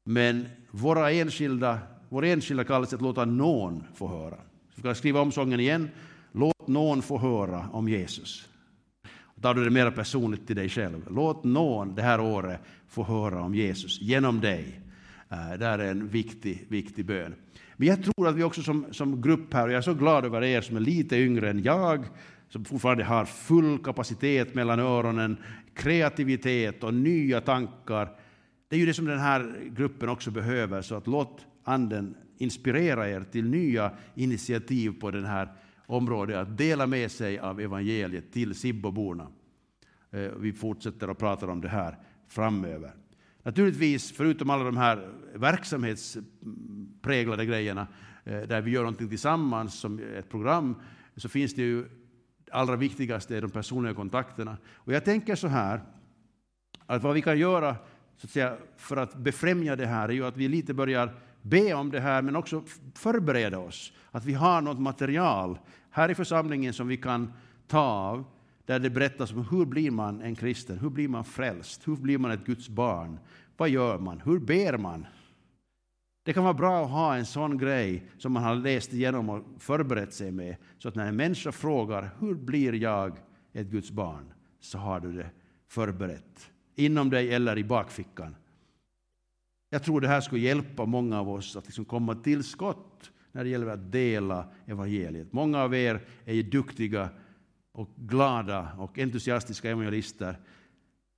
Men 0.04 0.46
våra 0.70 1.12
enskilda, 1.12 1.78
vår 2.08 2.24
enskilda 2.24 2.64
kallelse 2.64 2.96
att 2.96 3.02
låta 3.02 3.24
någon 3.24 3.84
få 3.94 4.08
höra. 4.08 4.38
Vi 4.74 4.80
ska 4.80 4.94
skriva 4.94 5.20
om 5.20 5.32
sången 5.32 5.60
igen. 5.60 5.90
Låt 6.68 6.74
någon 6.74 7.02
få 7.02 7.18
höra 7.18 7.68
om 7.72 7.88
Jesus. 7.88 8.48
Tar 9.42 9.54
du 9.54 9.64
det 9.64 9.70
mer 9.70 9.90
personligt 9.90 10.46
till 10.46 10.57
dig 10.57 10.68
själv. 10.68 11.02
Låt 11.11 11.44
någon 11.44 11.94
det 11.94 12.02
här 12.02 12.20
året 12.20 12.61
få 12.88 13.04
höra 13.04 13.42
om 13.42 13.54
Jesus 13.54 14.00
genom 14.00 14.40
dig. 14.40 14.81
Eh, 15.28 15.59
det 15.59 15.66
är 15.66 15.78
en 15.78 16.09
viktig, 16.09 16.66
viktig 16.68 17.04
bön. 17.07 17.35
Men 17.76 17.88
jag 17.88 18.04
tror 18.04 18.28
att 18.28 18.35
vi 18.35 18.42
också 18.42 18.62
som, 18.62 18.87
som 18.90 19.22
grupp 19.22 19.54
här, 19.54 19.66
och 19.66 19.72
jag 19.72 19.78
är 19.78 19.83
så 19.83 19.94
glad 19.94 20.24
över 20.24 20.44
er 20.44 20.61
som 20.61 20.76
är 20.76 20.81
lite 20.81 21.16
yngre 21.16 21.50
än 21.50 21.62
jag, 21.62 22.04
som 22.48 22.64
fortfarande 22.64 23.04
har 23.04 23.24
full 23.24 23.78
kapacitet 23.78 24.54
mellan 24.54 24.81
öronen, 24.81 25.37
kreativitet 25.74 26.85
och 26.85 26.94
nya 26.94 27.40
tankar. 27.40 28.09
Det 28.68 28.76
är 28.76 28.81
ju 28.81 28.87
det 28.87 28.94
som 28.94 29.04
den 29.04 29.20
här 29.20 29.70
gruppen 29.76 30.09
också 30.09 30.31
behöver, 30.31 30.83
så 30.83 30.94
att 30.94 31.07
låt 31.07 31.46
Anden 31.64 32.14
inspirera 32.38 33.11
er 33.11 33.24
till 33.33 33.44
nya 33.44 33.90
initiativ 34.14 35.00
på 35.00 35.11
den 35.11 35.24
här 35.24 35.48
område 35.88 36.40
att 36.40 36.59
dela 36.59 36.87
med 36.87 37.11
sig 37.11 37.38
av 37.38 37.61
evangeliet 37.61 38.33
till 38.33 38.55
Sibboborna. 38.55 39.27
Eh, 40.11 40.20
vi 40.20 40.53
fortsätter 40.53 41.09
att 41.09 41.18
prata 41.18 41.46
om 41.46 41.61
det 41.61 41.68
här 41.68 41.96
framöver. 42.29 42.92
Naturligtvis, 43.42 44.12
förutom 44.12 44.51
alla 44.51 44.64
de 44.64 44.77
här 44.77 45.11
verksamhetspräglade 45.35 47.46
grejerna, 47.46 47.87
eh, 48.24 48.40
där 48.40 48.61
vi 48.61 48.70
gör 48.70 48.81
någonting 48.81 49.09
tillsammans 49.09 49.74
som 49.74 49.98
ett 49.98 50.31
program, 50.31 50.74
så 51.16 51.29
finns 51.29 51.55
det 51.55 51.62
ju 51.62 51.88
allra 52.53 52.77
viktigaste 52.77 53.37
är 53.37 53.40
de 53.40 53.51
personliga 53.51 53.94
kontakterna. 53.94 54.57
Och 54.74 54.92
jag 54.92 55.05
tänker 55.05 55.35
så 55.35 55.48
här, 55.48 55.81
att 56.87 57.03
vad 57.03 57.14
vi 57.14 57.22
kan 57.22 57.38
göra 57.38 57.77
så 58.16 58.27
att 58.27 58.31
säga, 58.31 58.57
för 58.77 58.96
att 58.96 59.14
befrämja 59.14 59.77
det 59.77 59.87
här 59.87 60.09
är 60.09 60.12
ju 60.12 60.27
att 60.27 60.37
vi 60.37 60.48
lite 60.48 60.74
börjar 60.74 61.14
be 61.42 61.74
om 61.74 61.90
det 61.90 62.01
här, 62.01 62.22
men 62.22 62.37
också 62.37 62.62
förbereda 62.94 63.59
oss. 63.59 63.92
Att 64.11 64.24
vi 64.24 64.35
har 64.35 64.61
något 64.61 64.81
material 64.81 65.59
här 65.90 66.11
i 66.11 66.14
församlingen 66.14 66.72
som 66.72 66.88
vi 66.88 66.96
kan 66.96 67.33
ta 67.66 67.81
av, 67.81 68.24
där 68.64 68.79
det 68.79 68.90
berättas 68.90 69.33
om 69.33 69.46
hur 69.51 69.64
blir 69.64 69.90
man 69.90 70.20
en 70.20 70.35
kristen, 70.35 70.79
hur 70.79 70.90
blir 70.90 71.09
man 71.09 71.24
frälst, 71.24 71.88
hur 71.88 71.96
blir 71.96 72.18
man 72.18 72.31
ett 72.31 72.44
Guds 72.44 72.68
barn, 72.68 73.18
vad 73.57 73.68
gör 73.68 73.98
man, 73.98 74.20
hur 74.20 74.38
ber 74.38 74.79
man? 74.79 75.07
Det 76.22 76.33
kan 76.33 76.44
vara 76.44 76.55
bra 76.55 76.85
att 76.85 76.90
ha 76.90 77.16
en 77.16 77.27
sån 77.27 77.59
grej 77.59 78.11
som 78.18 78.33
man 78.33 78.42
har 78.42 78.55
läst 78.55 78.92
igenom 78.92 79.29
och 79.29 79.44
förberett 79.59 80.12
sig 80.12 80.33
med, 80.33 80.57
så 80.79 80.88
att 80.88 80.94
när 80.94 81.07
en 81.07 81.16
människa 81.16 81.53
frågar 81.53 82.11
hur 82.20 82.35
blir 82.35 82.74
jag 82.74 83.18
ett 83.53 83.66
Guds 83.66 83.90
barn, 83.90 84.33
så 84.61 84.79
har 84.79 85.01
du 85.01 85.12
det 85.12 85.31
förberett 85.68 86.51
inom 86.74 87.11
dig 87.11 87.35
eller 87.35 87.59
i 87.59 87.64
bakfickan. 87.64 88.37
Jag 89.70 89.83
tror 89.83 90.01
det 90.01 90.09
här 90.09 90.20
skulle 90.20 90.40
hjälpa 90.40 90.87
många 90.87 91.20
av 91.20 91.31
oss 91.31 91.57
att 91.57 91.66
liksom 91.66 91.85
komma 91.85 92.14
till 92.14 92.44
skott 92.44 93.11
när 93.32 93.44
det 93.44 93.50
gäller 93.50 93.66
att 93.66 93.92
dela 93.92 94.46
evangeliet. 94.66 95.32
Många 95.32 95.62
av 95.62 95.74
er 95.74 96.00
är 96.24 96.34
ju 96.34 96.42
duktiga 96.42 97.08
och 97.72 97.90
glada 97.96 98.72
och 98.78 98.98
entusiastiska 98.98 99.70
evangelister, 99.70 100.36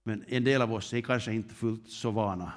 men 0.05 0.25
en 0.29 0.45
del 0.45 0.63
av 0.63 0.73
oss 0.73 0.93
är 0.93 1.01
kanske 1.01 1.33
inte 1.33 1.55
fullt 1.55 1.89
så 1.89 2.11
vana 2.11 2.53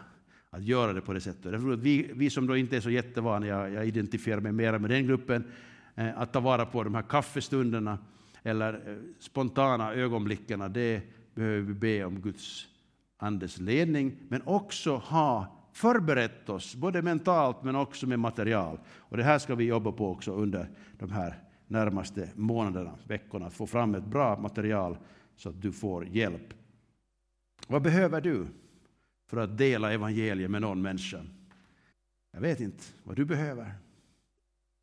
att 0.49 0.63
göra 0.63 0.93
det 0.93 1.01
på 1.01 1.13
det 1.13 1.21
sättet. 1.21 1.51
Jag 1.51 1.61
tror 1.61 1.73
att 1.73 1.79
vi, 1.79 2.11
vi 2.13 2.29
som 2.29 2.47
då 2.47 2.57
inte 2.57 2.77
är 2.77 2.81
så 2.81 2.89
jättevana, 2.89 3.47
jag, 3.47 3.71
jag 3.71 3.87
identifierar 3.87 4.41
mig 4.41 4.51
mer 4.51 4.77
med 4.77 4.89
den 4.89 5.07
gruppen, 5.07 5.51
eh, 5.95 6.19
att 6.19 6.33
ta 6.33 6.39
vara 6.39 6.65
på 6.65 6.83
de 6.83 6.95
här 6.95 7.01
kaffestunderna 7.01 7.97
eller 8.43 8.73
eh, 8.73 8.97
spontana 9.19 9.93
ögonblicken, 9.93 10.73
det 10.73 11.01
behöver 11.35 11.61
vi 11.61 11.73
be 11.73 12.05
om 12.05 12.21
Guds 12.21 12.67
Andes 13.17 13.59
ledning, 13.59 14.15
men 14.27 14.41
också 14.45 14.95
ha 14.95 15.62
förberett 15.73 16.49
oss, 16.49 16.75
både 16.75 17.01
mentalt 17.01 17.63
men 17.63 17.75
också 17.75 18.07
med 18.07 18.19
material. 18.19 18.79
Och 18.97 19.17
det 19.17 19.23
här 19.23 19.39
ska 19.39 19.55
vi 19.55 19.63
jobba 19.63 19.91
på 19.91 20.11
också 20.11 20.31
under 20.31 20.69
de 20.99 21.11
här 21.11 21.35
närmaste 21.67 22.29
månaderna, 22.35 22.95
veckorna, 23.07 23.45
att 23.45 23.53
få 23.53 23.67
fram 23.67 23.95
ett 23.95 24.05
bra 24.05 24.39
material 24.39 24.97
så 25.35 25.49
att 25.49 25.61
du 25.61 25.71
får 25.71 26.05
hjälp. 26.05 26.53
Vad 27.67 27.81
behöver 27.81 28.21
du? 28.21 28.47
för 29.33 29.37
att 29.37 29.57
dela 29.57 29.93
evangeliet 29.93 30.51
med 30.51 30.61
någon 30.61 30.81
människa. 30.81 31.25
Jag 32.31 32.41
vet 32.41 32.59
inte 32.59 32.83
vad 33.03 33.15
du 33.15 33.25
behöver. 33.25 33.73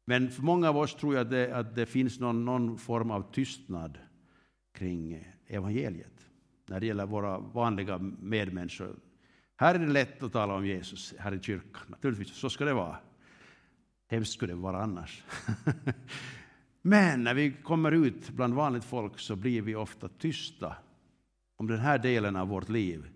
Men 0.07 0.31
för 0.31 0.43
många 0.43 0.69
av 0.69 0.77
oss 0.77 0.95
tror 0.95 1.15
jag 1.15 1.21
att 1.21 1.31
det, 1.31 1.57
att 1.57 1.75
det 1.75 1.87
finns 1.87 2.21
någon, 2.21 2.45
någon 2.45 2.79
form 2.79 3.11
av 3.11 3.33
tystnad 3.33 3.99
kring 4.73 5.29
evangeliet 5.47 6.27
när 6.67 6.81
det 6.81 6.87
gäller 6.87 7.07
våra 7.07 7.39
vanliga 7.39 7.99
medmänniskor. 8.21 8.97
Här 9.61 9.75
är 9.75 9.79
det 9.79 9.93
lätt 9.93 10.23
att 10.23 10.33
tala 10.33 10.55
om 10.55 10.67
Jesus 10.67 11.15
här 11.19 11.35
i 11.35 11.43
kyrkan. 11.43 11.83
Naturligtvis, 11.87 12.37
så 12.37 12.51
ska 12.51 12.65
det 12.65 12.75
vara. 12.75 12.97
Hemskt 14.09 14.33
skulle 14.33 14.53
det 14.53 14.61
vara 14.61 14.83
annars. 14.83 15.25
Men 16.83 17.25
när 17.25 17.35
vi 17.35 17.53
kommer 17.53 17.93
ut 17.93 18.31
bland 18.31 18.55
vanligt 18.55 18.85
folk 18.85 19.19
så 19.19 19.37
blir 19.37 19.63
vi 19.63 19.75
ofta 19.75 20.09
tysta 20.09 20.77
om 21.57 21.67
den 21.67 21.79
här 21.79 21.99
delen 21.99 22.37
av 22.37 22.49
vårt 22.49 22.69
liv. 22.69 23.11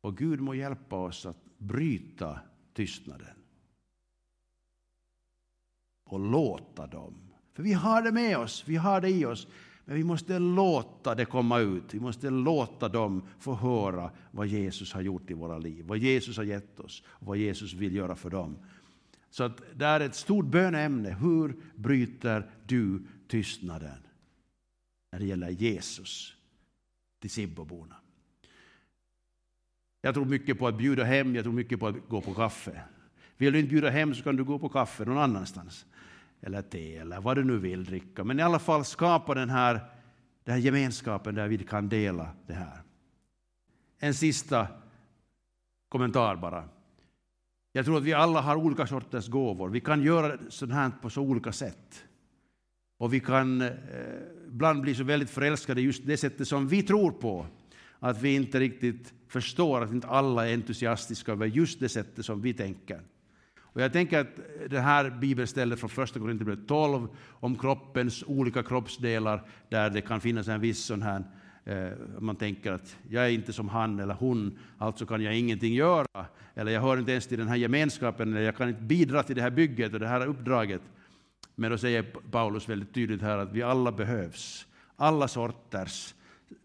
Och 0.00 0.16
Gud 0.16 0.40
må 0.40 0.54
hjälpa 0.54 0.96
oss 0.96 1.26
att 1.26 1.58
bryta 1.58 2.40
tystnaden. 2.74 3.36
Och 6.04 6.20
låta 6.20 6.86
dem. 6.86 7.32
För 7.52 7.62
vi 7.62 7.72
har 7.72 8.02
det 8.02 8.12
med 8.12 8.38
oss, 8.38 8.64
vi 8.66 8.76
har 8.76 9.00
det 9.00 9.10
i 9.10 9.24
oss. 9.24 9.46
Men 9.90 9.96
vi 9.96 10.04
måste 10.04 10.38
låta 10.38 11.14
det 11.14 11.24
komma 11.24 11.58
ut. 11.58 11.94
Vi 11.94 12.00
måste 12.00 12.30
låta 12.30 12.88
dem 12.88 13.22
få 13.38 13.54
höra 13.54 14.10
vad 14.30 14.46
Jesus 14.46 14.92
har 14.92 15.00
gjort 15.00 15.30
i 15.30 15.34
våra 15.34 15.58
liv, 15.58 15.84
vad 15.84 15.98
Jesus 15.98 16.36
har 16.36 16.44
gett 16.44 16.80
oss 16.80 17.02
och 17.06 17.26
vad 17.26 17.36
Jesus 17.36 17.72
vill 17.72 17.94
göra 17.94 18.16
för 18.16 18.30
dem. 18.30 18.56
Så 19.30 19.44
att 19.44 19.62
det 19.74 19.84
är 19.84 20.00
ett 20.00 20.14
stort 20.14 20.46
böneämne. 20.46 21.10
Hur 21.20 21.56
bryter 21.74 22.50
du 22.66 23.02
tystnaden 23.28 23.98
när 25.12 25.18
det 25.18 25.26
gäller 25.26 25.50
Jesus 25.50 26.34
till 27.20 27.30
Sibboborna? 27.30 27.96
Jag 30.00 30.14
tror 30.14 30.24
mycket 30.24 30.58
på 30.58 30.68
att 30.68 30.78
bjuda 30.78 31.04
hem, 31.04 31.34
jag 31.34 31.44
tror 31.44 31.54
mycket 31.54 31.80
på 31.80 31.86
att 31.86 32.08
gå 32.08 32.20
på 32.20 32.34
kaffe. 32.34 32.82
Vill 33.36 33.52
du 33.52 33.58
inte 33.58 33.70
bjuda 33.70 33.90
hem 33.90 34.14
så 34.14 34.22
kan 34.22 34.36
du 34.36 34.44
gå 34.44 34.58
på 34.58 34.68
kaffe 34.68 35.04
någon 35.04 35.18
annanstans. 35.18 35.86
Eller 36.40 36.62
te 36.62 36.96
eller 36.96 37.20
vad 37.20 37.36
du 37.36 37.44
nu 37.44 37.58
vill 37.58 37.84
dricka. 37.84 38.24
Men 38.24 38.40
i 38.40 38.42
alla 38.42 38.58
fall 38.58 38.84
skapa 38.84 39.34
den 39.34 39.50
här, 39.50 39.80
den 40.44 40.54
här 40.54 40.60
gemenskapen 40.60 41.34
där 41.34 41.48
vi 41.48 41.58
kan 41.58 41.88
dela 41.88 42.28
det 42.46 42.54
här. 42.54 42.82
En 43.98 44.14
sista 44.14 44.66
kommentar 45.88 46.36
bara. 46.36 46.68
Jag 47.72 47.84
tror 47.84 47.96
att 47.96 48.02
vi 48.02 48.12
alla 48.12 48.40
har 48.40 48.56
olika 48.56 48.86
sorters 48.86 49.28
gåvor. 49.28 49.68
Vi 49.68 49.80
kan 49.80 50.02
göra 50.02 50.38
sånt 50.48 50.72
här 50.72 50.90
på 51.02 51.10
så 51.10 51.22
olika 51.22 51.52
sätt. 51.52 52.04
Och 52.98 53.14
vi 53.14 53.20
kan 53.20 53.60
eh, 53.62 53.70
ibland 54.48 54.80
bli 54.80 54.94
så 54.94 55.04
väldigt 55.04 55.30
förälskade 55.30 55.80
just 55.80 56.06
det 56.06 56.16
sättet 56.16 56.48
som 56.48 56.68
vi 56.68 56.82
tror 56.82 57.10
på, 57.10 57.46
att 57.98 58.22
vi 58.22 58.34
inte 58.34 58.60
riktigt 58.60 59.14
förstår 59.28 59.80
att 59.80 59.90
inte 59.90 60.06
alla 60.06 60.48
är 60.48 60.54
entusiastiska 60.54 61.32
över 61.32 61.46
just 61.46 61.80
det 61.80 61.88
sättet 61.88 62.24
som 62.24 62.40
vi 62.40 62.54
tänker. 62.54 63.00
Och 63.72 63.80
jag 63.80 63.92
tänker 63.92 64.20
att 64.20 64.40
det 64.70 64.80
här 64.80 65.10
bibelstället 65.10 65.80
från 65.80 65.90
första 65.90 66.20
Korinthierbrevet 66.20 66.68
12 66.68 67.08
om 67.30 67.58
kroppens 67.58 68.24
olika 68.26 68.62
kroppsdelar, 68.62 69.42
där 69.68 69.90
det 69.90 70.00
kan 70.00 70.20
finnas 70.20 70.48
en 70.48 70.60
viss 70.60 70.84
sån 70.84 71.02
här 71.02 71.24
Eh, 71.64 71.92
man 72.18 72.36
tänker 72.36 72.72
att 72.72 72.96
jag 73.08 73.24
är 73.24 73.30
inte 73.30 73.52
som 73.52 73.68
han 73.68 74.00
eller 74.00 74.14
hon, 74.14 74.58
alltså 74.78 75.06
kan 75.06 75.22
jag 75.22 75.38
ingenting 75.38 75.74
göra, 75.74 76.26
eller 76.54 76.72
jag 76.72 76.80
hör 76.80 76.98
inte 76.98 77.12
ens 77.12 77.26
till 77.26 77.38
den 77.38 77.48
här 77.48 77.56
gemenskapen, 77.56 78.32
eller 78.32 78.40
jag 78.40 78.56
kan 78.56 78.68
inte 78.68 78.82
bidra 78.82 79.22
till 79.22 79.36
det 79.36 79.42
här 79.42 79.50
bygget 79.50 79.94
och 79.94 80.00
det 80.00 80.08
här 80.08 80.26
uppdraget. 80.26 80.82
Men 81.54 81.70
då 81.70 81.78
säger 81.78 82.02
Paulus 82.30 82.68
väldigt 82.68 82.94
tydligt 82.94 83.22
här 83.22 83.38
att 83.38 83.52
vi 83.52 83.62
alla 83.62 83.92
behövs. 83.92 84.66
Alla 84.96 85.28
sorters 85.28 86.14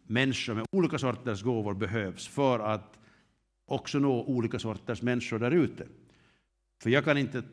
människor 0.07 0.53
med 0.53 0.65
olika 0.71 0.97
sorters 0.97 1.43
gåvor 1.43 1.73
behövs 1.73 2.27
för 2.27 2.59
att 2.59 2.99
också 3.65 3.99
nå 3.99 4.23
olika 4.23 4.59
sorters 4.59 5.01
människor 5.01 5.39
där 5.39 5.51
ute. 5.51 5.87
För 6.83 6.89
jag 6.89 7.03
kan 7.03 7.17
inte 7.17 7.43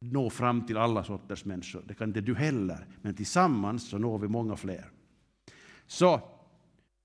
nå 0.00 0.30
fram 0.30 0.66
till 0.66 0.76
alla 0.76 1.04
sorters 1.04 1.44
människor, 1.44 1.82
det 1.86 1.94
kan 1.94 2.08
inte 2.08 2.20
du 2.20 2.34
heller, 2.34 2.86
men 3.02 3.14
tillsammans 3.14 3.90
så 3.90 3.98
når 3.98 4.18
vi 4.18 4.28
många 4.28 4.56
fler. 4.56 4.90
Så 5.86 6.20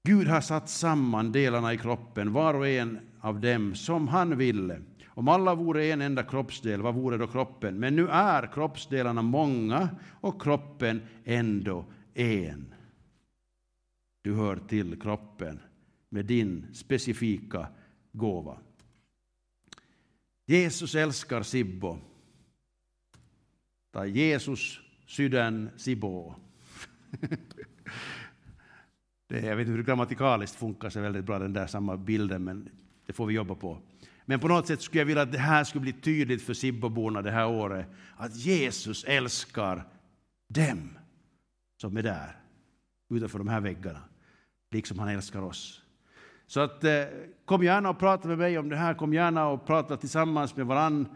Gud 0.08 0.28
har 0.28 0.41
satt 0.41 0.70
samman 0.70 1.32
delarna 1.32 1.74
i 1.74 1.78
kroppen, 1.78 2.34
var 2.34 2.53
och 2.53 2.68
en 2.68 2.99
av 3.22 3.39
dem, 3.39 3.76
som 3.76 4.08
han 4.08 4.38
ville. 4.38 4.82
Om 5.08 5.28
alla 5.28 5.55
vore 5.55 5.86
en 5.86 6.01
enda 6.01 6.24
kroppsdel, 6.24 6.82
vad 6.82 6.95
vore 6.95 7.18
då 7.18 7.28
kroppen? 7.28 7.80
Men 7.80 7.95
nu 7.95 8.08
är 8.08 8.53
kroppsdelarna 8.53 9.22
många 9.22 9.89
och 10.22 10.41
kroppen 10.41 11.01
ändå 11.26 11.86
en. 12.14 12.74
Du 14.24 14.34
hör 14.34 14.55
till 14.55 15.01
kroppen 15.01 15.60
med 16.10 16.26
din 16.26 16.66
specifika 16.74 17.68
gåva. 18.12 18.58
Jesus 20.50 20.95
älskar 20.95 21.43
Sibbo. 21.43 21.98
Tai 23.91 24.10
Jesus 24.10 24.80
sydän 25.08 25.70
Sibbo. 25.78 26.36
Det, 29.30 29.39
jag 29.39 29.56
vet 29.56 29.68
inte 29.68 29.78
hur 29.78 29.84
grammatikaliskt 29.84 30.56
funkar 30.56 30.89
så 30.89 31.02
väldigt 31.02 31.26
bra 31.26 31.39
den 31.39 31.54
där 31.54 31.68
samma 31.68 31.98
bilden, 31.98 32.43
men 32.43 32.70
det 33.06 33.14
får 33.14 33.26
vi 33.26 33.34
jobba 33.34 33.56
på. 33.56 33.82
Men 34.26 34.39
på 34.39 34.48
något 34.48 34.68
sätt 34.68 34.82
skulle 34.82 35.02
jag 35.02 35.06
vilja 35.06 35.22
att 35.22 35.32
det 35.32 35.38
här 35.38 35.64
skulle 35.64 35.82
bli 35.82 35.93
tydligt 35.93 36.41
för 36.41 36.54
Sibboborna 36.54 37.22
det 37.22 37.32
här 37.32 37.48
året, 37.48 37.88
att 38.16 38.36
Jesus 38.36 39.04
älskar 39.04 39.88
dem 40.48 40.98
som 41.82 41.98
är 41.98 42.04
där, 42.04 42.39
utanför 43.10 43.38
de 43.38 43.48
här 43.48 43.62
väggarna, 43.62 44.02
liksom 44.72 45.00
han 45.00 45.10
älskar 45.10 45.41
oss. 45.41 45.82
Så 46.48 46.60
att, 46.60 46.84
eh, 46.84 47.04
kom 47.45 47.64
gärna 47.64 47.89
och 47.89 48.00
prata 48.00 48.28
med 48.28 48.38
mig 48.38 48.58
om 48.58 48.70
det 48.70 48.76
här, 48.76 48.93
kom 48.93 49.14
gärna 49.14 49.48
och 49.48 49.66
prata 49.66 49.98
tillsammans 49.98 50.56
med 50.56 50.66
varann 50.66 51.08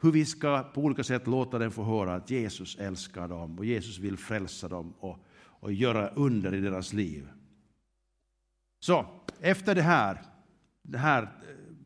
hur 0.00 0.12
vi 0.12 0.24
ska 0.24 0.62
på 0.62 0.80
olika 0.80 1.04
sätt 1.04 1.26
låta 1.26 1.58
dem 1.58 1.70
få 1.70 1.82
höra 1.84 2.14
att 2.14 2.30
Jesus 2.30 2.76
älskar 2.76 3.28
dem 3.28 3.58
och 3.58 3.64
Jesus 3.64 3.98
vill 3.98 4.16
frälsa 4.16 4.68
dem 4.68 4.94
och, 4.98 5.18
och 5.36 5.72
göra 5.72 6.08
under 6.08 6.54
i 6.54 6.60
deras 6.60 6.92
liv. 6.92 7.28
Så 8.80 9.06
efter 9.40 9.74
det 9.74 9.82
här, 9.82 10.22
det 10.82 10.98
här 10.98 11.22
eh, 11.22 11.28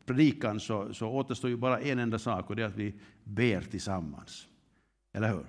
predikan 0.05 0.59
så, 0.59 0.93
så 0.93 1.07
återstår 1.09 1.49
ju 1.49 1.57
bara 1.57 1.79
en 1.79 1.99
enda 1.99 2.19
sak 2.19 2.49
och 2.49 2.55
det 2.55 2.63
är 2.63 2.67
att 2.67 2.77
vi 2.77 2.93
ber 3.23 3.61
tillsammans. 3.61 4.47
Eller 5.13 5.29
hur? 5.29 5.45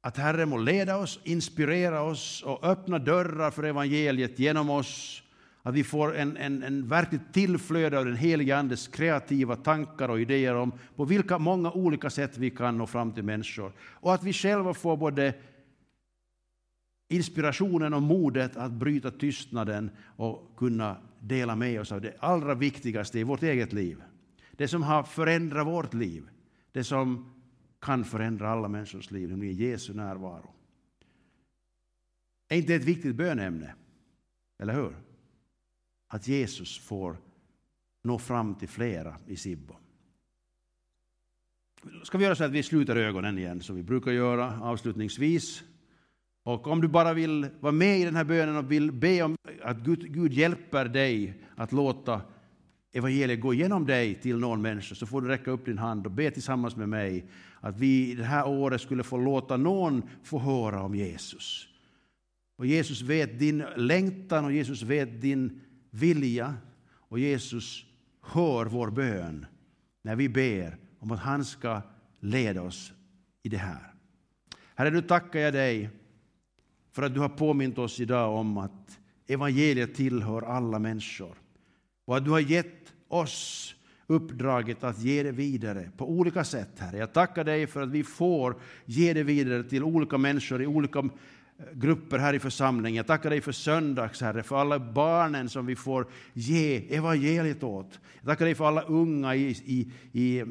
Att 0.00 0.16
Herren 0.16 0.48
må 0.48 0.58
leda 0.58 0.96
oss, 0.96 1.20
inspirera 1.24 2.02
oss 2.02 2.42
och 2.42 2.64
öppna 2.64 2.98
dörrar 2.98 3.50
för 3.50 3.62
evangeliet 3.62 4.38
genom 4.38 4.70
oss. 4.70 5.22
Att 5.62 5.74
vi 5.74 5.84
får 5.84 6.16
en, 6.16 6.36
en, 6.36 6.62
en 6.62 6.88
verkligt 6.88 7.32
tillflöde 7.32 7.98
av 7.98 8.04
den 8.04 8.16
helige 8.16 8.56
Andes 8.56 8.88
kreativa 8.88 9.56
tankar 9.56 10.08
och 10.08 10.20
idéer 10.20 10.54
om 10.54 10.72
på 10.96 11.04
vilka 11.04 11.38
många 11.38 11.72
olika 11.72 12.10
sätt 12.10 12.38
vi 12.38 12.50
kan 12.50 12.78
nå 12.78 12.86
fram 12.86 13.12
till 13.12 13.24
människor. 13.24 13.72
Och 13.80 14.14
att 14.14 14.24
vi 14.24 14.32
själva 14.32 14.74
får 14.74 14.96
både 14.96 15.34
inspirationen 17.08 17.94
och 17.94 18.02
modet 18.02 18.56
att 18.56 18.72
bryta 18.72 19.10
tystnaden 19.10 19.90
och 20.16 20.54
kunna 20.56 20.96
dela 21.20 21.56
med 21.56 21.80
oss 21.80 21.92
av 21.92 22.00
det 22.00 22.14
allra 22.18 22.54
viktigaste 22.54 23.18
i 23.18 23.22
vårt 23.22 23.42
eget 23.42 23.72
liv. 23.72 24.02
Det 24.52 24.68
som 24.68 24.82
har 24.82 25.02
förändrat 25.02 25.66
vårt 25.66 25.94
liv, 25.94 26.28
det 26.72 26.84
som 26.84 27.34
kan 27.80 28.04
förändra 28.04 28.50
alla 28.50 28.68
människors 28.68 29.10
liv, 29.10 29.28
nämligen 29.28 29.56
Jesu 29.56 29.94
närvaro. 29.94 30.50
Är 32.48 32.56
inte 32.56 32.72
det 32.72 32.76
ett 32.76 32.84
viktigt 32.84 33.16
bönämne? 33.16 33.74
Eller 34.58 34.74
hur? 34.74 35.07
Att 36.08 36.28
Jesus 36.28 36.78
får 36.78 37.16
nå 38.02 38.18
fram 38.18 38.54
till 38.54 38.68
flera 38.68 39.16
i 39.26 39.36
Sibbo. 39.36 39.74
Ska 42.02 42.18
vi 42.18 42.24
göra 42.24 42.34
så 42.34 42.44
att 42.44 42.50
vi 42.50 42.62
sluter 42.62 42.96
ögonen 42.96 43.38
igen, 43.38 43.60
som 43.60 43.76
vi 43.76 43.82
brukar 43.82 44.12
göra 44.12 44.60
avslutningsvis. 44.62 45.62
Och 46.42 46.66
om 46.66 46.80
du 46.80 46.88
bara 46.88 47.12
vill 47.14 47.46
vara 47.60 47.72
med 47.72 48.00
i 48.00 48.04
den 48.04 48.16
här 48.16 48.24
bönen 48.24 48.56
och 48.56 48.72
vill 48.72 48.92
be 48.92 49.22
om 49.22 49.36
att 49.62 49.78
Gud, 49.78 50.12
Gud 50.14 50.32
hjälper 50.32 50.84
dig 50.84 51.42
att 51.56 51.72
låta 51.72 52.20
evangeliet 52.92 53.40
gå 53.40 53.54
igenom 53.54 53.86
dig 53.86 54.14
till 54.14 54.38
någon 54.38 54.62
människa 54.62 54.94
så 54.94 55.06
får 55.06 55.20
du 55.22 55.28
räcka 55.28 55.50
upp 55.50 55.64
din 55.64 55.78
hand 55.78 56.06
och 56.06 56.12
be 56.12 56.30
tillsammans 56.30 56.76
med 56.76 56.88
mig 56.88 57.24
att 57.60 57.78
vi 57.78 58.14
det 58.14 58.24
här 58.24 58.48
året 58.48 58.80
skulle 58.80 59.02
få 59.02 59.18
låta 59.18 59.56
någon 59.56 60.02
få 60.22 60.38
höra 60.38 60.82
om 60.82 60.94
Jesus. 60.94 61.68
Och 62.56 62.66
Jesus 62.66 63.02
vet 63.02 63.38
din 63.38 63.64
längtan 63.76 64.44
och 64.44 64.52
Jesus 64.52 64.82
vet 64.82 65.20
din 65.20 65.60
vilja 65.90 66.54
och 66.90 67.18
Jesus 67.18 67.84
hör 68.22 68.66
vår 68.66 68.90
bön 68.90 69.46
när 70.02 70.16
vi 70.16 70.28
ber 70.28 70.76
om 70.98 71.10
att 71.10 71.20
han 71.20 71.44
ska 71.44 71.82
leda 72.20 72.62
oss 72.62 72.92
i 73.42 73.48
det 73.48 73.56
här. 73.56 73.94
Herre, 74.74 74.90
nu 74.90 75.02
tackar 75.02 75.40
jag 75.40 75.52
dig 75.52 75.90
för 76.92 77.02
att 77.02 77.14
du 77.14 77.20
har 77.20 77.28
påmint 77.28 77.78
oss 77.78 78.00
idag 78.00 78.34
om 78.34 78.58
att 78.58 78.98
evangeliet 79.26 79.94
tillhör 79.94 80.42
alla 80.42 80.78
människor 80.78 81.36
och 82.04 82.16
att 82.16 82.24
du 82.24 82.30
har 82.30 82.40
gett 82.40 82.92
oss 83.08 83.74
uppdraget 84.06 84.84
att 84.84 85.02
ge 85.02 85.22
det 85.22 85.32
vidare 85.32 85.90
på 85.96 86.10
olika 86.10 86.44
sätt. 86.44 86.70
Herre. 86.78 86.98
Jag 86.98 87.12
tackar 87.12 87.44
dig 87.44 87.66
för 87.66 87.82
att 87.82 87.88
vi 87.88 88.04
får 88.04 88.60
ge 88.84 89.12
det 89.12 89.22
vidare 89.22 89.64
till 89.64 89.82
olika 89.82 90.18
människor 90.18 90.62
i 90.62 90.66
olika 90.66 91.08
grupper 91.72 92.18
här 92.18 92.34
i 92.34 92.38
församlingen. 92.38 92.96
Jag 92.96 93.06
tackar 93.06 93.30
dig 93.30 93.40
för 93.40 93.52
söndags, 93.52 94.20
Herre, 94.20 94.42
för 94.42 94.56
alla 94.56 94.78
barnen 94.78 95.48
som 95.48 95.66
vi 95.66 95.76
får 95.76 96.06
ge 96.32 96.96
evangeliet 96.96 97.62
åt. 97.62 98.00
Jag 98.20 98.26
tackar 98.26 98.44
dig 98.44 98.54
för 98.54 98.64
alla 98.64 98.82
unga 98.82 99.34
i, 99.34 99.48
i, 99.50 99.92
i 100.12 100.44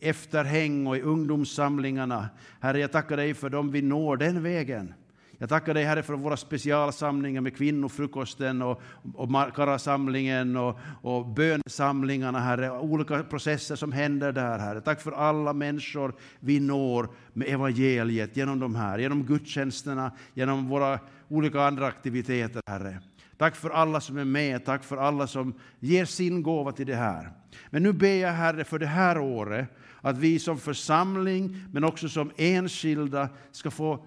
efterhäng 0.00 0.86
och 0.86 0.96
i 0.96 1.00
ungdomssamlingarna. 1.00 2.28
Herre, 2.60 2.80
jag 2.80 2.92
tackar 2.92 3.16
dig 3.16 3.34
för 3.34 3.50
dem 3.50 3.70
vi 3.70 3.82
når 3.82 4.16
den 4.16 4.42
vägen. 4.42 4.94
Jag 5.40 5.48
tackar 5.48 5.74
dig 5.74 5.84
Herre 5.84 6.02
för 6.02 6.14
våra 6.14 6.36
specialsamlingar 6.36 7.40
med 7.40 7.56
kvinnofrukosten 7.56 8.62
och, 8.62 8.82
och 9.14 9.54
Karasamlingen 9.54 10.56
och, 10.56 10.78
och 11.02 11.26
bönsamlingarna 11.26 12.38
Herre, 12.38 12.70
olika 12.70 13.22
processer 13.22 13.76
som 13.76 13.92
händer 13.92 14.32
där 14.32 14.58
Herre. 14.58 14.80
Tack 14.80 15.00
för 15.00 15.12
alla 15.12 15.52
människor 15.52 16.14
vi 16.40 16.60
når 16.60 17.08
med 17.32 17.48
evangeliet 17.48 18.36
genom 18.36 18.60
de 18.60 18.74
här, 18.74 18.98
genom 18.98 19.24
gudstjänsterna, 19.24 20.12
genom 20.34 20.68
våra 20.68 20.98
olika 21.28 21.62
andra 21.62 21.86
aktiviteter 21.86 22.62
Herre. 22.66 23.00
Tack 23.36 23.56
för 23.56 23.70
alla 23.70 24.00
som 24.00 24.18
är 24.18 24.24
med, 24.24 24.64
tack 24.64 24.84
för 24.84 24.96
alla 24.96 25.26
som 25.26 25.54
ger 25.80 26.04
sin 26.04 26.42
gåva 26.42 26.72
till 26.72 26.86
det 26.86 26.96
här. 26.96 27.30
Men 27.70 27.82
nu 27.82 27.92
ber 27.92 28.14
jag 28.14 28.32
Herre 28.32 28.64
för 28.64 28.78
det 28.78 28.86
här 28.86 29.18
året 29.18 29.68
att 30.00 30.18
vi 30.18 30.38
som 30.38 30.58
församling 30.58 31.64
men 31.72 31.84
också 31.84 32.08
som 32.08 32.30
enskilda 32.36 33.28
ska 33.52 33.70
få 33.70 34.04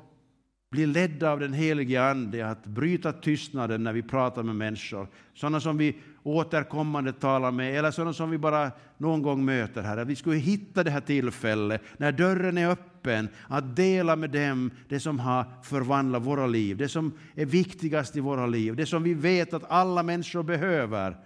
bli 0.71 0.85
ledda 0.85 1.31
av 1.31 1.39
den 1.39 1.53
helige 1.53 2.03
Ande 2.03 2.47
att 2.47 2.65
bryta 2.65 3.11
tystnaden 3.11 3.83
när 3.83 3.93
vi 3.93 4.01
pratar 4.01 4.43
med 4.43 4.55
människor. 4.55 5.07
Sådana 5.33 5.59
som 5.59 5.77
vi 5.77 5.95
återkommande 6.23 7.13
talar 7.13 7.51
med 7.51 7.77
eller 7.77 7.91
sådana 7.91 8.13
som 8.13 8.29
vi 8.29 8.37
bara 8.37 8.71
någon 8.97 9.21
gång 9.21 9.45
möter 9.45 9.81
här. 9.81 9.97
Att 9.97 10.07
vi 10.07 10.15
skulle 10.15 10.35
hitta 10.35 10.83
det 10.83 10.91
här 10.91 11.01
tillfället 11.01 11.81
när 11.97 12.11
dörren 12.11 12.57
är 12.57 12.69
öppen 12.69 13.29
att 13.47 13.75
dela 13.75 14.15
med 14.15 14.29
dem 14.29 14.71
det 14.89 14.99
som 14.99 15.19
har 15.19 15.45
förvandlat 15.63 16.23
våra 16.23 16.47
liv, 16.47 16.77
det 16.77 16.89
som 16.89 17.11
är 17.35 17.45
viktigast 17.45 18.15
i 18.15 18.19
våra 18.19 18.47
liv, 18.47 18.75
det 18.75 18.85
som 18.85 19.03
vi 19.03 19.13
vet 19.13 19.53
att 19.53 19.71
alla 19.71 20.03
människor 20.03 20.43
behöver. 20.43 21.17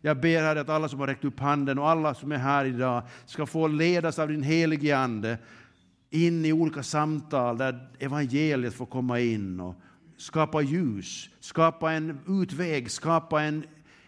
Jag 0.00 0.20
ber 0.20 0.42
här 0.42 0.56
att 0.56 0.68
alla 0.68 0.88
som 0.88 1.00
har 1.00 1.06
räckt 1.06 1.24
upp 1.24 1.40
handen 1.40 1.78
och 1.78 1.88
alla 1.88 2.14
som 2.14 2.32
är 2.32 2.36
här 2.36 2.64
idag 2.64 3.02
ska 3.26 3.46
få 3.46 3.66
ledas 3.66 4.18
av 4.18 4.28
din 4.28 4.42
helige 4.42 4.98
Ande 4.98 5.38
in 6.10 6.44
i 6.44 6.52
olika 6.52 6.82
samtal 6.82 7.58
där 7.58 7.88
evangeliet 7.98 8.74
får 8.74 8.86
komma 8.86 9.20
in 9.20 9.60
och 9.60 9.74
skapa 10.16 10.60
ljus, 10.62 11.30
skapa 11.40 11.92
en 11.92 12.18
utväg, 12.28 12.90
skapa 12.90 13.42
en, 13.42 13.64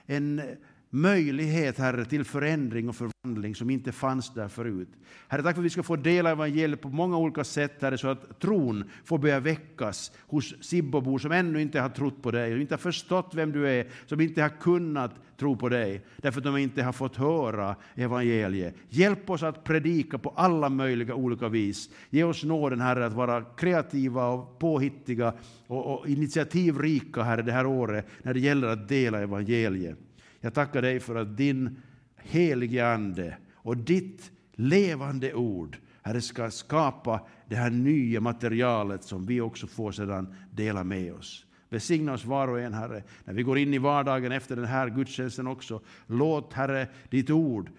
en 0.06 0.42
möjlighet, 0.90 1.78
Herre, 1.78 2.04
till 2.04 2.24
förändring 2.24 2.88
och 2.88 2.96
förvandling 2.96 3.54
som 3.54 3.70
inte 3.70 3.92
fanns 3.92 4.34
där 4.34 4.48
förut. 4.48 4.88
Herre, 5.28 5.42
tack 5.42 5.54
för 5.54 5.60
att 5.62 5.64
vi 5.64 5.70
ska 5.70 5.82
få 5.82 5.96
dela 5.96 6.30
evangeliet 6.30 6.80
på 6.80 6.88
många 6.88 7.18
olika 7.18 7.44
sätt, 7.44 7.82
Herre, 7.82 7.98
så 7.98 8.08
att 8.08 8.40
tron 8.40 8.84
får 9.04 9.18
börja 9.18 9.40
väckas 9.40 10.12
hos 10.26 10.54
Sibbobor 10.60 11.18
som 11.18 11.32
ännu 11.32 11.62
inte 11.62 11.80
har 11.80 11.88
trott 11.88 12.22
på 12.22 12.30
dig, 12.30 12.52
som 12.52 12.60
inte 12.60 12.74
har 12.74 12.78
förstått 12.78 13.32
vem 13.34 13.52
du 13.52 13.68
är, 13.68 13.86
som 14.06 14.20
inte 14.20 14.42
har 14.42 14.48
kunnat 14.48 15.14
tro 15.36 15.56
på 15.56 15.68
dig, 15.68 16.04
därför 16.16 16.40
att 16.40 16.44
de 16.44 16.56
inte 16.56 16.82
har 16.82 16.92
fått 16.92 17.16
höra 17.16 17.76
evangeliet. 17.94 18.74
Hjälp 18.88 19.30
oss 19.30 19.42
att 19.42 19.64
predika 19.64 20.18
på 20.18 20.30
alla 20.30 20.68
möjliga 20.68 21.14
olika 21.14 21.48
vis. 21.48 21.90
Ge 22.10 22.24
oss 22.24 22.44
nåden, 22.44 22.80
Herre, 22.80 23.06
att 23.06 23.12
vara 23.12 23.44
kreativa 23.44 24.28
och 24.28 24.58
påhittiga 24.58 25.32
och, 25.66 25.94
och 25.94 26.08
initiativrika, 26.08 27.22
Herre, 27.22 27.42
det 27.42 27.52
här 27.52 27.66
året 27.66 28.06
när 28.22 28.34
det 28.34 28.40
gäller 28.40 28.68
att 28.68 28.88
dela 28.88 29.20
evangeliet. 29.20 29.98
Jag 30.40 30.54
tackar 30.54 30.82
dig 30.82 31.00
för 31.00 31.14
att 31.14 31.36
din 31.36 31.82
helige 32.16 32.86
Ande 32.86 33.36
och 33.54 33.76
ditt 33.76 34.30
levande 34.52 35.34
ord, 35.34 35.76
Herre, 36.02 36.20
ska 36.20 36.50
skapa 36.50 37.26
det 37.46 37.56
här 37.56 37.70
nya 37.70 38.20
materialet 38.20 39.04
som 39.04 39.26
vi 39.26 39.40
också 39.40 39.66
får 39.66 39.92
sedan 39.92 40.34
dela 40.50 40.84
med 40.84 41.14
oss. 41.14 41.46
Besigna 41.68 42.12
oss 42.12 42.24
var 42.24 42.48
och 42.48 42.60
en, 42.60 42.74
Herre, 42.74 43.02
när 43.24 43.34
vi 43.34 43.42
går 43.42 43.58
in 43.58 43.74
i 43.74 43.78
vardagen 43.78 44.32
efter 44.32 44.56
den 44.56 44.64
här 44.64 44.88
gudstjänsten 44.88 45.46
också. 45.46 45.80
Låt, 46.06 46.52
Herre, 46.52 46.88
ditt 47.10 47.30
ord 47.30 47.70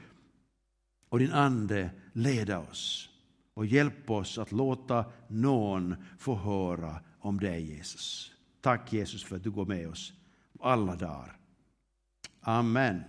och 1.10 1.20
din 1.20 1.32
Ande 1.32 1.90
leda 2.14 2.60
oss 2.60 3.10
och 3.54 3.66
hjälp 3.66 4.10
oss 4.10 4.38
att 4.38 4.52
låta 4.52 5.06
någon 5.28 5.96
få 6.18 6.36
höra 6.36 7.00
om 7.20 7.40
dig, 7.40 7.76
Jesus. 7.76 8.32
Tack 8.62 8.94
Jesus 8.94 9.24
för 9.24 9.36
att 9.36 9.44
du 9.44 9.52
går 9.52 9.66
med 9.66 9.90
oss 9.90 10.14
alla 10.60 10.96
dagar. 10.96 11.41
Amen. 12.46 13.06